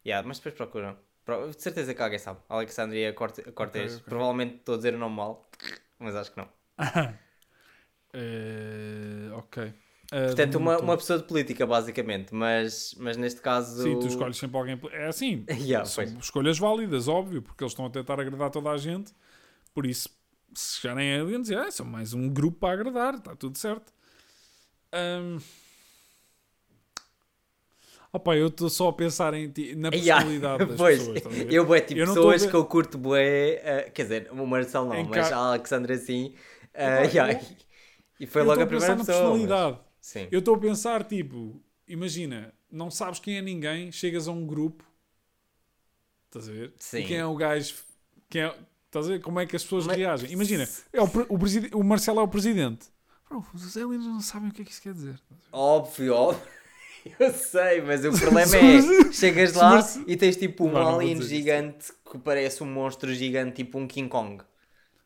[0.06, 0.96] yeah, mas depois procuram.
[1.24, 2.40] Pro- De certeza que alguém sabe.
[2.48, 3.96] Alexandria Corte- Cortés.
[3.96, 4.04] ok.
[4.06, 5.50] Provavelmente estou a dizer o nome mal,
[6.00, 6.50] mas acho que não.
[8.18, 9.74] Eh, ok.
[10.12, 12.34] Eh, Portanto, uma, uma pessoa de política, basicamente.
[12.34, 13.84] Mas, mas neste caso.
[13.84, 14.80] Sim, tu escolhes sempre alguém.
[14.94, 16.18] É assim, Yeah, são pois.
[16.24, 19.12] escolhas válidas, óbvio, porque eles estão a tentar agradar toda a gente.
[19.74, 20.08] Por isso,
[20.54, 23.92] se chegarem aliens, é, são mais um grupo para agradar, está tudo certo.
[24.94, 25.40] Ahm.
[28.16, 31.36] Opa, eu estou só a pensar em ti, na Yeah, personalidade das pois, pessoas.
[31.36, 31.54] ver?
[31.54, 34.88] eu bué, tipo, Eu pessoas ver- que eu curto bué, eh, quer dizer, o Marcelo
[34.90, 36.34] não, Em mas ca- a Alexandra sim.
[36.74, 37.40] Epá, yeah,
[38.20, 39.08] E foi eu logo a primeira pessoa.
[39.32, 39.80] mas- personalidade.
[40.00, 40.28] Sim.
[40.32, 44.84] Eu estou a pensar, tipo, imagina, não sabes quem é ninguém, chegas a um grupo,
[46.28, 46.74] estás a ver?
[46.78, 47.00] Sim.
[47.00, 47.76] E quem é o gajo,
[48.30, 48.56] quem é,
[48.86, 49.20] estás a ver?
[49.22, 50.32] Como é que as pessoas Mas- reagem?
[50.32, 52.88] Imagina, é o, o, o Marcelo é o presidente.
[53.28, 55.20] Bro, os aliens não sabem o que é que isso quer dizer.
[55.52, 56.48] Óbvio, óbvio.
[57.20, 61.22] Eu sei, mas o problema é, chegas lá e tens tipo um não alien isto.
[61.22, 64.44] gigante que parece um monstro gigante, tipo um King Kong.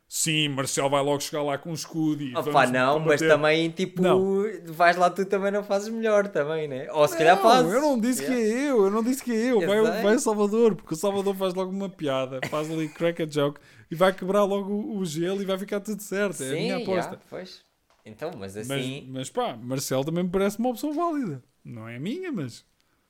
[0.08, 3.22] Sim, Marcel vai logo chegar lá com um escudo e Opa, não, mas combater.
[3.22, 4.34] também, tipo, Não.
[4.66, 6.90] vais lá tu também não fazes melhor também, né?
[6.92, 7.72] Ou se calhar Não, fazes.
[7.72, 8.32] eu não disse que Yeah.
[8.32, 9.60] é eu, eu não disse que é eu.
[9.60, 13.22] Eu Vai, vai o Salvador, porque o Salvador faz logo uma piada, faz ali crack
[13.22, 13.60] a joke
[13.90, 16.42] e vai quebrar logo o, o gelo e vai ficar tudo certo.
[16.42, 17.18] É a minha Sim, aposta.
[17.18, 17.64] yeah, pois.
[18.04, 19.02] Então, mas Mas, assim...
[19.02, 21.42] mas pá, Marcel também me parece uma opção válida.
[21.64, 22.64] Não é a minha, mas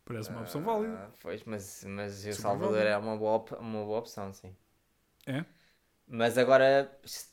[0.05, 0.95] parece uma opção válida.
[0.95, 2.91] Ah, pois, mas, mas o Salvador válida.
[2.91, 4.55] é uma boa, uma boa opção, sim.
[5.27, 5.45] É?
[6.07, 6.91] Mas agora,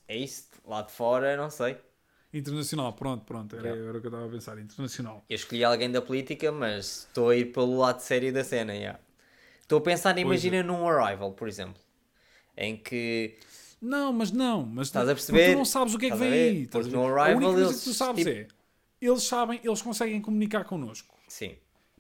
[0.08, 1.78] é isso, lá de fora, não sei.
[2.32, 3.56] Internacional, pronto, pronto.
[3.56, 3.90] Era, Yeah.
[3.90, 4.60] era o que eu estava a pensar.
[4.60, 5.26] Internacional.
[5.30, 9.00] Eu escolhi alguém da política, mas estou a ir pelo lado sério da cena, yeah.
[9.62, 10.22] Estou a pensar, Pois é.
[10.22, 11.82] imagina num Arrival, por exemplo.
[12.56, 13.38] Em que
[13.82, 14.66] Não, mas não.
[14.66, 15.52] Mas Estás tu, a perceber?
[15.54, 16.68] tu não sabes o que é que a vem aí.
[16.68, 18.48] Porque a no a Arrival única coisa eles, que tu sabes tipo- é
[19.02, 21.16] eles sabem, eles conseguem comunicar connosco.
[21.28, 21.56] Sim.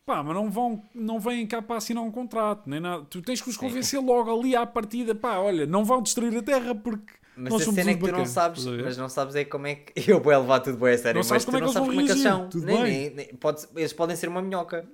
[0.05, 3.05] Pá, mas não vão, não vêm cá para assinar um contrato, nem nada.
[3.09, 6.41] Tu tens que os convencer logo ali à partida, pá, olha, não vão destruir a
[6.41, 9.35] terra porque Mas nós a somos cena é que tu não sabes, mas não sabes
[9.35, 10.09] é como é que.
[10.09, 12.05] Eu vou levar tudo bem a sério, Não mas tu é não sabes como é
[12.05, 12.49] que eles são.
[12.55, 14.87] Nem- nem- nem- pode- eles podem ser uma minhoca.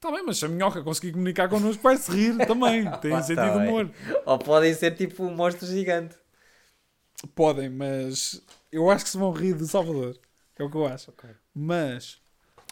[0.00, 2.84] Tá bem, mas se a minhoca conseguir comunicar connosco, vai-se rir também.
[3.02, 3.90] Tem Pá, sentido tá humor.
[4.24, 6.14] Ou podem ser tipo um monstro gigante.
[7.34, 8.40] Podem, mas
[8.70, 10.16] eu acho que se vão rir de Salvador.
[10.58, 11.12] É o que eu acho.
[11.54, 12.20] Mas,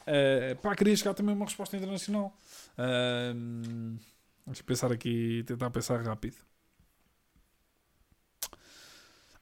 [0.06, 2.36] eh, pá, queria chegar também a uma resposta internacional.
[2.78, 3.96] Ahm,
[4.46, 6.36] Deixa eu pensar aqui, tentar pensar rápido.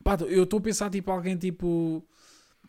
[0.02, 2.06] Pá, eu estou a pensar tipo alguém tipo.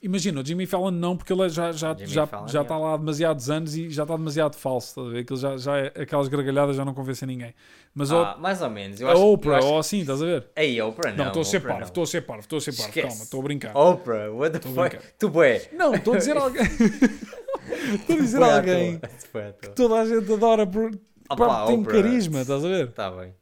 [0.06, 2.62] Imagina, o Jimmy Fallon não, porque ele já já Jimmy já Fallon, já é.
[2.62, 4.90] está lá há demasiados anos e já está demasiado falso.
[4.90, 5.20] Estás a ver?
[5.22, 7.56] Aquilo já, já é- aquelas gargalhadas já não convencem ninguém.
[7.94, 9.02] Mas Ah, mais ou menos.
[9.02, 9.68] Eu a acho, Oprah, acho...
[9.68, 10.48] ou assim, estás a ver?
[10.56, 11.18] Ei, Oprah não.
[11.18, 12.94] Não, estou a ser parvo, estou a ser parvo, estou a ser parvo.
[12.94, 13.76] Calma, estou a brincar.
[13.76, 14.98] Oprah, what the fuck?
[15.18, 15.70] Tu bué.
[15.74, 16.64] Não, estou a dizer alguém.
[16.66, 19.00] Estou a dizer alguém
[19.62, 20.92] que toda a gente adora por.
[21.30, 21.94] Opa, tem Oprah.
[21.94, 22.92] carisma, estás a ver?
[22.92, 23.34] Tá bem.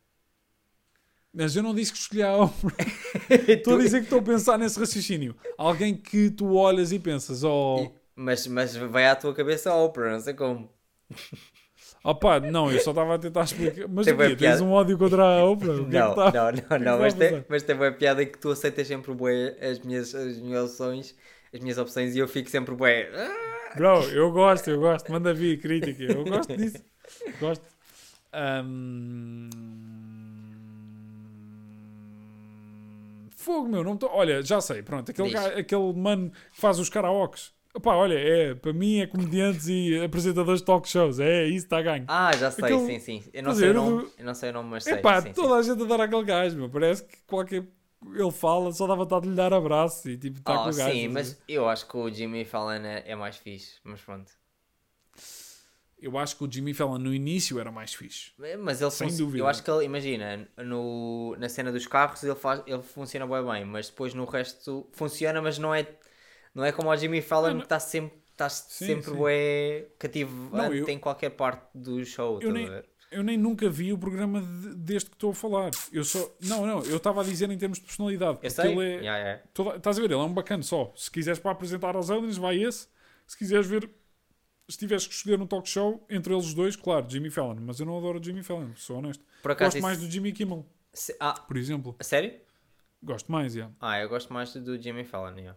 [1.34, 2.76] Mas eu não disse que escolhi a Oprah.
[3.48, 5.36] Estou a dizer que estou a pensar nesse raciocínio.
[5.58, 7.92] Alguém que tu olhas e pensas, oh.
[8.16, 10.70] Mas, mas vai à tua cabeça a Oprah, não sei como.
[12.04, 13.88] Opá, não, eu só estava a tentar explicar.
[13.88, 14.36] Mas Tem o quê?
[14.36, 16.98] Tens um ódio contra a que é Não, que tá- não, não, que não, está
[17.00, 20.66] mas tem, mas tem uma piada que tu aceitas sempre bué as minhas, as minhas
[20.72, 21.16] opções,
[21.54, 23.10] as minhas opções e eu fico sempre bué.
[23.16, 23.76] "Ah".
[23.78, 25.10] Bro, eu gosto, eu gosto.
[25.12, 26.04] Manda vir crítica.
[26.04, 26.84] Eu gosto disso.
[27.40, 27.66] Gosto.
[28.34, 29.50] Ahm,
[33.44, 33.84] Fogo, meu.
[33.84, 34.08] Não tô...
[34.08, 34.82] Olha, já sei.
[34.82, 35.12] Pronto.
[35.12, 35.46] Aquele, Diz.
[35.46, 37.54] aquele mano que faz os karaokes.
[37.76, 41.20] Opá, olha, é, para mim é comediantes e apresentadores de talk shows.
[41.20, 42.06] É isso, está ganho.
[42.08, 43.24] Ah, já sei, Aquele- sim, sim.
[43.34, 44.94] Eu não Quer sei o dizer, nome, do- eu não sei o nome, mas sei.
[44.94, 46.70] Epá, sim, toda a gente adora aquele gajo, meu.
[46.70, 47.68] Parece que qualquer.
[48.16, 50.76] Ele fala, só dá vontade de lhe dar abraço e tipo, está Oh, com o
[50.76, 50.92] gajo.
[50.92, 54.02] sim, estás a mas eu acho que o Jimmy Fallon é, é mais fixe, mas
[54.02, 54.30] pronto.
[56.04, 58.32] Eu acho que o Jimmy Fallon no início era mais fixe.
[58.60, 59.38] Mas ele Sem dúvida.
[59.42, 63.46] Eu acho que ele, imagina, no, na cena dos carros ele, faz, ele funciona bem
[63.46, 65.88] bem, mas depois no resto funciona, mas não é,
[66.54, 69.16] não é como o Jimmy Fallon Ah, que está sempre, está sempre sim.
[69.16, 72.42] bué cativante eu- em qualquer parte do show.
[72.42, 72.70] Eu nem,
[73.12, 75.72] eu nem nunca vi o programa de- deste que estou a falar.
[75.92, 76.20] Eu só.
[76.42, 78.40] Não, não, eu estava a dizer em termos de personalidade.
[78.44, 78.72] Eu sei.
[78.74, 79.44] Ele é, Yeah, yeah.
[79.54, 80.08] toda- estás a ver?
[80.08, 80.92] Ele é um bacana só.
[80.98, 82.88] Se quiseres para apresentar aos aliens, vai esse.
[83.26, 83.90] Se quiseres ver.
[84.74, 87.58] Se tiveres que escolher um talk show, entre eles dois, claro, Jimmy Fallon.
[87.62, 89.24] Mas eu não adoro Jimmy Fallon, sou honesto.
[89.44, 91.96] Gosto isso- mais do Jimmy Kimmel, Se- Ah, por exemplo.
[92.00, 92.34] a sério?
[93.04, 93.72] Gosto mais, yeah.
[93.80, 95.56] Ah, eu gosto mais do Jimmy Fallon, yeah.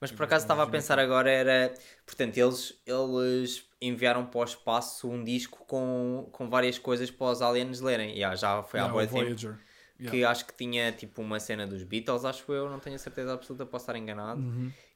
[0.00, 1.74] Mas por acaso estava a pensar agora era...
[2.06, 7.42] Portanto, eles, eles enviaram para o espaço um disco com, com várias coisas para os
[7.42, 8.14] aliens lerem.
[8.14, 9.24] Yeah, já foi há Yeah, de tempo.
[9.24, 9.58] Voyager.
[10.00, 10.10] Yeah.
[10.18, 13.32] Que acho que tinha tipo uma cena dos Beatles, acho eu, não tenho a certeza
[13.34, 14.40] absoluta, posso estar enganado.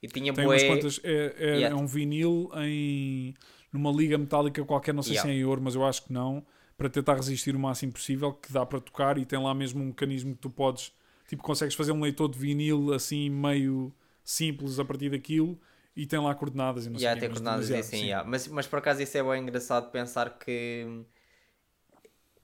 [0.03, 0.37] E tinha Uhum.
[0.37, 1.01] Tem umas quantas.
[1.05, 1.77] É, é, Yeah.
[1.77, 3.35] é um vinil em.
[3.73, 5.31] numa liga metálica qualquer, não sei Yeah.
[5.31, 6.45] se é em ouro, mas eu acho que não.
[6.77, 9.87] Para tentar resistir o máximo possível, que dá para tocar e tem lá mesmo um
[9.87, 10.93] mecanismo que tu podes.
[11.29, 13.93] Tipo, consegues fazer um leitor de vinil assim, meio
[14.25, 15.59] simples a partir daquilo
[15.97, 18.07] e tem lá coordenadas e não Yeah, sei tem mas coordenadas demasiado, assim, sim.
[18.09, 18.29] yeah.
[18.29, 21.05] mas, mas por acaso isso é bem engraçado pensar que.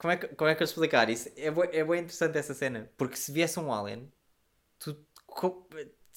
[0.02, 1.30] Como é que, como é que eu explicar isso?
[1.36, 4.10] É bem, é bem interessante essa cena, porque se viesse um alien,
[4.80, 4.96] tu.
[5.26, 5.68] co-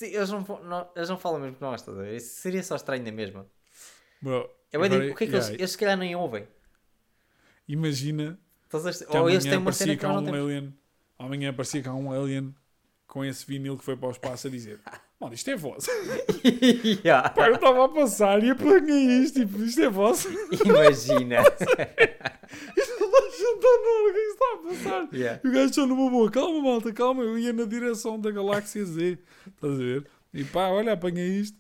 [0.02, 2.16] Eles não, não- eles não falam mesmo que nós, estás a ver?
[2.16, 3.45] Isso seria só estranho na mesma.
[4.20, 6.16] Bro, É bem, agora, digo, o que é que yeah, eles, eles se calhar nem
[6.16, 6.48] ouvem?
[7.68, 10.74] Imagina Estás a- que Ou eles têm uma cena que há um alien.
[11.20, 12.53] Amanhã parecia que há um alien
[13.07, 14.80] com esse vinil que foi para o espaço a dizer:
[15.22, 15.90] Mano, isto é vosso.
[17.06, 17.30] Yeah.
[17.30, 20.28] Pá, eu estava a passar e apanhei isto, tipo, isto é vosso.
[20.66, 21.38] Imagina.
[23.60, 24.57] Toda a gente está na hora, o que é que está a
[25.03, 25.15] passar?
[25.15, 25.41] Yeah.
[25.44, 28.84] E o gajo só numa boa, calma malta, calma, eu ia na direção da galáxia
[28.86, 29.18] Z,
[29.48, 30.07] estás a ver?
[30.34, 31.57] E pá, olha, apanhei isto.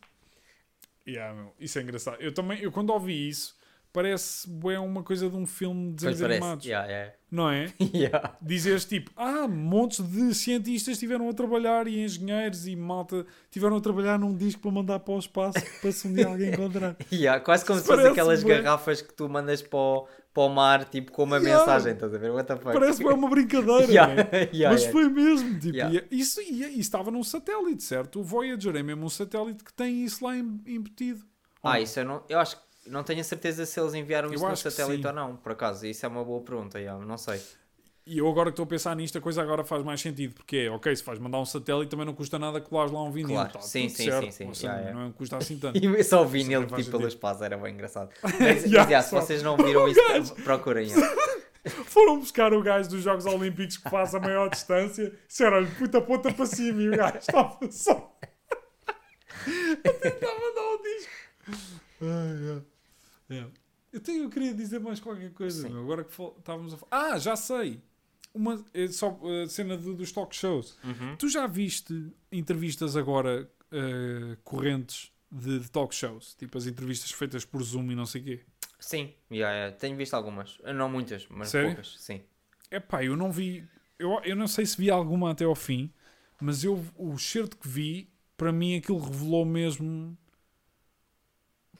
[1.07, 2.17] Yeah, meu, isso é engraçado.
[2.19, 3.55] Eu também, eu quando ouvi isso,
[3.93, 6.65] parece é uma coisa de um filme de desenhos animados.
[6.65, 7.13] Yeah, yeah.
[7.31, 7.71] Não é?
[7.93, 8.35] Yeah.
[8.41, 13.81] Dizeres tipo, ah, montes de cientistas estiveram a trabalhar e engenheiros e malta tiveram a
[13.81, 16.97] trabalhar num disco para mandar para o espaço para se um dia alguém encontrar.
[17.11, 18.61] Yeah, Quase como se Parece fosse aquelas bué.
[18.61, 21.59] garrafas que tu mandas para o, para o mar, tipo, com uma Yeah.
[21.59, 22.29] mensagem, estás a ver?
[22.29, 22.73] What the fuck?
[22.77, 24.49] Parece que é uma brincadeira, Yeah, não é?
[24.53, 25.57] yeah, Mas foi mesmo.
[25.59, 28.19] Tipo, e- isso, e, e estava num satélite, certo?
[28.19, 31.23] O Voyager é mesmo um satélite que tem isso lá em- embutido.
[31.63, 32.21] Ah, isso eu não.
[32.27, 32.65] Eu acho que.
[32.87, 35.87] Não tenho a certeza se eles enviaram Eu isso no satélite ou não, por acaso.
[35.87, 37.41] Isso é uma boa pergunta, yeah, não sei.
[38.07, 40.35] E eu agora que estou a pensar nisto, a coisa agora faz mais sentido.
[40.35, 43.11] Porque é, ok, se vais mandar um satélite também não custa nada colares lá um
[43.11, 43.33] vinil.
[43.33, 43.53] Claro.
[43.53, 44.31] tá Sim, sim, certo.
[44.31, 44.65] sim, sim.
[44.67, 45.03] Yeah, yeah.
[45.05, 45.77] Não custa assim tanto.
[45.83, 48.11] E só vi Isso nele também faz tipo pelo espaço, era bem engraçado.
[48.21, 50.87] Mas, mas, Yeah, yeah, se vocês não viram isso, procurem.
[50.87, 51.15] yeah.
[51.85, 55.11] Foram buscar o gajo dos Jogos Olímpicos que faz a maior distância.
[55.27, 56.79] Disseram-lhe, puta ponta para cima.
[56.83, 58.15] E o gajo estava só
[59.47, 61.11] a tentar mandar o disco.
[63.31, 63.45] É.
[63.91, 65.67] Eu, tenho, eu queria dizer mais qualquer coisa.
[65.67, 67.13] Agora que estávamos a falar.
[67.13, 67.81] Ah, já sei.
[68.35, 70.77] Uma é só a cena do- dos talk shows.
[70.83, 71.15] Uhum.
[71.17, 76.35] Tu já viste entrevistas agora eh, correntes de, de talk shows?
[76.35, 78.41] Tipo as entrevistas feitas por Zoom e não sei o quê.
[78.79, 79.75] Sim, yeah, yeah.
[79.77, 80.59] tenho visto algumas.
[80.75, 81.69] Não muitas, mas Sério?
[81.69, 82.21] poucas, sim.
[82.69, 83.65] Epá, eu não vi.
[83.97, 85.91] Eu, eu não sei se vi alguma até ao fim,
[86.41, 90.17] mas eu, o certo que vi, para mim aquilo revelou mesmo.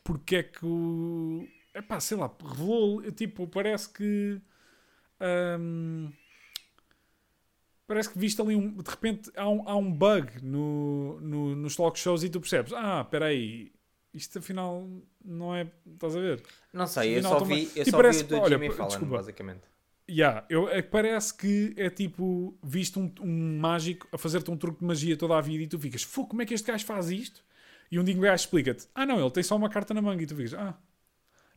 [0.04, 1.48] Porque é que o.
[1.74, 3.02] Epá, sei lá, revelou.
[3.12, 4.40] Tipo, parece que.
[5.60, 6.12] hum,
[7.88, 8.72] parece que viste ali um.
[8.78, 12.74] De repente há um, há um bug no, no, nos talk shows e tu percebes:
[12.74, 13.72] ah, espera aí,
[14.14, 14.88] isto afinal
[15.24, 15.68] não é.
[15.94, 16.44] Estás a ver?
[16.74, 18.90] Não sei, eu Não, só vi, eu só parece- vi o do olha, Jimmy Fallon,
[18.90, 19.18] desculpa.
[19.18, 19.62] basicamente.
[20.08, 24.56] Yeah, eu, é que parece que é tipo, viste um, um mágico a fazer-te um
[24.58, 26.86] truque de magia toda a vida e tu ficas, Fô, como é que este gajo
[26.86, 27.44] faz isto?
[27.92, 30.22] E um dia o gajo explica-te, ah não, ele tem só uma carta na manga
[30.22, 30.78] e tu ficas, ah.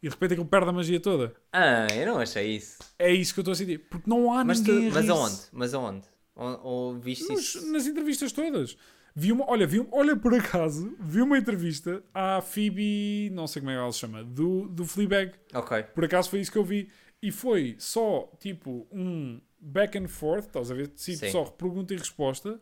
[0.03, 1.35] E de repente aquilo perde a magia toda.
[1.53, 2.79] Ah, eu não achei isso.
[2.99, 3.81] É isso que eu estou a sentir.
[3.91, 5.37] Porque não há Mas, tu, ninguém a mas aonde?
[5.53, 6.07] Mas aonde?
[6.39, 7.71] Ou, ou viste Nos- isso?
[7.73, 8.77] nas entrevistas todas.
[9.15, 13.71] Vi uma, olha, vi, olha, por acaso, vi uma entrevista à Phoebe, não sei como
[13.71, 15.33] é que ela se chama, do, do Fleabag.
[15.53, 15.83] Ok.
[15.95, 16.89] Por acaso foi isso que eu vi.
[17.21, 20.87] E foi só tipo um back and forth, estás a ver?
[20.89, 21.31] Tipo, Sim.
[21.33, 22.61] só pergunta e resposta.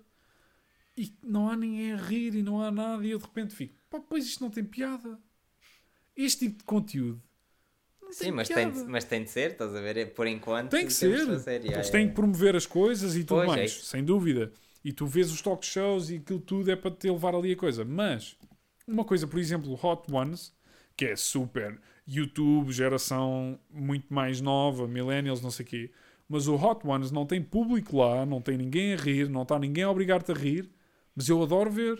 [0.96, 3.04] E não há ninguém a rir e não há nada.
[3.04, 5.18] E eu de repente fico, pá, pois isto não tem piada.
[6.16, 7.22] Este tipo de conteúdo.
[8.06, 10.14] Não Sim, mas tem, de- mas tem de ser, estás a ver?
[10.14, 10.70] Por enquanto.
[10.70, 11.26] Tem que ser.
[11.26, 13.86] fazer, Eles yeah, têm que promover as coisas e tudo Pois, é mais, isso.
[13.86, 14.52] sem dúvida.
[14.84, 17.56] E tu vês os talk shows e aquilo tudo é para te levar ali a
[17.56, 17.84] coisa.
[17.84, 18.36] Mas,
[18.86, 20.54] uma coisa, por exemplo, Hot Ones,
[20.96, 25.90] que é super YouTube, geração muito mais nova, millennials, não sei o quê.
[26.28, 29.58] Mas o Hot Ones não tem público lá, não tem ninguém a rir, não está
[29.58, 30.70] ninguém a obrigar-te a rir.
[31.16, 31.98] Mas eu adoro ver.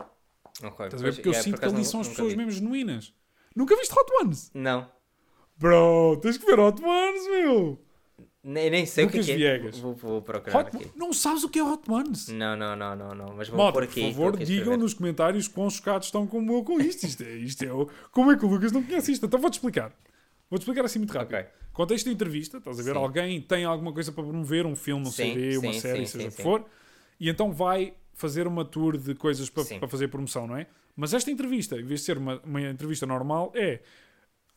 [0.63, 1.03] Ok, Estás a ver?
[1.03, 2.37] pois, Porque eu yeah, sinto por que ali não- são as pessoas vi.
[2.37, 3.13] mesmo genuínas.
[3.55, 4.51] Nunca viste Hot Ones?
[4.55, 4.89] Não.
[5.59, 7.79] Bro, tens que ver Hot Ones, meu!
[8.45, 9.59] Nem, nem sei Lucas o que é.
[9.59, 9.71] que é.
[9.81, 10.91] Vou, vou procurar Hot, aqui.
[10.95, 12.29] não sabes o que é Hot Ones?
[12.29, 13.35] Não, não, não, não, não.
[13.37, 14.03] Mas vou pôr por aqui.
[14.13, 17.05] favor, aqui a digam nos comentários quão chocados estão como eu com isto.
[17.07, 19.27] Isto é, isto é o- como é que o Lucas não conhece isto?
[19.27, 19.93] Então vou-te explicar.
[20.49, 21.35] Vou-te explicar assim muito rápido.
[21.39, 21.47] Ok.
[21.73, 22.93] Contexto de entrevista, estás a ver?
[22.93, 22.99] Sim.
[22.99, 26.13] Alguém tem alguma coisa para promover, um filme, um Sim, CD, uma sim, série, sim,
[26.19, 26.65] seja o que for,
[27.19, 30.67] e então vai fazer uma tour de coisas para, para fazer promoção, não é?
[30.95, 33.81] Mas esta entrevista, em vez de ser uma, uma entrevista normal, é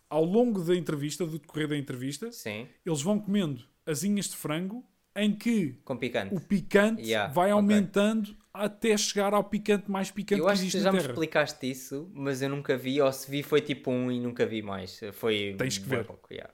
[0.10, 4.84] ao longo da entrevista, do decorrer da entrevista, Sim, eles vão comendo asinhas de frango
[5.16, 6.34] em que picante.
[6.36, 10.68] o picante Yeah, vai aumentando até chegar ao picante mais picante Eu que acho que
[10.68, 11.12] existe tu já me Terra.
[11.12, 14.62] explicaste isso, mas eu nunca vi, ou se vi foi tipo um e nunca vi
[14.62, 15.00] mais.
[15.14, 16.06] Foi Tens que ver.
[16.06, 16.54] pouco, yeah.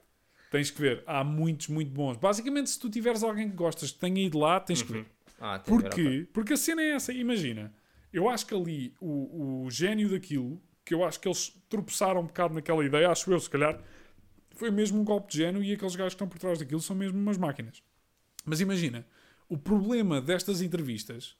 [0.50, 1.02] Tens que ver.
[1.06, 2.16] Há muitos, muito bons.
[2.16, 5.06] Basicamente, se tu tiveres alguém que gostas que tenha ido lá, tens que ver.
[5.38, 5.82] Ah, ver, ok.
[5.90, 6.28] Porquê?
[6.32, 7.12] Porque a cena é essa.
[7.12, 7.74] Imagina,
[8.12, 12.26] eu acho que ali o, o gênio daquilo, que eu acho que eles tropeçaram um
[12.26, 13.78] bocado naquela ideia, acho eu, se calhar,
[14.54, 16.96] foi mesmo um golpe de gênio e aqueles gajos que estão por trás daquilo são
[16.96, 17.82] mesmo umas máquinas.
[18.44, 19.06] Mas imagina,
[19.48, 21.36] o problema destas entrevistas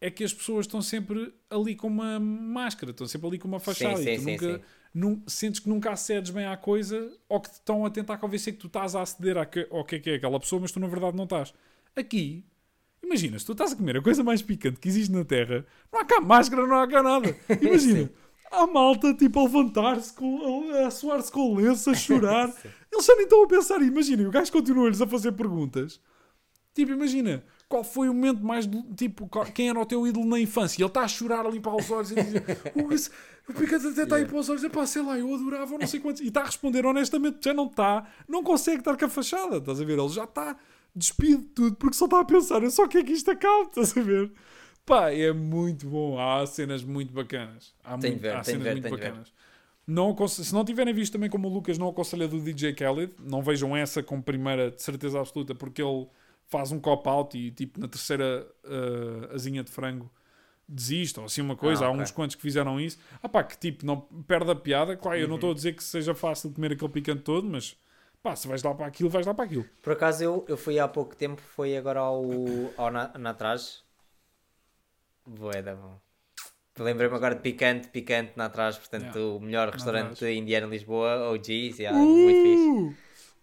[0.00, 3.60] é que as pessoas estão sempre ali com uma máscara, estão sempre ali com uma
[3.60, 4.60] fachada Sim, e sim, tu sim, nunca
[4.94, 8.52] nun- sentes que nunca acedes bem à coisa ou que te estão a tentar convencer
[8.54, 10.80] que tu estás a aceder que- ao que é que é aquela pessoa, mas tu
[10.80, 11.52] na verdade não estás.
[11.96, 12.44] Aqui,
[13.02, 16.00] imagina, se tu estás a comer a coisa mais picante que existe na Terra, não
[16.00, 17.36] há cá máscara, não há cá nada.
[17.60, 18.10] Imagina,
[18.50, 22.52] há malta tipo a levantar-se, com- a suar-se com o lenço, a chorar.
[22.92, 23.80] Eles já nem estão a pensar.
[23.82, 26.00] Imaginem, o gajo continua-lhes a fazer perguntas.
[26.74, 28.68] Tipo, imagina, qual foi o momento mais.
[28.96, 30.80] Tipo, quem era o teu ídolo na infância?
[30.80, 32.44] E ele está a chorar a limpar os olhos e dizer:
[32.76, 33.10] "Oh, esse-
[33.48, 34.62] O picante até está aí para os olhos.
[34.62, 36.20] Epá, sei lá, eu adorava, não sei quantos.
[36.20, 39.56] E está a responder honestamente: já não está, não consegue estar com a fachada.
[39.56, 39.98] Estás a ver?
[39.98, 40.56] Ele já está
[40.94, 43.68] despido de tudo porque só está a pensar: eu só quero que isto acabe.
[43.68, 44.32] Estás a ver?
[44.88, 46.18] Pá, é muito bom.
[46.18, 47.74] Há cenas muito bacanas.
[47.84, 49.32] Há, Tenho muito, ver, há cenas ver, muito bacanas.
[49.86, 53.42] Não se não tiverem visto também como o Lucas não aconselha do DJ Khaled, não
[53.42, 56.06] vejam essa como primeira de certeza absoluta, porque ele
[56.46, 60.10] faz um cop-out e tipo na terceira uh, asinha de frango
[60.68, 61.86] desiste, ou assim uma coisa.
[61.86, 62.98] Ah, Há uns quantos que fizeram isso.
[63.22, 64.96] Ah pá, que tipo, não perde a piada.
[64.96, 65.36] Claro, eu não Uhum.
[65.36, 67.76] estou a dizer que seja fácil comer aquele picante todo, mas
[68.22, 69.66] pá, se vais lá para aquilo, vais lá para aquilo.
[69.82, 72.22] Por acaso eu, eu fui há pouco tempo, fui agora ao,
[72.76, 73.87] ao na, Natrás.
[75.28, 76.00] Boeda, bom.
[76.78, 79.36] Lembrei-me agora de picante, picante na atrás, portanto, Yeah.
[79.36, 82.68] o melhor restaurante indiano em Lisboa, OG's, yeah, muito fixe.
[82.68, 82.94] Uh!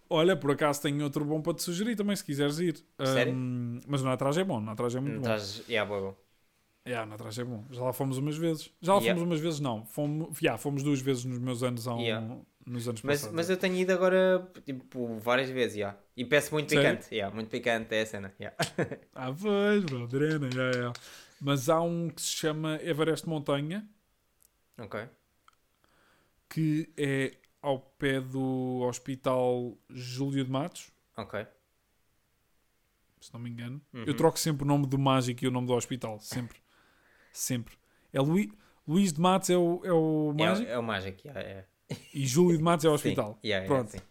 [0.08, 2.82] Olha, por acaso tenho outro bom para te sugerir também, se quiseres ir.
[3.04, 3.34] Sério?
[3.34, 5.20] Um, mas o Natrás é bom, o Natrás é muito bom.
[5.20, 6.16] Natrás, yeah, boa, bom.
[6.88, 7.64] Yeah, na Natrás é bom.
[7.70, 8.70] Já lá fomos umas vezes.
[8.80, 9.18] Já lá Yeah.
[9.20, 9.84] fomos umas vezes, não.
[9.84, 12.24] Fomos, yeah, fomos duas vezes nos meus anos, um- Yeah.
[12.64, 13.34] nos anos Mas, passados.
[13.36, 15.98] mas eu tenho ido agora, tipo, várias vezes, yeah.
[16.16, 16.96] E peço muito Sério?
[16.96, 18.56] picante, yeah, muito picante é a cena, yeah.
[19.14, 20.92] Ah, pois, Adriana, yeah, yeah.
[21.40, 23.86] Mas há um que se chama Everest Montanha,
[24.78, 25.08] ok.
[26.48, 31.46] que é ao pé do Hospital Júlio de Matos, Ok.
[33.20, 33.80] se não me engano.
[33.92, 34.04] Uhum.
[34.06, 36.58] Eu troco sempre o nome do mágico e o nome do hospital, sempre.
[37.32, 37.76] sempre.
[38.12, 38.52] É Luí-
[38.86, 41.66] Luís de Matos é o, é o mágico É, é o mágico, yeah, é.
[42.14, 43.38] e Júlio de Matos é o hospital.
[43.44, 44.02] yeah, yeah, Pronto.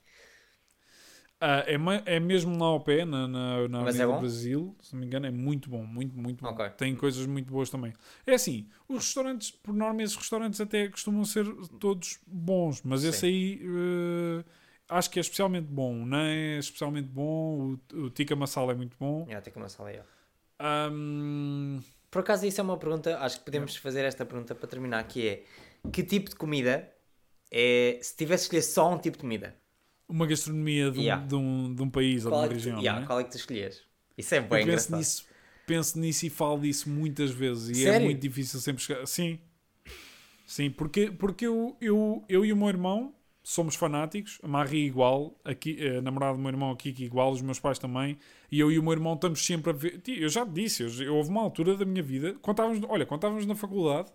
[1.39, 4.19] Ah, é, é mesmo lá ao pé, na, na, na Mas é Avenida bom?
[4.19, 6.49] Brasil, se não me engano, é muito bom, muito, muito bom.
[6.49, 6.69] Ok.
[6.71, 7.93] Tem coisas muito boas também.
[8.25, 11.45] É assim, os restaurantes, por norma, esses restaurantes até costumam ser
[11.79, 13.27] todos bons, mas esse Sim.
[13.27, 14.43] aí eh,
[14.89, 17.77] acho que é especialmente bom, não é especialmente bom.
[17.93, 19.23] O, o tikka masala é muito bom.
[19.27, 20.09] Yeah, tem que começar ali, yeah.
[20.59, 21.79] Ahm,
[22.09, 25.27] Por acaso isso é uma pergunta, acho que podemos fazer esta pergunta para terminar, que
[25.27, 25.43] é
[25.91, 26.89] que tipo de comida
[27.51, 29.55] é, se tivesse que escolher só um tipo de comida,
[30.07, 31.25] uma gastronomia de um, Yeah.
[31.25, 33.05] de um, de um país ou de qual uma é, que, tu- região, yeah, é?
[33.05, 33.83] qual é que tu escolhias?
[34.17, 34.97] Isso é Eu bem penso engraçado.
[34.99, 35.25] nisso,
[35.65, 38.05] penso nisso e falo disso muitas vezes e é Sério?
[38.05, 39.05] muito difícil sempre chegar.
[39.07, 39.39] Sim,
[40.45, 43.13] sim, porque, porque eu, eu, eu e o meu irmão
[43.43, 47.41] somos fanáticos, a Marie igual, aqui, a namorada do meu irmão, a Kiki igual, os
[47.41, 48.17] meus pais também,
[48.51, 50.01] e eu e o meu irmão estamos sempre a ver.
[50.01, 52.83] Tio, Eu já te disse, eu, eu- houve uma altura da minha vida, quando estávamos,
[52.89, 54.11] olha, quando estávamos na faculdade,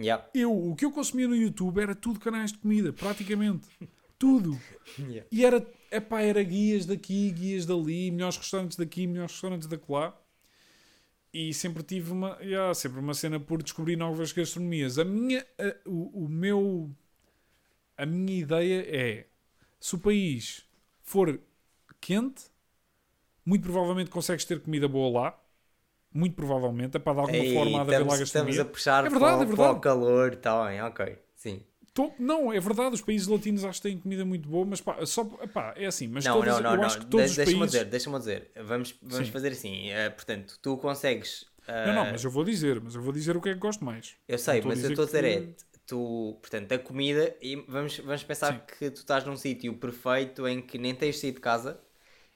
[0.00, 0.24] Yeah.
[0.32, 3.66] eu, o que eu consumia no YouTube era tudo canais de comida, praticamente.
[4.18, 4.62] tudo.
[4.98, 5.22] Yeah.
[5.32, 10.18] E era, epá, era guias daqui, guias dali, melhores restaurantes daqui, melhores restaurantes daquela.
[11.32, 14.98] E sempre tive uma, yeah, sempre uma cena por descobrir novas gastronomias.
[14.98, 16.90] A minha, a- o, o meu,
[17.96, 19.26] a minha ideia é,
[19.80, 20.64] se o país
[21.02, 21.40] for
[22.00, 22.44] quente,
[23.44, 25.40] muito provavelmente consegues ter comida boa lá.
[26.12, 29.04] Muito provavelmente, é para de alguma Ei, forma há de haver lá estamos, a puxar
[29.04, 29.78] É verdade, para, é o- para verdade.
[29.78, 31.64] o calor, está bem, ok, sim.
[31.98, 35.04] Tô- não, é verdade, os países latinos acho que têm comida muito boa, mas pá,
[35.04, 36.86] só, epá, é assim, mas não, todas, não, não, eu não.
[36.86, 37.72] acho que todos De- os deixa-me países...
[37.72, 38.50] dizer, deixa-me dizer.
[38.56, 39.32] Vamos, vamos Sim.
[39.32, 39.90] fazer assim.
[39.90, 41.46] eh, portanto, tu consegues.
[41.66, 43.58] eh, Não, não, mas eu vou dizer, mas eu vou dizer o que é que
[43.60, 44.16] gosto mais.
[44.26, 45.48] Eu sei, mas eu estou a dizer é,
[45.86, 48.60] tu, portanto, a comida, e vamos, vamos pensar Sim.
[48.66, 51.80] que tu estás num sítio perfeito em que nem tens sair de casa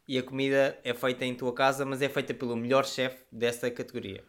[0.09, 3.71] e a comida é feita em tua casa, mas é feita pelo melhor chefe dessa
[3.71, 4.25] categoria.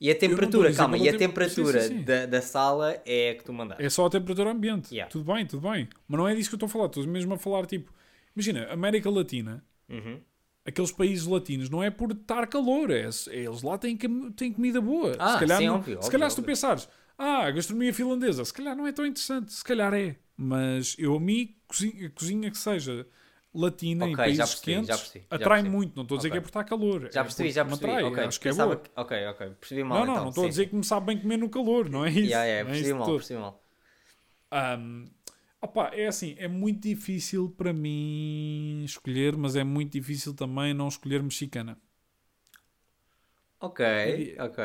[0.00, 2.02] E a temperatura, calma, e a tem- temperatura sim, sim, sim.
[2.04, 3.82] Da, da sala é a que tu mandaste.
[3.84, 4.94] É só a temperatura ambiente.
[4.94, 5.10] Yeah.
[5.10, 5.88] Tudo bem, tudo bem.
[6.06, 6.86] Mas não é disso que eu estou a falar.
[6.86, 7.92] Estou mesmo a falar, tipo...
[8.36, 10.20] Imagina, América Latina, Uhum.
[10.64, 12.90] aqueles países latinos, não é por estar calor.
[12.90, 13.00] É,
[13.30, 13.96] é- eles lá têm,
[14.36, 15.16] têm comida boa.
[15.18, 16.52] Ah, se calhar, sim, não- óbvio, se óbvio, calhar se tu óbvio.
[16.52, 16.88] pensares,
[17.18, 19.52] ah, a gastronomia finlandesa, se calhar não é tão interessante.
[19.52, 20.14] Se calhar é.
[20.36, 23.04] Mas eu, a mim, cozinha, cozinha que seja
[23.54, 25.74] latina em Ok, países já percebi, já quentes, percebi, já atrai percebi.
[25.74, 25.96] muito.
[25.96, 26.32] Não estou a dizer Ok.
[26.32, 27.10] que é por estar calor.
[27.10, 27.86] Já é percebi, porque já percebi.
[27.90, 28.02] atrai.
[28.02, 28.76] ok, Acho que é boa.
[28.76, 30.22] que- Ok, ok, percebi mal Não, não, então.
[30.22, 32.22] não estou a dizer que me sabe bem comer no calor, não é isso.
[32.28, 33.60] Yeah, yeah, não é percebi isso mal, percebi mal.
[34.52, 35.10] Um,
[35.60, 40.88] opá, é assim, é muito difícil para mim escolher, mas é muito difícil também não
[40.88, 41.78] escolher mexicana.
[43.60, 43.80] Ok,
[44.40, 44.58] ok.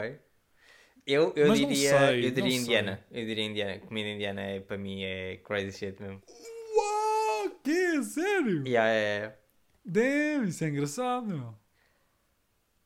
[1.06, 3.06] Eu, eu Mas diria, sei, eu diria indiana.
[3.12, 3.80] Eu diria indiana.
[3.82, 6.22] Comida indiana é, para mim é crazy shit mesmo.
[7.44, 8.04] Uau, que?
[8.04, 8.64] Sério?
[8.66, 9.38] Yeah, é.
[9.86, 11.28] Damn, isso é engraçado.
[11.28, 11.56] meu.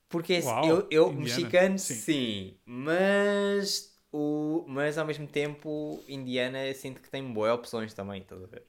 [0.10, 1.96] Porque Uau, eu, eu indiana, mexicano, sim.
[1.96, 2.58] sim.
[2.66, 8.48] Mas, o, mas ao mesmo tempo, indiana sinto que tem boas opções também, estás a
[8.48, 8.66] ver?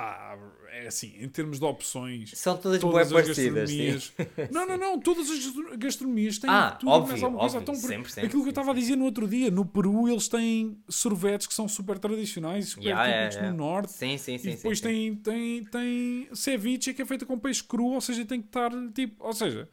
[0.00, 0.38] Ah,
[0.70, 4.12] é assim, em termos de opções, São todas, todas boas as parecidas, gastronomias.
[4.52, 7.56] Não, não, não, todas as gastro- gastronomias têm Ah, tudo e mais óbvio, coisa.
[7.58, 10.08] óbvio, Então, sempre, sempre, Aquilo que eu estava a dizer no outro dia, no Peru
[10.08, 13.72] eles têm sorvetes que são super tradicionais, super Yeah, típicos yeah, no yeah.
[13.72, 13.92] norte.
[13.92, 14.50] Sim, sim, sim.
[14.50, 15.14] e depois sim, sim.
[15.16, 18.70] tem, tem, tem ceviche que é feita com peixe cru, ou seja, tem que estar
[18.94, 19.68] tipo, ou seja,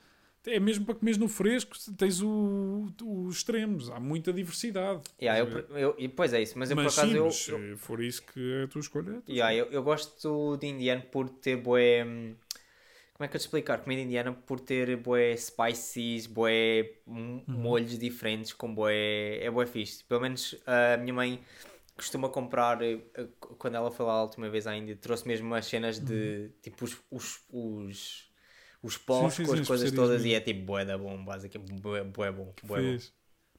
[0.47, 5.01] é mesmo para comeres no fresco, tens o, os extremos, há muita diversidade.
[5.21, 7.31] Yeah, eu, eu, e pois é isso, mas eu mas por acaso sim, eu, eu-
[7.31, 11.01] se for isso que é a tua escolha, tu Yeah, eu, eu gosto de indiano
[11.11, 12.03] por ter bué.
[12.05, 12.35] hum,
[13.13, 13.79] Como é que eu te explicar?
[13.81, 16.27] Comida indiana por ter bué spices,
[17.07, 17.57] hum, Uhum.
[17.57, 19.39] molhos diferentes, com bué.
[19.41, 20.03] É bué fixe.
[20.05, 21.39] Pelo menos a minha mãe
[21.95, 23.27] costuma comprar, eh, eh,
[23.57, 25.99] quando ela foi lá a última vez à Índia, trouxe mesmo umas cenas Uhum.
[25.99, 28.24] de tipo os, os, os,
[28.87, 30.37] os pós sim, com sim, as coisas todas e mesmo.
[30.37, 33.13] é tipo bué da bom, basicamente, bué, bué bom, bué bom, Fixe.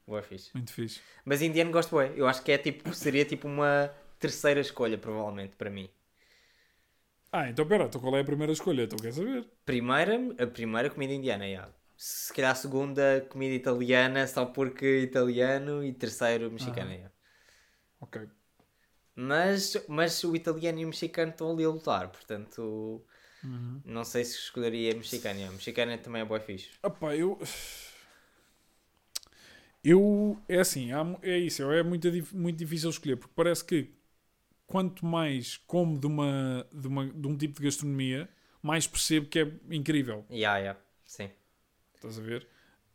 [0.08, 0.52] bué fixe.
[0.54, 1.02] Muito fixe.
[1.28, 3.72] Mas indiano gosto bué, eu acho que é tipo, seria tipo uma
[4.20, 5.88] terceira escolha provavelmente para mim.
[7.32, 8.82] Ah, então pera, então qual é a primeira escolha?
[8.84, 9.48] Então quer saber?
[9.70, 11.68] Primeira, a primeira comida indiana, já.
[11.96, 17.10] Se calhar a segunda comida italiana, só porque italiano, e terceiro mexicano, já.
[18.00, 18.16] Ok.
[19.14, 23.02] Mas, mas o italiano e o mexicano estão ali a lutar, portanto,
[23.46, 23.80] Uhum.
[23.84, 25.40] não sei se escolheria mexicano.
[25.40, 25.50] já.
[25.50, 26.70] Mexicano também é boa fixe.
[26.82, 27.38] Opá, eu.
[29.82, 30.38] Eu.
[30.48, 31.62] É assim, há é isso.
[31.70, 33.90] É muito, muito difícil escolher, porque parece que
[34.66, 38.28] quanto mais como de, uma, de, uma, de um tipo de gastronomia,
[38.62, 40.26] mais percebo que é incrível.
[40.28, 41.30] Ya, ya, sim.
[41.94, 42.46] Estás a ver?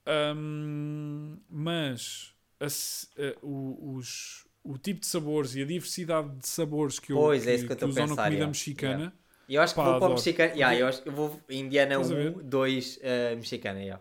[0.06, 7.00] Ahm, mas a a- o, os, o tipo de sabores e a diversidade de sabores
[7.00, 9.14] que, eu, Pois, é isso que eu usam na pensar, comida yeah, mexicana.
[9.14, 10.50] E eu acho que Pá, vou para o mexicano.
[10.52, 12.38] Porque- eu acho que eu vou Indiana Estás a ver?
[12.38, 14.00] 1, 2, uh, mexicana, ya.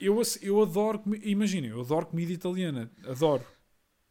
[0.00, 2.90] Eu, eu adoro, imagina, eu adoro comida italiana.
[3.06, 3.44] Adoro.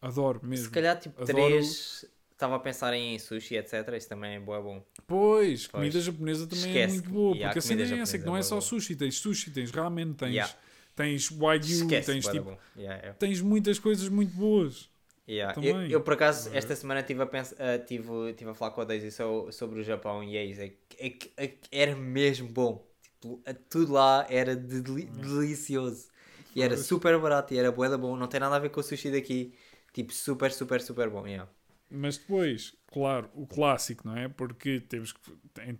[0.01, 0.65] Adoro mesmo.
[0.65, 3.73] Se calhar tipo Adoro- 3, estava a pensar em sushi, etc.
[3.97, 4.83] Isso também é bom.
[5.05, 5.67] Pois, Pois.
[5.67, 6.93] comida japonesa também é Esquece.
[6.93, 7.31] muito boa.
[7.35, 8.61] Yeah, porque a cena é essa, que não é é só boa.
[8.61, 8.95] sushi.
[8.95, 10.53] Tens sushi, tens ramen, tens, Yeah.
[10.95, 12.57] tens wagyu, Esquece, tens tipo...
[12.77, 13.13] Ya, ya.
[13.13, 14.89] Tens muitas coisas muito boas.
[15.31, 15.53] Yeah.
[15.65, 16.57] Eu, eu, por acaso ver?
[16.57, 19.83] esta semana estive a, ah, tive, tive a falar com a Daisy so- sobre o
[19.83, 20.59] Japão e é isso.
[20.61, 20.69] É,
[21.09, 22.85] que- é, é era mesmo bom.
[23.01, 26.09] Tipo, tudo lá era de- deli- delicioso.
[26.53, 28.17] E era super barato e era bué da bom.
[28.17, 29.53] Não tem nada a ver com o sushi daqui.
[29.93, 31.25] Tipo, super, super, super bom.
[31.25, 31.49] Yeah.
[31.89, 34.27] Mas depois, claro, o clássico, não é?
[34.27, 35.19] Porque temos que...
[35.61, 35.77] Em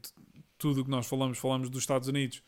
[0.58, 2.42] tudo o que nós falamos, falamos dos Estados Unidos.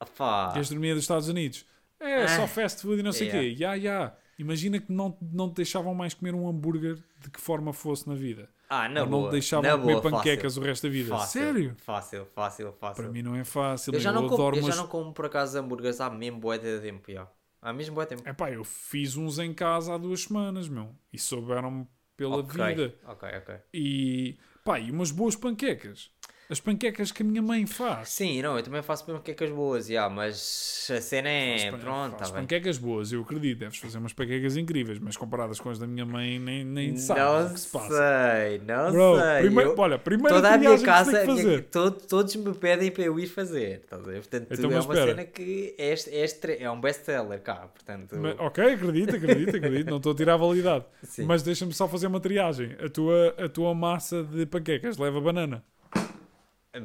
[0.00, 0.52] Afá.
[0.54, 1.64] Gastronomia dos Estados Unidos.
[2.00, 2.28] É, Ah.
[2.28, 3.56] só fast food e não sei o Yeah.
[3.56, 3.62] quê.
[3.62, 4.16] Ya, ya.
[4.42, 8.14] Imagina que não, não te deixavam mais comer um hambúrguer de que forma fosse na
[8.14, 8.48] vida.
[8.68, 9.22] Ah, na Ou boa.
[9.22, 10.62] não te deixavam na comer boa, panquecas fácil.
[10.62, 11.08] o resto da vida.
[11.10, 11.76] Fácil, Sério?
[11.78, 13.02] Fácil, fácil, fácil.
[13.02, 13.94] Para mim não é fácil.
[13.94, 16.58] eu já, não, como, adoro eu já não como por acaso hambúrgueres há mesmo bué
[16.58, 17.10] de tempo.
[17.10, 17.30] Yeah.
[17.60, 18.28] Há mesmo bué tempo.
[18.28, 20.94] Epá, eu fiz uns em casa há duas semanas, meu.
[21.12, 21.86] E souberam-me
[22.16, 22.94] pela ok, vida.
[23.06, 23.54] ok, ok.
[23.72, 26.10] E, pá, e umas boas panquecas.
[26.50, 28.10] As panquecas que a minha mãe faz.
[28.10, 31.70] Sim, não, eu também faço panquecas boas, yeah, mas a cena é.
[31.70, 33.60] Pan- pronto, tá panquecas boas, eu acredito.
[33.60, 37.22] Deves fazer umas panquecas incríveis, mas comparadas com as da minha mãe, nem, nem sabes
[37.22, 37.88] Não o que se passa.
[37.88, 39.40] sei, não Bro, sei.
[39.40, 41.62] primeiro, Eu- olha, primeira toda a minha casa, que a minha- fazer.
[41.70, 43.80] todo- todos me pedem para eu ir fazer.
[43.84, 44.02] Estás?
[44.02, 45.06] Portanto, Então, é uma espera.
[45.06, 47.68] cena que é, é, é um best-seller cá.
[47.72, 49.88] Portanto, Mas, ok, acredito, acredito, acredito.
[49.88, 50.84] Não estou a tirar a validade.
[51.04, 51.24] sim.
[51.24, 52.76] Mas deixa-me só fazer uma triagem.
[52.84, 55.64] A tua, a tua massa de panquecas leva banana.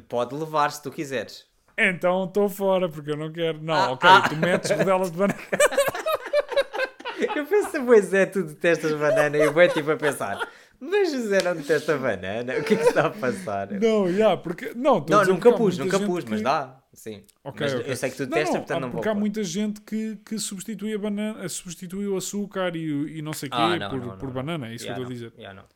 [0.08, 1.46] Pode levar se tu quiseres.
[1.76, 3.62] Então estou fora, porque eu não quero.
[3.62, 4.28] Não, Ah, ok, ah.
[4.28, 5.38] tu metes rodelas de banana.
[7.34, 10.38] Eu penso, pois é, tu detestas banana e eu vou tipo a pensar.
[10.78, 12.54] Mas José não detesta banana?
[12.58, 13.72] O que é que está a passar?
[13.72, 14.72] Não, já, porque.
[14.76, 16.80] Não, Não, nunca pus, nunca pus, mas que- dá.
[16.92, 17.24] Sim.
[17.42, 17.90] Ok, mas ok.
[17.92, 18.96] eu sei que tu Não, detestas, não, portanto há- não vou.
[18.98, 19.18] porque há pôr.
[19.20, 23.50] muita gente que, que substitui a banana, substitui o açúcar e, e não sei o
[23.52, 24.32] quê Ah, não, por, não, por não.
[24.34, 25.40] banana, é isso Yeah, que eu estou a não, dizer.
[25.40, 25.68] yeah, não.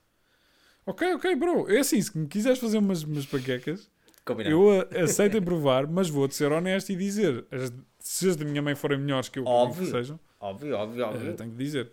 [0.87, 1.69] Ok, ok, bro.
[1.73, 3.91] É assim, se me quiseres fazer umas, umas panquecas,
[4.25, 4.55] Combinado.
[4.55, 8.45] eu a- aceito em provar, mas vou-te ser honesto e dizer: as- se as da
[8.45, 9.85] minha mãe forem melhores que eu Óbvio.
[9.85, 11.35] que sejam, Óbvio, óbvio, eh, óbvio.
[11.37, 11.93] tenho que dizer.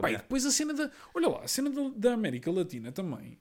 [0.00, 0.90] Pá, e depois a cena da.
[1.14, 3.38] Olha lá, a cena da, da América Latina também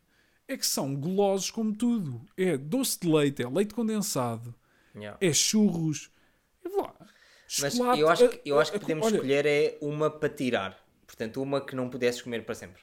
[0.48, 2.26] é que são golosos como tudo.
[2.38, 4.56] É doce de leite, é leite condensado,
[4.96, 5.18] Yeah.
[5.22, 6.10] é churros.
[6.66, 6.94] E vá.
[7.62, 10.30] Mas eu acho que, a- eu acho que a- podemos olha, escolher é uma para
[10.30, 10.78] tirar.
[11.06, 12.82] Portanto, uma que não pudesses comer para sempre.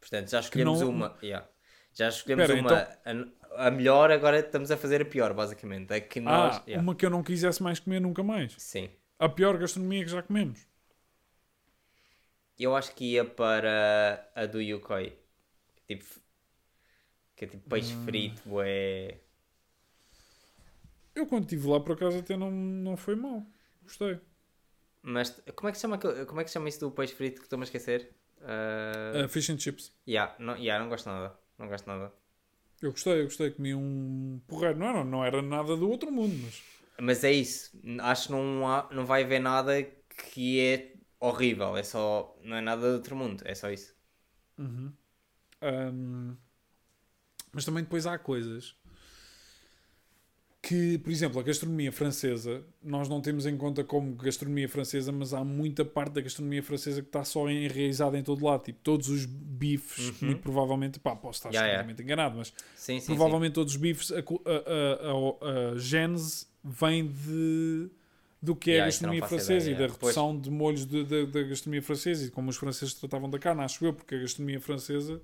[0.00, 1.16] Portanto, já escolhemos não- uma.
[1.22, 1.46] yeah.
[1.94, 3.22] Já escolhemos Espera, uma.
[3.37, 5.92] A, a melhor, agora estamos a fazer a pior, basicamente.
[5.92, 6.56] É que nós.
[6.56, 6.82] Ah, yeah.
[6.82, 8.54] uma que eu não quisesse mais comer nunca mais.
[8.56, 8.88] Sim.
[9.18, 10.66] A pior gastronomia que já comemos.
[12.58, 15.12] Eu acho que ia para a do UK.
[15.86, 16.04] Tipo.
[17.34, 18.04] Que é tipo peixe Hum.
[18.04, 19.18] frito, é.
[21.14, 23.44] Eu quando estive lá por acaso até não, não foi mal.
[23.82, 24.20] Gostei.
[25.02, 27.46] Mas como é que se chama, como é que chama isso do peixe frito que
[27.46, 28.12] estou-me a esquecer?
[28.40, 29.24] Uh...
[29.24, 29.92] Uh, fish and chips.
[30.06, 31.36] Yeah, não, yeah, não gosto nada.
[31.58, 32.12] Não gosto nada.
[32.80, 33.50] Eu gostei, eu gostei.
[33.50, 34.78] Comi um porreiro.
[34.78, 36.62] Não era, não era nada do outro mundo, mas.
[37.00, 37.78] Mas é isso.
[38.00, 39.82] Acho que não, há, não vai haver nada
[40.32, 41.76] que é horrível.
[41.76, 42.36] É só.
[42.42, 43.42] Não é nada do outro mundo.
[43.44, 43.94] É só isso.
[44.58, 44.92] Uhum.
[45.62, 46.36] Um,
[47.52, 48.76] mas também depois há coisas
[50.68, 55.32] que, por exemplo, a gastronomia francesa, nós não temos em conta como gastronomia francesa, mas
[55.32, 58.64] há muita parte da gastronomia francesa que está só enraizada em todo lado.
[58.64, 61.54] Tipo, todos os bifes, muito provavelmente, pá, posso estar Uhum.
[61.54, 61.82] Yeah, yeah.
[61.82, 67.06] completamente enganado, mas Sim, sim, provavelmente todos os bifes, a, a, a, a, gênese vem
[67.06, 67.88] de
[68.42, 69.96] do que é a Yeah, gastronomia francesa ideia, e da yeah.
[69.98, 70.14] Pois.
[70.14, 73.94] redução de molhos da gastronomia francesa e como os franceses tratavam da carne, acho eu,
[73.94, 75.20] porque a gastronomia francesa,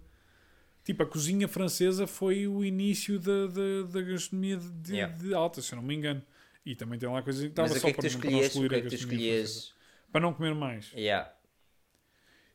[0.85, 5.16] tipo, a cozinha francesa foi o início da, da, da gastronomia de, Yeah.
[5.16, 6.23] de alta, se eu não me engano.
[6.65, 8.39] E também tem lá coisas que estava Mas só que é que para, não?
[8.39, 9.44] O excluir que a é que gastronomia?
[10.12, 10.93] Para não comer mais.
[10.93, 11.31] Yeah.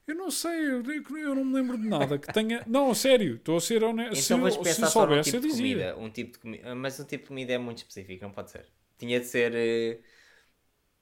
[0.08, 0.84] Eu não sei, eu,
[1.20, 2.64] eu não me lembro de nada que tenha.
[2.68, 4.34] Não, a sério, estou a ser honesto.
[4.34, 5.94] Então se, pensar se soubesse, tipo eu de dizia.
[5.94, 5.98] comida.
[6.00, 6.74] Um tipo de comida.
[6.76, 8.66] Mas um tipo de comida é muito específico, não pode ser.
[8.98, 10.00] Tinha de ser eh,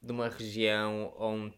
[0.01, 1.53] de uma região ou, um-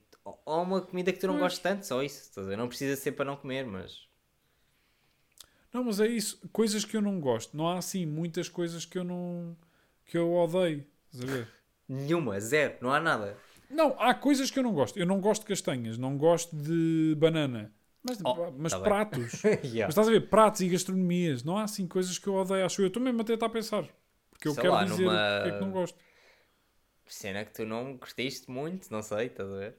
[0.45, 1.43] ou uma comida que tu não Pois.
[1.45, 2.39] gostes tanto, só isso.
[2.55, 4.07] Não precisa ser para não comer, mas.
[5.73, 6.39] Não, mas é isso.
[6.51, 7.55] Coisas que eu não gosto.
[7.55, 9.55] Não há assim muitas coisas que eu não.
[10.05, 10.85] que eu odeio.
[11.13, 11.47] Estás a ver?
[11.87, 13.37] Nenhuma, zero, não há nada.
[13.69, 14.97] Não, há coisas que eu não gosto.
[14.97, 17.71] Eu não gosto de castanhas, não gosto de banana.
[18.01, 19.41] Mas, Oh, mas tá pratos.
[19.63, 19.81] Yeah.
[19.85, 20.29] Mas estás a ver?
[20.29, 21.43] Pratos e gastronomias.
[21.43, 22.65] Não há assim coisas que eu odeio.
[22.65, 22.85] Acho eu.
[22.85, 23.87] Eu estou mesmo até a tentar pensar.
[24.31, 25.97] Porque eu Sei quero lá, dizer numa- porque é que não gosto.
[27.05, 29.75] Cena que tu não curtiste muito, não sei, estás a ver?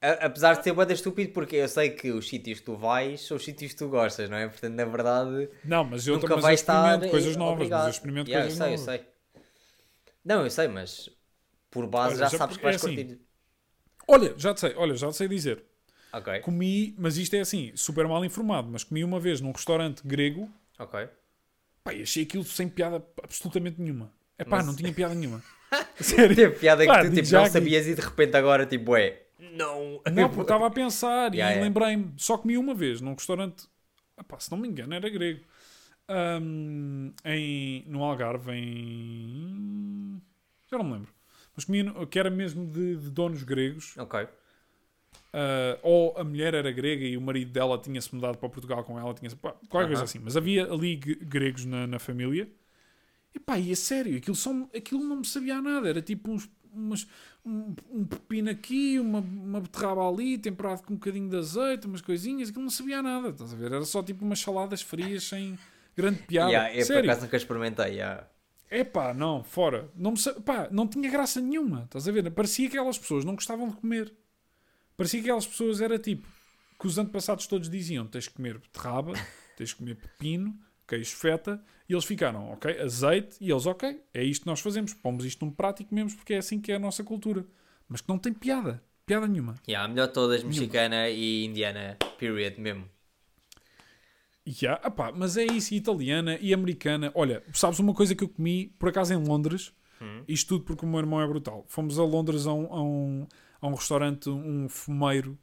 [0.00, 3.20] A- apesar de ser bada estúpido, porque eu sei que os sítios que tu vais
[3.20, 4.48] são os sítios que tu gostas, não é?
[4.48, 7.70] Portanto, na verdade, Não, mas eu, nunca mas eu vais estar experimento coisas novas.
[7.70, 7.70] obrigado.
[7.70, 8.74] Mas eu experimento Yeah, coisas eu sei, novas.
[8.74, 9.06] eu sei.
[10.24, 11.10] Não, eu sei, mas
[11.70, 12.94] por base Olha, já, já sabes que é vais assim.
[12.94, 13.20] curtir.
[14.08, 15.64] Olha, já te sei, olha, já te sei dizer.
[16.12, 20.02] Ok, Comi, mas isto é assim, super mal informado, mas comi uma vez num restaurante
[20.06, 20.94] grego, ok.
[21.82, 24.12] pá, achei aquilo sem piada absolutamente nenhuma.
[24.38, 25.44] É pá, Mas- não tinha piada nenhuma.
[26.00, 26.36] Sério.
[26.36, 27.46] Teve piada que Pá, tu digo tipo, já não aqui.
[27.46, 29.22] sabias e de repente agora tipo, é.
[29.38, 30.00] Não!
[30.06, 31.58] Não, porque estava a pensar Yeah, e yeah.
[31.58, 32.14] lembrei-me.
[32.16, 33.66] Só comi uma vez num restaurante,
[34.18, 35.44] epá, se não me engano, era grego.
[36.08, 40.22] Ahm, em, no Algarve, em.
[40.70, 41.14] Já não me lembro.
[41.54, 43.98] Mas comi, que era mesmo de, de donos gregos.
[43.98, 44.14] Ok,
[45.32, 48.98] Ah, ou a mulher era grega e o marido dela tinha-se mudado para Portugal com
[48.98, 50.04] ela, tinha pá, qualquer coisa Aham.
[50.04, 50.18] assim.
[50.18, 52.48] Mas havia ali gregos na, na família.
[53.34, 55.88] E pá, e é sério, aquilo, só, aquilo não me sabia nada.
[55.88, 57.06] Era tipo uns, umas,
[57.44, 62.00] um, um pepino aqui, uma, uma beterraba ali, temperado com um bocadinho de azeite, umas
[62.00, 62.48] coisinhas.
[62.48, 63.72] Aquilo não sabia nada, estás a ver?
[63.72, 65.58] Era só tipo umas saladas frias sem
[65.96, 66.50] grande piada.
[66.50, 67.10] yeah, eu por sério.
[67.10, 67.92] acaso nunca experimentei.
[67.94, 68.26] Yeah.
[68.70, 69.90] É pá, não, fora.
[69.96, 71.84] Não, me, pá, não tinha graça nenhuma.
[71.84, 72.30] Estás a ver?
[72.30, 74.12] Parecia que aquelas pessoas não gostavam de comer.
[74.96, 76.28] Parecia que aquelas pessoas era tipo
[76.78, 79.12] que os antepassados todos diziam: tens de comer beterraba,
[79.56, 80.58] tens de comer pepino,
[80.88, 81.62] queijo feta.
[81.88, 83.36] E eles ficaram, ok, azeite.
[83.40, 84.92] E eles, ok, é isto que nós fazemos.
[84.94, 87.46] Pomos isto num prato e comemos porque é assim que é a nossa cultura.
[87.88, 88.82] Mas que não tem piada.
[89.06, 89.54] Piada nenhuma.
[89.66, 92.84] Yeah, a melhor todas, mexicana e indiana, period mesmo.
[94.44, 97.12] E há, apá, mas é isso, e italiana e americana.
[97.14, 100.22] Olha, sabes uma coisa que eu comi, por acaso em Londres, Hum.
[100.28, 101.64] isto tudo porque o meu irmão é brutal.
[101.68, 103.26] Fomos a Londres a um, a um,
[103.60, 105.36] a um restaurante, um fumeiro,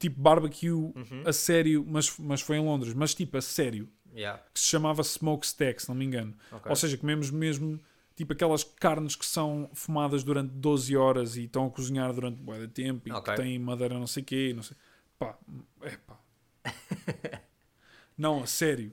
[0.00, 1.22] tipo barbecue Uhum.
[1.26, 4.42] a sério, mas, mas foi em Londres, mas tipo a sério, Yeah.
[4.52, 6.34] que se chamava Smokestack, se não me engano.
[6.50, 6.68] ok.
[6.70, 7.80] Ou seja, comemos mesmo
[8.14, 12.58] tipo aquelas carnes que são fumadas durante 12 horas e estão a cozinhar durante bué
[12.60, 13.34] de tempo e Ok.
[13.34, 14.76] que têm madeira não sei o quê, não sei.
[15.18, 15.38] Pá,
[15.82, 16.18] é pá.
[18.16, 18.92] não, a sério.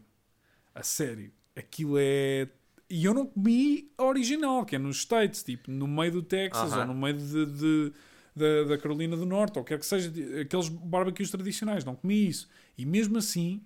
[0.74, 1.32] A sério.
[1.56, 2.48] Aquilo é.
[2.90, 6.72] E eu não comi a original, que é nos States, tipo, no meio do Texas
[6.74, 6.82] Aham.
[6.82, 7.94] ou no meio de, de-
[8.36, 11.84] da, da Carolina do Norte, ou quer que seja, aqueles barbecues tradicionais.
[11.84, 12.50] Não comi isso.
[12.78, 13.62] E mesmo assim,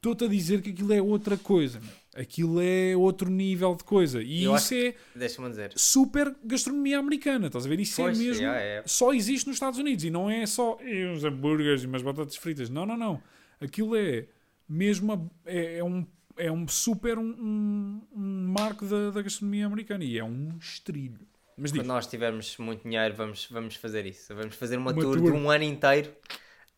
[0.00, 1.78] estou-te a dizer que aquilo é outra coisa.
[1.78, 2.00] meu.
[2.16, 4.20] Aquilo é outro nível de coisa.
[4.22, 5.72] E Eu isso é dizer.
[5.76, 7.46] super gastronomia americana.
[7.46, 7.78] Estás a ver?
[7.78, 8.42] Isso Pois, é mesmo.
[8.42, 8.82] yeah, é.
[8.86, 10.04] Só existe nos Estados Unidos.
[10.04, 12.68] E não é só "Eh, uns hambúrgueres e umas batatas fritas.
[12.68, 13.22] Não, não, não.
[13.60, 14.26] Aquilo é
[14.68, 15.30] mesmo.
[15.46, 16.04] é, é um,
[16.36, 20.02] é um super um, um- um marco da, da gastronomia americana.
[20.02, 21.20] E é um estrilho.
[21.56, 24.34] Mas diz, Quando nós tivermos muito dinheiro, vamos, vamos fazer isso.
[24.34, 25.30] Vamos fazer uma, Uma tour, tour.
[25.30, 26.10] de um ano inteiro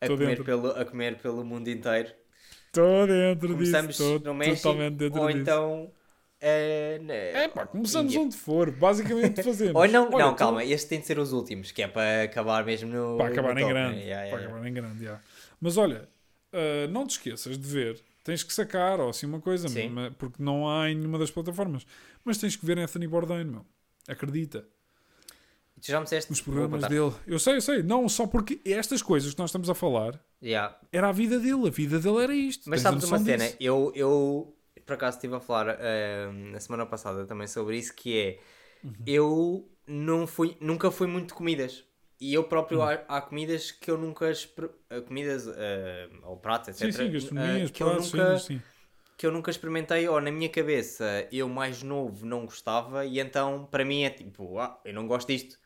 [0.01, 0.44] a comer, dentro.
[0.44, 2.11] pelo, a comer pelo mundo inteiro.
[2.73, 4.03] Estou dentro Começamos disso.
[4.03, 5.39] Estou totalmente dentro ou disso.
[5.40, 5.90] então.
[6.40, 8.70] eh, na- É pá, começamos onde for.
[8.70, 9.74] Basicamente fazemos.
[9.74, 12.23] Ou não, Olha, não, tô- calma, estes têm de ser os últimos, que é para
[12.24, 13.16] acabar mesmo no.
[13.19, 13.97] Para acabar no em top, grande.
[13.97, 14.03] né?
[14.05, 14.55] Yeah, yeah, para yeah.
[14.57, 15.20] acabar em grande, já.
[15.61, 16.09] Mas olha,
[16.53, 18.01] ah, não te esqueças de ver.
[18.24, 19.93] Tens que sacar, ou assim uma coisa, Sim.
[20.16, 21.85] porque não há em nenhuma das plataformas.
[22.24, 23.66] Mas tens que ver Anthony Bourdain, meu.
[24.09, 24.65] Acredita.
[25.82, 27.12] Tu já me disseste Os programas dele.
[27.26, 27.82] Eu sei, eu sei.
[27.82, 30.76] Não, só porque estas coisas que nós estamos a falar Yeah.
[30.92, 31.66] era a vida dele.
[31.68, 32.68] A vida dele era isto.
[32.70, 33.44] Mas Tens sabes uma cena?
[33.44, 33.56] disso?
[33.60, 34.56] Eu, eu
[34.86, 38.38] por acaso estive a falar eh, na semana passada também sobre isso, que é
[38.84, 38.92] Uhum.
[39.06, 41.84] eu não fui, nunca fui muito de comidas.
[42.20, 42.84] E eu próprio Uhum.
[42.86, 46.96] há, há comidas que eu nunca eh, comidas eh, ou pratos, Sim, etc.
[46.96, 48.62] sim, eh, gastronomias, que, eu pratos, nunca, sim, sim.
[49.16, 53.66] que eu nunca experimentei, ou na minha cabeça eu mais novo não gostava, e então
[53.70, 55.61] para mim é tipo, ah, eu não gosto disto.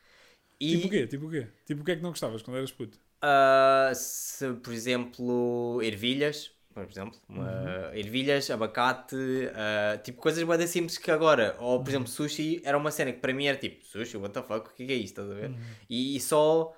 [0.61, 1.07] E Tipo o quê?
[1.07, 1.47] Tipo o quê?
[1.65, 2.99] Tipo o que é que não gostavas quando eras puto?
[3.23, 10.99] ah, se, por exemplo, ervilhas, por exemplo, uma ervilhas, abacate, uh, tipo coisas bem simples
[10.99, 14.16] que agora, ou por exemplo, sushi era uma cena que para mim era tipo, sushi,
[14.19, 15.55] what the fuck, o que é, que é isto, estás a ver?
[15.89, 16.74] E, e só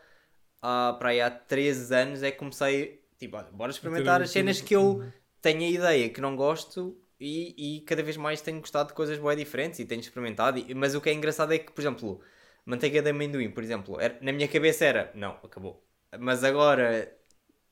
[0.63, 4.61] uh, para aí há 13 anos é que comecei, tipo, olha, bora experimentar as cenas
[4.61, 5.03] que eu
[5.43, 9.19] tenho a ideia que não gosto e, e cada vez mais tenho gostado de coisas
[9.19, 12.21] bem diferentes e tenho experimentado, e- mas o que é engraçado é que, por exemplo,
[12.69, 15.83] manteiga de amendoim, por exemplo, era- na minha cabeça era, não, acabou.
[16.19, 17.11] Mas agora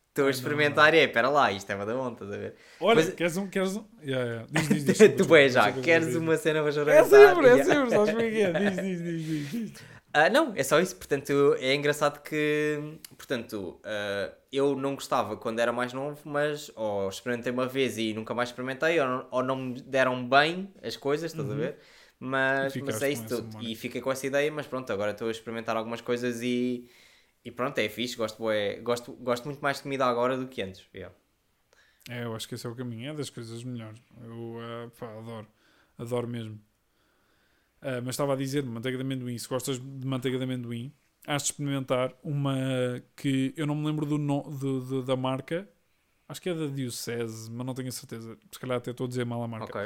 [0.09, 2.55] estou a experimentar e é, espera lá, isto é uma da bom, estás a ver?
[2.81, 3.47] Olha, Mas- queres um.
[3.48, 3.85] Queres um...
[4.02, 4.47] Yeah, yeah.
[4.51, 6.94] Diz, diz, diz, tu és já, queres uma cena para.
[6.94, 8.52] É sempre, é sempre, sabes como é que é?
[8.70, 9.82] Diz, diz, diz, diz.
[10.14, 10.97] Ah, não, é só isso.
[10.97, 17.09] Portanto, é engraçado que, portanto, ah, eu não gostava quando era mais novo, mas ou
[17.10, 21.31] experimentei uma vez e nunca mais experimentei, ou ou não me deram bem as coisas,
[21.32, 21.77] estás a ver?
[22.18, 23.56] Mas, mas é isso tudo.
[23.60, 26.88] E fiquei com essa ideia, mas pronto, agora estou a experimentar algumas coisas e,
[27.44, 28.16] e pronto, é fixe.
[28.16, 30.88] Gosto, bué- gosto, gosto muito mais de comida agora do que antes.
[30.94, 31.14] yeah.
[32.09, 34.01] É, eu acho que esse é o caminho, é das coisas melhores.
[34.22, 35.47] Eu ah, pá, adoro,
[35.98, 36.60] adoro mesmo.
[37.80, 40.93] Ah, mas estava a dizer, manteiga de amendoim, se gostas de manteiga de amendoim,
[41.26, 42.55] has de experimentar uma
[43.16, 45.68] que eu não me lembro do, no, do- do- da marca,
[46.28, 48.38] acho que é da Diocese, mas não tenho a certeza.
[48.52, 49.74] Se calhar até estou a dizer mal a marca.
[49.74, 49.76] Ok.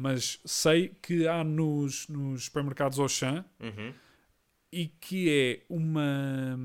[0.00, 3.92] Mas sei que há nos, nos supermercados Auchan Uhum.
[4.72, 6.56] e que é uma,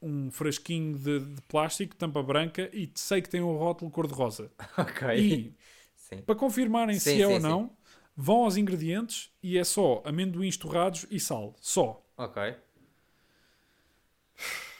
[0.00, 4.50] um frasquinho de, de plástico, tampa branca, e sei que tem um rótulo cor-de-rosa.
[4.78, 5.18] Ok.
[5.18, 5.54] E
[5.96, 6.22] Sim.
[6.22, 7.48] para confirmarem Sim, se é sim, ou sim.
[7.48, 7.76] não,
[8.16, 11.56] vão aos ingredientes e é só amendoins torrados e sal.
[11.60, 12.04] Só.
[12.16, 12.36] Ok.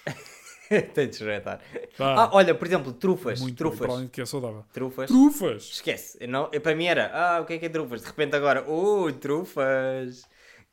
[0.94, 1.40] Tenho de.
[1.40, 1.60] Tá.
[1.98, 3.40] Ah, olha, por exemplo, trufas.
[3.40, 4.01] Muito trufas.
[4.02, 4.64] de que é saudável.
[4.72, 5.06] Trufas.
[5.06, 5.62] Trufas!
[5.64, 6.18] Esquece.
[6.20, 8.02] Eu não, eu, para mim era, ah, o que é que é trufas?
[8.02, 10.24] De repente agora, ui, trufas.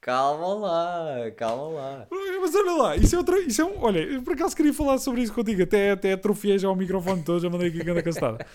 [0.02, 2.08] Calma lá, calma lá.
[2.12, 3.40] Mas olha lá, isso é outra.
[3.40, 6.60] Isso é um, olha, eu por acaso queria falar sobre isso contigo, até, até atrofiei
[6.60, 8.46] já o microfone todo, já mandei aqui a grande castada.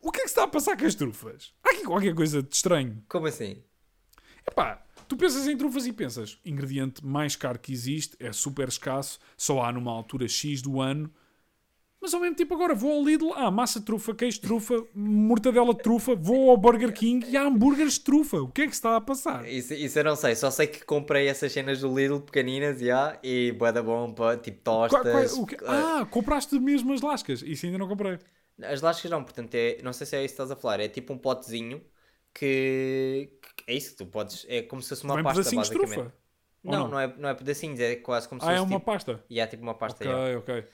[0.00, 1.52] O que é que se está a passar com as trufas?
[1.62, 3.02] Há aqui qualquer coisa de estranho.
[3.08, 3.62] Como assim?
[4.48, 9.18] Epá, tu pensas em trufas e pensas, ingrediente mais caro que existe, é super escasso,
[9.36, 11.10] só há numa altura X do ano.
[11.98, 14.84] Mas ao mesmo tempo agora vou ao Lidl, há massa de trufa, queijo de trufa,
[14.94, 18.36] mortadela de trufa, vou ao Burger King e há hambúrgueres de trufa.
[18.42, 19.48] O que é que está a passar?
[19.48, 23.18] Isso, isso eu não sei, só sei que comprei essas cenas do Lidl pequeninas já,
[23.24, 25.32] e bué da bom, pá, tipo tostas.
[25.32, 27.42] qua- o que- ah, Ah, compraste mesmo as lascas.
[27.42, 28.18] Isso ainda não comprei.
[28.62, 30.88] As lascas não, portanto, é, não sei se é isso que estás a falar, é
[30.88, 31.82] tipo um potezinho
[32.32, 33.30] que
[33.66, 35.96] é isso que tu podes, é como se fosse uma Vem pasta basicamente.
[35.96, 36.14] trufa.
[36.64, 36.88] Não, não?
[36.88, 39.20] não, é, não é pedacinhos, é quase como se Ah, fosse é uma tipo, pasta.
[39.30, 40.04] e é tipo uma pasta.
[40.04, 40.64] Ok, ok.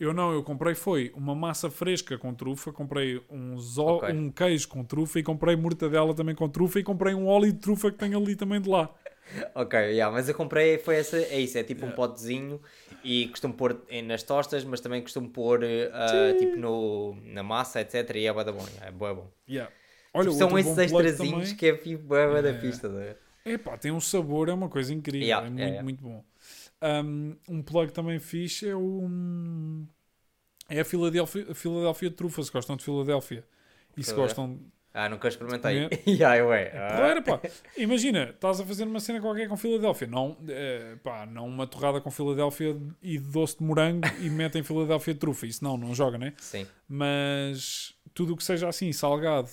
[0.00, 4.08] Eu não, eu comprei foi uma massa fresca com trufa, comprei um, zo- Ok.
[4.08, 7.58] um queijo com trufa e comprei mortadela também com trufa e comprei um óleo de
[7.60, 8.92] trufa que tem ali também de lá.
[9.54, 12.60] Ok, yeah, mas eu comprei, foi essa, é isso, é tipo um potezinho
[13.02, 15.60] e costumo pôr nas tostas, mas também costumo pôr
[15.92, 18.18] ah, tipo no, na massa, etc.
[18.18, 19.30] E é bué da bom, yeah, é bué bom.
[19.46, 19.70] Yeah.
[20.14, 22.86] Olha, Tipo, são esses extrazinhos que é tipo bué da pista.
[22.86, 23.16] a ver?
[23.44, 25.26] Epá, tem um sabor, é uma coisa incrível.
[25.26, 26.24] Yeah, é muito, yeah, muito bom.
[26.80, 28.80] Um, um plug também fixe é o.
[28.80, 29.86] hum,
[30.68, 33.44] É a Filadélfia, a trufa, se gostam de Filadélfia.
[33.96, 34.58] E se gostam.
[34.96, 35.88] Ah, nunca experimentei.
[35.88, 36.02] Comer.
[36.06, 36.70] yeah, eu é.
[36.76, 36.96] Ah.
[36.96, 37.40] Porreira, pá.
[37.76, 40.06] Imagina, estás a fazer uma cena qualquer com Filadélfia.
[40.06, 45.14] Não, eh, pá, não uma torrada com Filadélfia e doce de morango e metem Filadélfia
[45.14, 45.46] trufa.
[45.46, 46.32] Isso não, não joga, né?
[46.38, 46.64] Sim.
[46.88, 49.48] Mas tudo o que seja assim, salgado,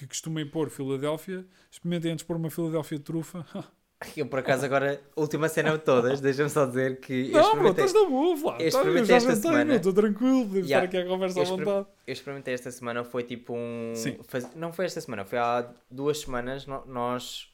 [0.00, 3.44] que, costumem pôr Filadélfia, experimentem antes pôr uma Filadélfia de trufa.
[4.16, 7.68] Eu por acaso agora, última cena de todas, deixa-me só dizer que eu Não, bro,
[7.68, 8.66] experimentei, estás na boa, Flávio.
[8.66, 9.74] eu Tá, experimentei já esta semana.
[9.76, 10.86] Estou tranquilo, podemos Yeah.
[10.86, 11.86] estar aqui à conversa Eu à vontade.
[12.06, 13.92] eu experimentei esta semana, foi tipo um...
[13.94, 14.16] Sim.
[14.26, 17.48] faz- Não foi esta semana, foi há duas semanas, nós...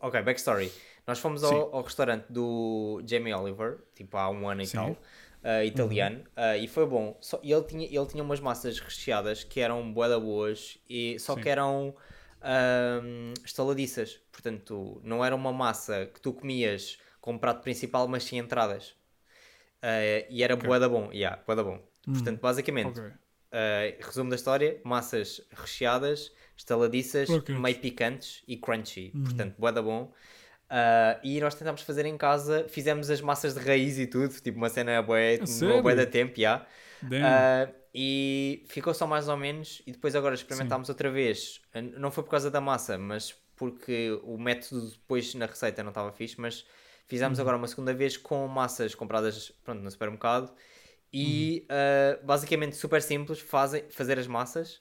[0.00, 0.70] Ok, backstory.
[1.08, 4.76] Nós fomos ao, ao restaurante do Jamie Oliver, tipo há um ano e Sim.
[4.76, 4.96] Tal,
[5.42, 7.16] ah, italiano, ah, e foi bom.
[7.20, 11.42] Só, ele tinha, ele tinha umas massas recheadas que eram bué boas, e, só Sim.
[11.42, 11.94] que eram
[12.40, 14.20] ahm, estaladiças.
[14.32, 18.94] Portanto, não era uma massa que tu comias com o prato principal, mas sim entradas.
[19.82, 20.64] Ah, e era Ok.
[20.66, 21.80] bué da bom, yeah, bué da bom.
[22.06, 23.12] Hum, Portanto, basicamente, Ok.
[23.52, 27.60] Uh, resumo da história: massas recheadas, estaladiças, Crocantes.
[27.60, 29.10] meio picantes e crunchy.
[29.12, 29.24] Uhum.
[29.24, 30.12] Portanto, bué da bom.
[30.70, 34.56] Uh, e nós tentámos fazer em casa, fizemos as massas de raiz e tudo, tipo
[34.58, 35.02] uma cena
[35.44, 35.82] sério?
[35.82, 36.64] bué da tempo, já.
[37.02, 39.82] Uh, e ficou só mais ou menos.
[39.86, 41.60] E depois agora experimentámos outra vez.
[41.74, 45.90] Uh, Não foi por causa da massa, mas porque o método depois na receita não
[45.90, 46.40] estava fixe.
[46.40, 46.64] Mas
[47.08, 47.42] fizemos Uhum.
[47.42, 50.54] agora uma segunda vez com massas compradas pronto, no supermercado.
[51.12, 52.22] E Uhum.
[52.22, 54.80] uh, basicamente super simples fazem, fazer as massas.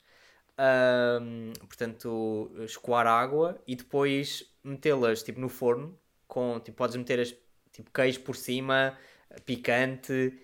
[1.22, 5.98] Um, portanto, escoar água e depois metê-las tipo no forno.
[6.28, 7.34] Com, tipo, podes meter as,
[7.72, 8.96] tipo, queijo por cima,
[9.46, 10.38] picante,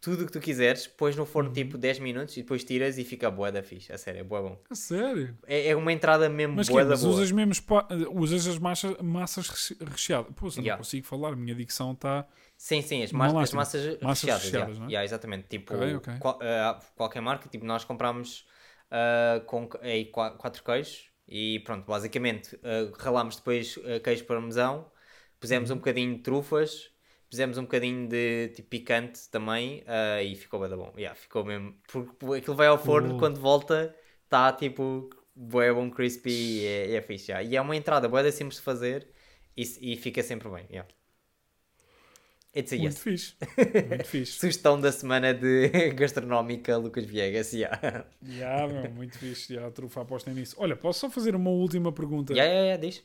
[0.00, 1.26] tudo o que tu quiseres, pões no Uhum.
[1.26, 3.92] forno tipo 10 minutos e depois tiras e fica bué da fixe.
[3.92, 4.56] A sério, é bué bom.
[4.70, 5.36] A sério?
[5.46, 7.14] É, é uma entrada mesmo Mas, bué que, mas boa.
[7.14, 10.32] usas mesmo spa- usas as massas, massas reche- recheadas.
[10.36, 10.76] Pô, eu não Yeah.
[10.78, 12.26] consigo falar, a minha dicção está.
[12.56, 14.44] Sim, sim, as, ma as massas, Massas recheadas.
[14.44, 14.84] recheadas, yeah.
[14.84, 14.88] é?
[14.88, 15.48] Yeah, exatamente.
[15.48, 16.18] Tipo, Ok, ok.
[16.20, 18.46] qual- ah, qualquer marca, tipo, nós compramos
[18.90, 24.90] ah, com aí, qua- quatro queijos e pronto, basicamente ah, ralámos depois ah, queijo parmesão,
[25.40, 25.76] pusemos Uhum.
[25.76, 26.90] um bocadinho de trufas,
[27.30, 30.92] pusemos um bocadinho de tipo, picante também ah, e ficou bem bom.
[30.96, 31.74] Yeah, ficou mesmo.
[31.86, 33.94] Porque aquilo vai ao forno, quando volta,
[34.24, 37.30] está tipo bué bom, crispy e é, é fixe.
[37.32, 37.48] yeah.
[37.48, 39.08] E é uma entrada bué simples de fazer
[39.56, 40.66] e, e fica sempre bem.
[40.70, 40.88] Yeah.
[42.56, 42.98] It's a Muito yes.
[43.02, 43.34] fixe.
[43.88, 44.32] Muito fixe.
[44.32, 47.52] Sugestão da semana de gastronómica Lucas Viegas.
[47.52, 48.06] Yeah.
[48.26, 49.52] yeah, meu, muito fixe.
[49.52, 50.56] Yeah, a trufa aposta nisso.
[50.58, 52.32] Olha, posso só fazer uma última pergunta?
[52.32, 53.04] yeah, yeah, yeah, diz.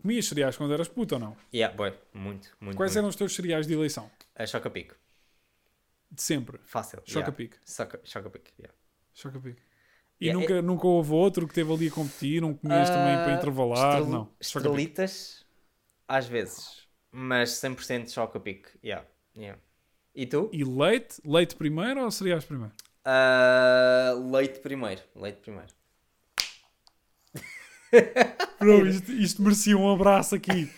[0.00, 1.36] Comias cereais quando eras puto ou não?
[1.52, 2.76] Yeah, boy, muito, muito.
[2.76, 2.98] Quais muito.
[2.98, 4.10] eram os teus cereais de eleição?
[4.34, 4.94] A Choca-Pico.
[6.10, 6.58] De sempre.
[6.64, 7.02] Fácil.
[7.04, 7.56] Choca-pic.
[7.68, 8.02] Yeah.
[8.04, 8.46] Choca-Pico.
[8.58, 8.74] Yeah.
[9.12, 9.56] Choca-pic.
[10.20, 12.40] E Yeah, nunca, nunca houve outro que teve ali a competir?
[12.40, 13.98] Não comias também para Ah, intervalar?
[13.98, 14.32] estrel- Não.
[14.40, 15.44] Estrelitas,
[16.08, 16.85] às vezes.
[17.10, 18.68] Mas 100% Choca-Pico.
[18.84, 19.06] Yeah.
[19.36, 19.60] Yeah.
[20.14, 20.50] E tu?
[20.52, 21.20] E leite?
[21.24, 22.72] Leite primeiro ou cereais primeiro?
[23.04, 25.02] Ah, leite primeiro.
[25.14, 25.68] Leite primeiro.
[28.58, 30.70] Bro, isto, isto merecia um abraço aqui.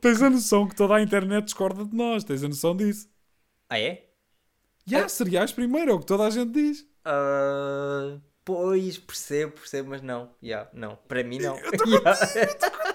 [0.00, 2.22] Tens a noção que toda a internet discorda de nós.
[2.22, 3.08] Tens a noção disso?
[3.68, 4.06] Ah, é?
[4.84, 6.86] Já, cereais primeiro, é o que toda a gente diz.
[7.04, 10.30] Ah, pois, percebo, percebo, mas não.
[10.40, 10.96] Yeah, não.
[11.08, 11.56] Para mim, não.
[11.86, 12.85] Yeah.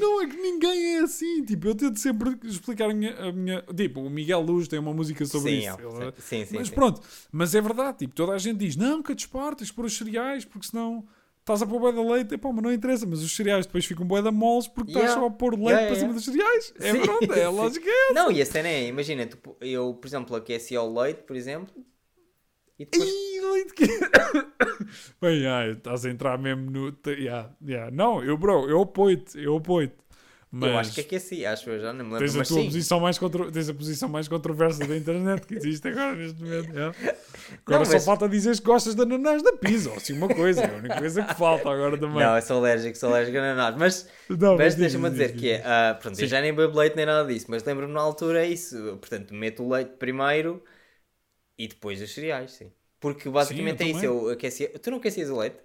[0.00, 1.44] Não, é que ninguém é assim.
[1.44, 3.14] Tipo, eu tento sempre explicar a minha.
[3.16, 3.62] A minha...
[3.76, 5.78] Tipo, o Miguel Luz tem uma música sobre sim, isso.
[5.80, 6.74] é, Ele- sim, sim, mas sim.
[6.74, 7.00] pronto,
[7.30, 7.98] mas é verdade.
[7.98, 11.06] Tipo, toda a gente diz: não, que que pôr os cereais, porque senão
[11.40, 12.34] estás a pôr bué da leite.
[12.34, 13.04] Epá, mas não interessa.
[13.06, 15.20] Mas os cereais depois ficam bué da moles porque estás Yeah.
[15.20, 16.74] só a pôr leite Yeah, para yeah, cima dos cereais.
[16.80, 17.56] É Sim, pronto, é a sim.
[17.56, 17.88] lógica.
[17.90, 18.12] É.
[18.14, 21.74] Não, e a cena é, imagina, tu- eu, por exemplo, aquecia o leite, por exemplo,
[22.82, 23.72] e depois...
[23.72, 23.86] Que.
[25.20, 26.96] Bem, ai, estás a entrar mesmo no.
[27.06, 27.90] Yeah, yeah.
[27.90, 30.02] Não, eu, bro, eu apoio-te, eu apoio-te.
[30.54, 32.58] Mas Eu acho que aqueci, acho eu já não me lembro, tens a mas tua
[32.58, 32.64] sim.
[32.66, 33.50] posição mais contro...
[33.50, 36.70] tens a posição mais controversa da internet que existe agora neste momento.
[36.74, 36.94] yeah.
[37.64, 40.28] Agora Não, só mas- falta dizer que gostas de ananás da pizza, ou assim uma
[40.28, 42.18] coisa, é a única coisa que falta agora também.
[42.18, 45.32] Não, eu sou alérgico, sou alérgico a ananás, mas, Não, mas diz, deixa-me diz, dizer
[45.32, 46.22] diz, que é, ah, pronto, Sim.
[46.22, 49.32] eu já nem bebo leite nem nada disso, mas lembro-me na altura é isso, portanto,
[49.34, 50.62] meto o leite primeiro
[51.64, 52.70] e depois os cereais, sim.
[53.00, 55.58] Porque basicamente eu é isso, eu aquecia, tu não aquecias o leite?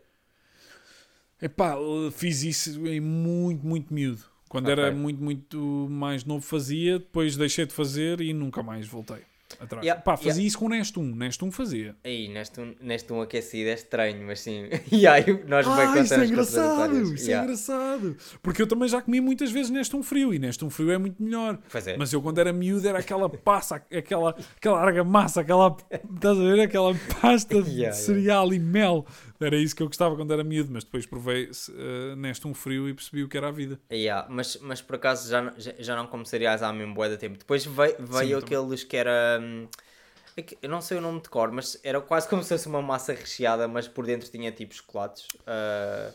[1.41, 1.75] Epá,
[2.11, 4.23] fiz isso em muito, muito miúdo.
[4.49, 4.83] Quando Ok.
[4.83, 9.23] era muito, muito mais novo fazia, depois deixei de fazer e nunca mais voltei
[9.59, 9.83] atrás.
[9.83, 10.43] Yeah, Pá, fazia yeah.
[10.47, 11.15] isso com o Neste 1.
[11.15, 11.95] Neste 1 fazia.
[12.03, 14.67] Aí, neste, um- neste um aquecido é estranho, mas sim.
[14.91, 17.43] e aí, nós bem Ah, isso é engraçado, isso é Yeah.
[17.45, 18.17] engraçado.
[18.41, 20.97] Porque eu também já comi muitas vezes neste um frio e neste um frio é
[20.97, 21.59] muito melhor.
[21.85, 21.97] É.
[21.97, 25.75] Mas eu quando era miúdo era aquela passa, aquela, aquela argamassa, aquela,
[26.15, 26.59] estás a ver?
[26.61, 29.05] Aquela pasta de cereal e mel.
[29.39, 32.89] Era isso que eu gostava quando era miúdo, mas depois provei eh, neste um frio
[32.89, 33.79] e percebi o que era a vida.
[33.91, 37.07] Yeah, mas, mas por acaso já, não- já, já não como cereais há mesmo bué
[37.09, 37.37] de tempo.
[37.37, 39.39] Depois veio, veio Sim, aqueles que era.
[39.41, 39.67] hum,
[40.37, 42.67] é que Eu não sei o nome de cor, mas era quase como se fosse
[42.67, 45.27] uma massa recheada, mas por dentro tinha tipo chocolates.
[45.47, 46.13] ah,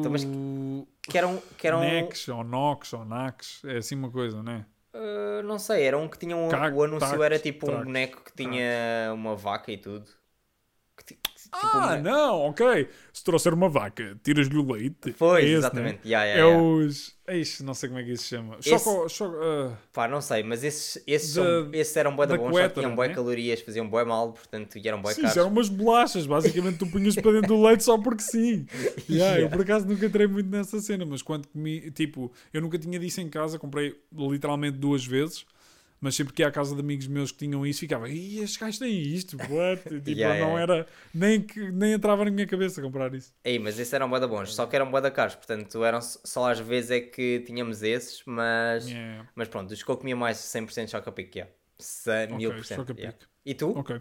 [0.00, 1.42] Então, mas O que eram.
[1.58, 4.66] Que eram Nex ou Nox ou Nax, é assim uma coisa, não é?
[4.92, 6.62] ah, não sei, era um que tinha um.
[6.70, 10.10] O anúncio tax- era tipo um trax- boneco que tinha uma vaca e tudo.
[10.96, 11.04] Que
[11.50, 12.88] que- tipo Ah, boneco- não, ok.
[13.12, 15.12] Se trouxer uma vaca, tiras-lhe o leite.
[15.18, 15.94] Pois, é esse, exatamente.
[15.96, 16.00] Né?
[16.04, 16.62] Yeah, É yeah, yeah.
[16.86, 17.18] os.
[17.28, 18.56] Eixe, não sei como é que isso se chama.
[18.58, 19.06] Esse- Choco.
[19.08, 22.44] choco ah, Pá, não sei, mas esses, esses, Da- são, esses eram bué da bons,
[22.46, 23.14] só coétara, tinham bué né?
[23.14, 25.32] calorias, faziam bué mal, portanto, e eram bué sim, caros.
[25.32, 26.24] isso eram umas bolachas.
[26.26, 28.66] Basicamente, tu punhas para dentro do leite só porque sim.
[29.10, 32.78] Yeah, Eu por acaso nunca entrei muito nessa cena, mas quando comi, tipo, eu nunca
[32.78, 35.44] tinha disso em casa, comprei literalmente duas vezes.
[36.00, 38.56] Mas sempre que ia à casa de amigos meus que tinham isso, ficava, Ih, estes
[38.56, 39.82] gajos têm isto, what?
[39.82, 40.60] Tipo, Yeah, não yeah.
[40.60, 43.32] era, nem, que, nem entrava na minha cabeça comprar isso.
[43.44, 46.00] Ei, mas esses eram bué da bons, só que eram bué da caros, portanto, eram
[46.02, 49.28] só às vezes é que tínhamos esses, mas, Yeah.
[49.34, 51.52] mas pronto, os que eu comia mais 100% Chocapic, yeah.
[51.78, 53.02] Se- mil por Ok, cento, Chocapic.
[53.02, 53.18] yeah.
[53.44, 53.70] E tu?
[53.78, 54.00] Ok.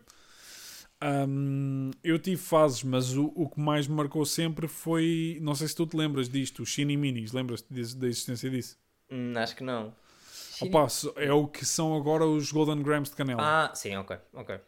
[1.02, 5.38] Hum, eu tive fases, mas o, o que mais me marcou sempre foi.
[5.42, 7.32] Não sei se tu te lembras disto, os Shinny Minis.
[7.34, 8.78] Lembras-te da existência disso?
[9.10, 9.94] Hum, acho que não.
[10.66, 13.42] Opa, so- é o que são agora os Golden Grams de canela.
[13.42, 14.60] Ah, sim, ok, ok.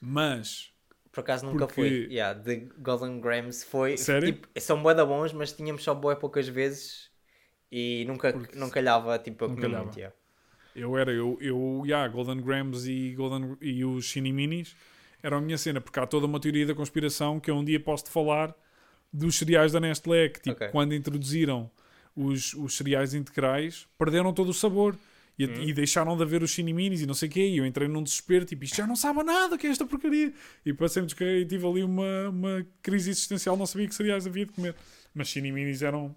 [0.00, 0.70] Mas,
[1.12, 2.06] Por acaso nunca Porque- fui.
[2.10, 3.98] Yeah, de Golden Grams foi.
[3.98, 4.32] Sério?
[4.32, 7.10] Tipo, são bué da bons, mas tínhamos só bué poucas vezes
[7.70, 9.98] e nunca Porque não calhava tipo a comer muito.
[9.98, 10.16] yeah.
[10.74, 14.74] eu era, eu, eu yeah, Golden Grams e, Golden, e os Shinny Minis
[15.22, 17.78] eram a minha cena, porque há toda uma teoria da conspiração que eu um dia
[17.78, 18.54] posso te falar
[19.12, 20.68] dos cereais da Nestlé, que tipo, Ok.
[20.68, 21.70] quando introduziram
[22.16, 24.96] os, os cereais integrais, perderam todo o sabor.
[25.38, 25.70] E, Hum.
[25.70, 27.40] e deixaram de haver os ciniminis e não sei o quê.
[27.48, 30.32] E eu entrei num desespero, tipo, isto já não sabe nada, que é esta porcaria.
[30.64, 34.44] E passei-me descarregar e tive ali uma, uma crise existencial, não sabia que cereais havia
[34.44, 34.76] de comer.
[35.14, 36.14] Mas ciniminis eram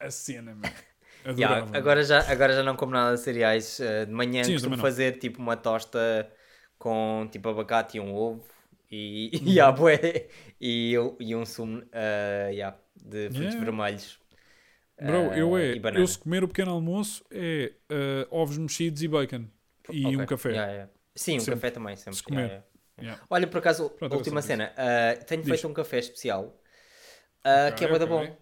[0.00, 0.74] a cena, mano.
[1.36, 3.80] Yeah, agora, já, agora já não como nada de cereais.
[3.80, 6.30] eh, de manhã Sim, costumo fazer tipo uma tosta
[6.78, 8.46] com tipo abacate e um ovo
[8.90, 9.56] e, Uhum.
[9.56, 10.28] e, ah, bué,
[10.60, 13.56] e, e um sumo eh, yeah, de frutos Yeah.
[13.56, 14.20] vermelhos.
[15.06, 19.08] Bro, eu eh, é, eu se comer o pequeno almoço é eh, ovos mexidos e
[19.08, 19.46] bacon.
[19.90, 20.50] E Ok, um café.
[20.50, 20.92] yeah, yeah.
[21.14, 21.54] Sim, um Sempre.
[21.56, 22.14] café também, sempre.
[22.14, 22.64] Se comer.
[23.00, 23.20] yeah.
[23.28, 24.72] Olha, por acaso, Pronto, última cena.
[24.76, 25.50] ah, tenho Diz.
[25.50, 26.56] feito um café especial
[27.44, 28.28] ah, Ok, que é bué da ok.
[28.28, 28.36] bom.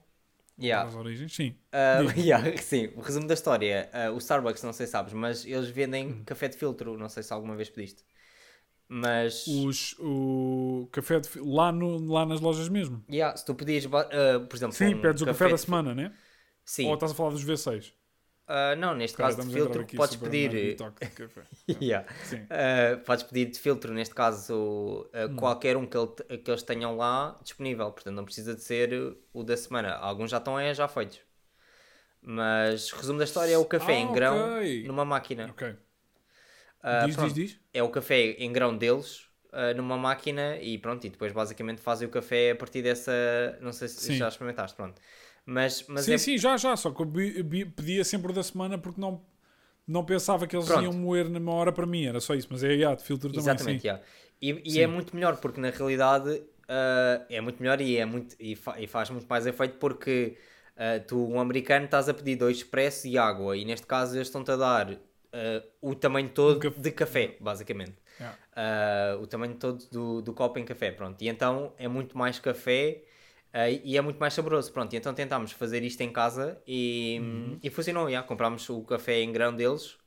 [0.62, 0.94] Yeah.
[0.98, 1.56] Origens, sim.
[1.72, 2.24] Ah, Diz.
[2.24, 3.88] yeah, sim, o resumo da história.
[3.92, 6.24] ah, o Starbucks, não sei se sabes, mas eles vendem Hum.
[6.24, 6.96] café de filtro.
[6.98, 8.04] Não sei se alguma vez pediste.
[8.88, 9.46] Mas.
[9.46, 13.02] Os, o café de lá, no, lá nas lojas mesmo.
[13.10, 15.94] Yeah, se tu pedires, ah, por exemplo, Sim, um pedes o café da de semana,
[15.94, 16.12] né?
[16.64, 16.86] Sim.
[16.86, 17.92] Ou estás a falar dos V6?
[18.46, 20.54] Ah, não, neste Cara, caso de filtro, podes pedir.
[20.54, 21.42] e café.
[21.80, 22.04] Yeah.
[22.24, 22.38] Sim.
[22.50, 24.52] Uh, podes pedir de filtro, neste caso,
[25.14, 25.36] uh, Hum.
[25.36, 27.92] qualquer um que, ele- que eles tenham lá disponível.
[27.92, 29.94] Portanto, não precisa de ser o da semana.
[29.94, 31.20] Alguns já estão é, já feitos.
[32.22, 34.36] Mas, resumo da história, é o café Ah, em grão
[34.84, 35.46] numa máquina.
[35.50, 35.68] Ok.
[36.82, 37.60] Uh, diz, pronto, diz, diz.
[37.72, 41.06] É o café em grão deles uh, numa máquina e pronto.
[41.06, 43.12] E depois, basicamente, fazem o café a partir dessa...
[43.60, 44.16] Não sei se Sim.
[44.16, 45.00] já experimentaste, pronto.
[45.44, 46.18] Mas, mas sim, é...
[46.18, 46.76] sim, já, já.
[46.76, 47.06] Só que eu
[47.76, 49.24] pedia sempre o da semana porque não,
[49.86, 50.82] não pensava que eles Pronto.
[50.84, 52.06] iam moer numa hora para mim.
[52.06, 52.48] Era só isso.
[52.50, 53.86] Mas é yeah, de filtro também, Exatamente, sim.
[53.86, 54.02] yeah.
[54.40, 54.80] E, e Sim.
[54.80, 58.80] é muito melhor porque na realidade ah, é muito melhor e, é muito, e, fa-
[58.80, 60.36] e faz muito mais efeito porque
[60.76, 64.26] ah, tu, um americano, estás a pedir dois expressos e água e neste caso eles
[64.28, 64.92] estão-te a dar
[65.32, 66.80] ah, o tamanho todo Um café.
[66.80, 67.94] de café, basicamente.
[68.18, 68.36] Yeah.
[68.56, 71.20] Ah, o tamanho todo do, do copo em café, pronto.
[71.22, 73.02] E então é muito mais café
[73.52, 74.94] ah, e é muito mais saboroso, pronto.
[74.94, 77.60] Então tentámos fazer isto em casa e, Uhum.
[77.62, 78.26] e funcionou, yeah.
[78.26, 79.98] comprámos o café em grão deles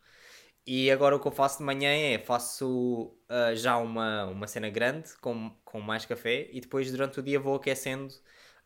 [0.65, 4.70] e agora o que eu faço de manhã é faço ah, já uma, uma cena
[4.70, 8.14] grande com, com mais café e depois durante o dia vou aquecendo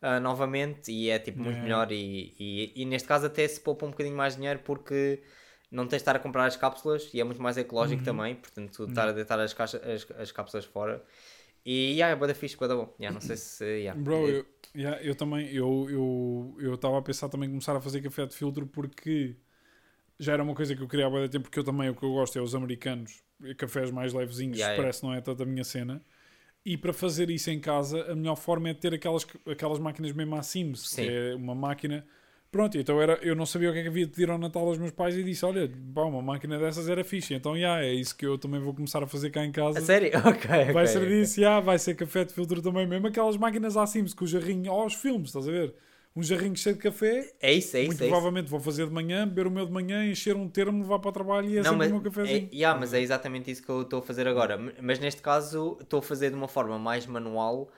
[0.00, 1.62] ah, novamente e é tipo muito Yeah.
[1.62, 5.22] melhor e, e, e neste caso até se poupa um bocadinho mais dinheiro porque
[5.70, 7.58] não tens de estar a comprar as cápsulas e é muito mais Uhum.
[7.58, 11.04] ecológico também, portanto estar a deitar as, caixa, as, as cápsulas fora
[11.70, 12.94] e yeah, é boa da fixe, da bom.
[12.98, 13.64] Yeah, não sei se.
[13.64, 14.00] Yeah.
[14.00, 18.00] Bro, eu, yeah, eu também, eu eu eu estava a pensar também começar a fazer
[18.00, 19.36] café de filtro porque
[20.18, 22.02] já era uma coisa que eu queria há muito tempo, porque eu também o que
[22.02, 23.22] eu gosto é os americanos,
[23.58, 24.88] cafés mais levezinhos, Yeah, yeah.
[24.88, 26.02] expresso não é tanto a minha cena.
[26.64, 30.34] E para fazer isso em casa, a melhor forma é ter aquelas, aquelas máquinas mesmo
[30.36, 31.02] à Sims, Sim.
[31.02, 32.06] que é uma máquina.
[32.50, 34.66] Pronto, então era, eu não sabia o que é que havia de pedir ao Natal
[34.66, 37.34] aos meus pais e disse: Olha, pá, uma máquina dessas era fixe.
[37.34, 39.78] Então, yeah, é isso que eu também vou começar a fazer cá em casa.
[39.78, 40.10] A sério?
[40.24, 40.72] Ok.
[40.72, 41.08] Vai ser ok.
[41.08, 44.26] disso, já, vai ser café de filtro também, mesmo aquelas máquinas à Sims com o
[44.28, 45.74] jarrinho, aos filmes, estás a ver?
[46.16, 48.04] Um jarrinho cheio de café, É isso, é muito isso.
[48.04, 48.08] É isso.
[48.08, 51.10] provavelmente vou fazer de manhã, beber o meu de manhã, encher um termo, levar para
[51.10, 52.48] o trabalho e é Não, sempre mas, o meu cafezinho.
[52.52, 54.58] é, yeah, mas é exatamente isso que eu estou a fazer agora.
[54.80, 57.70] Mas neste caso estou a fazer de uma forma mais manual.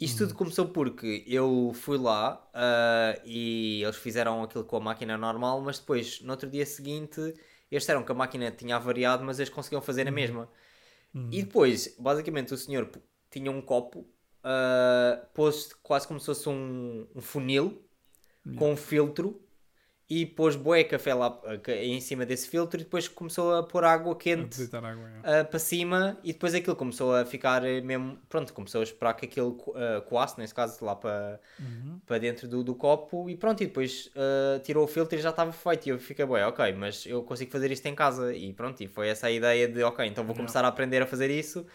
[0.00, 0.28] Isto Uhum.
[0.28, 5.60] tudo começou porque eu fui lá ah, e eles fizeram aquilo com a máquina normal,
[5.60, 9.50] mas depois, no outro dia seguinte, eles disseram que a máquina tinha avariado, mas eles
[9.50, 10.08] conseguiam fazer Uhum.
[10.08, 10.50] a mesma.
[11.30, 12.90] E depois, basicamente, o senhor
[13.30, 14.08] tinha um copo,
[14.44, 17.82] ah, pôs quase como se fosse um, um funil
[18.54, 19.47] com um filtro
[20.08, 21.30] e pôs bué café lá
[21.62, 25.22] ca- em cima desse filtro e depois começou a pôr água quente água, é.
[25.22, 29.14] ah, para cima e depois aquilo começou a ficar eh, mesmo, pronto, começou a esperar
[29.14, 32.00] que aquilo ah, coasse, nesse caso lá para, Uhum.
[32.06, 35.30] para dentro do, do copo e pronto, e depois ah, tirou o filtro e já
[35.30, 38.52] estava feito e eu fiquei, bué, ok, mas eu consigo fazer isto em casa e
[38.52, 41.30] pronto, e foi essa a ideia de, ok, então vou começar a aprender a fazer
[41.30, 41.66] isso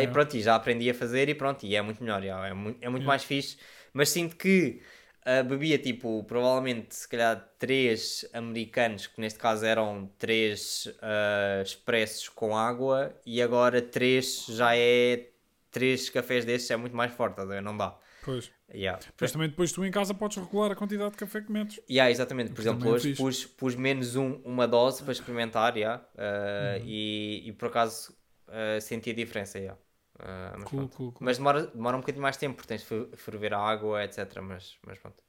[0.00, 0.08] e Yeah.
[0.08, 2.88] pronto, e já aprendi a fazer e pronto, e é muito melhor, é, muito, é
[2.88, 3.06] muito Yeah.
[3.06, 3.56] mais fixe,
[3.92, 4.80] mas sinto que
[5.24, 12.28] ah, bebia tipo, provavelmente se calhar três americanos, que neste caso eram três ah, expressos
[12.28, 15.28] com água, e agora três já é
[15.70, 17.96] três cafés destes é muito mais forte, não dá.
[18.24, 18.50] Pois.
[18.72, 19.00] Yeah.
[19.20, 21.80] Mas também depois tu em casa podes regular a quantidade de café que metes.
[21.88, 26.04] Yeah, exatamente, por exemplo, é hoje pus, pus menos um, uma dose para experimentar yeah,
[26.16, 26.84] ah, Uhum.
[26.86, 28.14] e, e por acaso
[28.48, 29.58] ah, senti a diferença.
[29.58, 29.78] Yeah.
[30.22, 31.24] Ah, mas Cool, cool, cool.
[31.26, 34.42] Mas demora, demora um bocadinho mais tempo, porque tens de fer- ferver a água, etc.
[34.42, 35.22] Mas, mas pronto.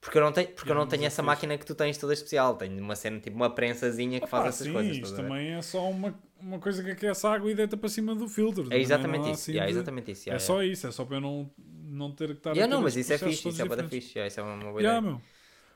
[0.00, 2.12] Porque eu não tenho, porque eu não tenho é essa máquina que tu tens toda
[2.12, 2.56] especial.
[2.56, 4.96] Tenho uma cena, tipo uma prensazinha que faz essas sim, coisas.
[4.98, 8.14] isto também é só uma, uma coisa que aquece a água e deita para cima
[8.14, 8.64] do filtro.
[8.70, 9.44] É exatamente nada isso.
[9.44, 10.28] assim yeah, de- exatamente isso.
[10.28, 12.64] É yeah, só isso, é só para eu não, não ter que estar yeah.
[12.72, 14.18] A não, mas isso é fixe, isso é fixe.
[14.18, 15.02] Isso é uma boa Yeah, ideia.
[15.02, 15.22] meu.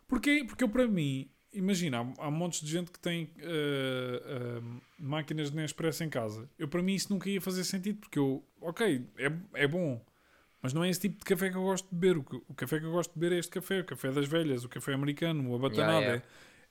[0.08, 0.44] Porquê?
[0.46, 4.60] Porque eu, para mim, imagina, há, há montes de gente que tem eh, eh,
[4.98, 6.48] máquinas de Nespresso em casa.
[6.58, 10.04] Eu, para mim, isso nunca ia fazer sentido, porque eu, ok, é, é bom,
[10.62, 12.18] mas não é esse tipo de café que eu gosto de beber.
[12.18, 14.64] O, o café que eu gosto de beber é este café, o café das velhas,
[14.64, 16.10] o café americano, o abatanado.
[16.10, 16.18] Yeah, yeah.
[16.18, 16.22] É,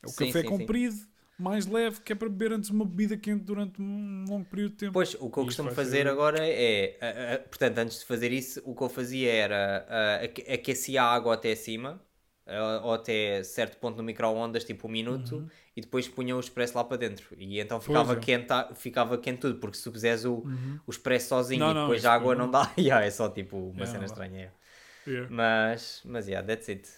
[0.04, 0.72] é o Sim, café sim, sim.
[0.72, 0.96] comprido,
[1.38, 4.78] mais leve, que é para beber antes uma bebida quente durante um longo período de
[4.78, 4.98] tempo.
[4.98, 8.76] Pois, o que eu costumo fazer ser- agora é, portanto, antes de fazer isso, o
[8.76, 12.11] que eu fazia era ah, aque- aquecia a água até acima, ah,
[12.84, 16.84] ou até certo ponto no micro-ondas, tipo um minuto, e depois punha o expresso lá
[16.84, 17.36] para dentro.
[17.38, 18.18] E então ficava, Uhum.
[18.20, 18.22] é.
[18.22, 20.44] quente, ficava quente tudo, porque se tu fizeres o,
[20.86, 23.12] o expresso sozinho Não, e não, depois isso a água não- não dá, yeah, é
[23.12, 24.54] só tipo uma Yeah, cena não estranha.
[25.08, 25.28] yeah.
[25.30, 26.90] Mas, mas yeah, that's it.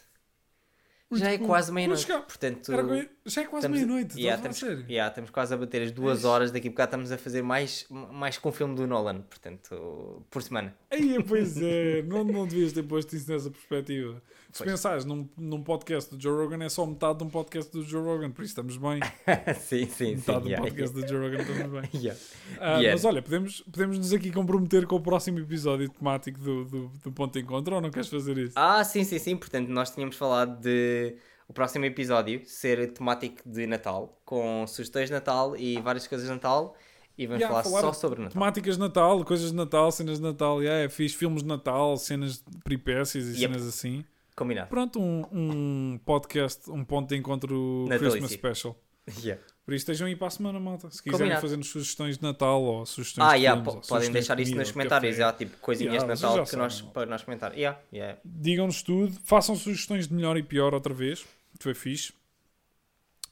[1.09, 1.47] Muito Já é cool.
[1.47, 2.71] quase Vamos meia-noite, chegar- portanto...
[2.73, 2.83] Era
[3.25, 4.91] Já é quase meia-noite, yeah, a falar estamos, sério?
[4.91, 7.85] yeah, estamos quase a bater as duas horas, daqui a bocado estamos a fazer mais,
[7.89, 10.75] mais com o filme do Nolan, portanto, por semana.
[10.91, 14.21] Aí, pois é, não, não devias ter posto isso nessa perspectiva.
[14.51, 14.71] Se Pois.
[14.71, 18.03] pensares num, num podcast do Joe Rogan, é só metade de um podcast do Joe
[18.03, 18.99] Rogan, por isso estamos bem.
[19.61, 20.15] sim, sim, sim.
[20.17, 21.89] Metade de um yeah, podcast do Joe Rogan, estamos bem.
[22.01, 22.19] yeah.
[22.59, 22.91] Ah, Yeah.
[22.91, 27.11] Mas olha, podemos, podemos nos aqui comprometer com o próximo episódio temático do, do, do
[27.11, 28.53] Ponto de Encontro ou não queres fazer isso?
[28.55, 29.37] Ah, sim, sim, sim.
[29.37, 31.15] Portanto, nós tínhamos falado de
[31.53, 36.33] o próximo episódio ser temático de Natal, com sugestões de Natal e várias coisas de
[36.33, 36.75] Natal.
[37.15, 38.33] E vamos Yeah, falar, falar só sobre Natal.
[38.33, 41.95] Temáticas de Natal, coisas de Natal, cenas de Natal, yeah, é fixe, filmes de Natal,
[41.97, 43.53] cenas de peripécias e Yep.
[43.53, 44.03] cenas assim.
[44.35, 44.67] Combinado.
[44.67, 48.19] Pronto, um, um podcast, um ponto de encontro Natalício.
[48.19, 48.75] Christmas Special.
[49.21, 49.41] Yeah.
[49.65, 50.89] Por isso estejam aí para a semana, malta.
[50.89, 51.41] Se quiserem Combinado.
[51.41, 54.71] fazer-nos sugestões de Natal ou sugestões Ah, de yeah, filmes, podem deixar de isso nos
[54.71, 55.17] comentários.
[55.17, 55.37] café.
[55.39, 57.53] Tipo coisinhas Yeah, de Natal que nós, para nós comentar.
[57.53, 58.17] Yeah, yeah.
[58.23, 61.25] Digam-nos tudo, façam sugestões de melhor e pior outra vez,
[61.59, 62.13] foi fixe.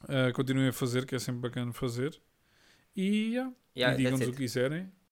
[0.08, 2.20] Ah, continuem a fazer, que é sempre bacana fazer.
[2.94, 4.92] E yeah, Yeah, e digam-nos o que quiserem.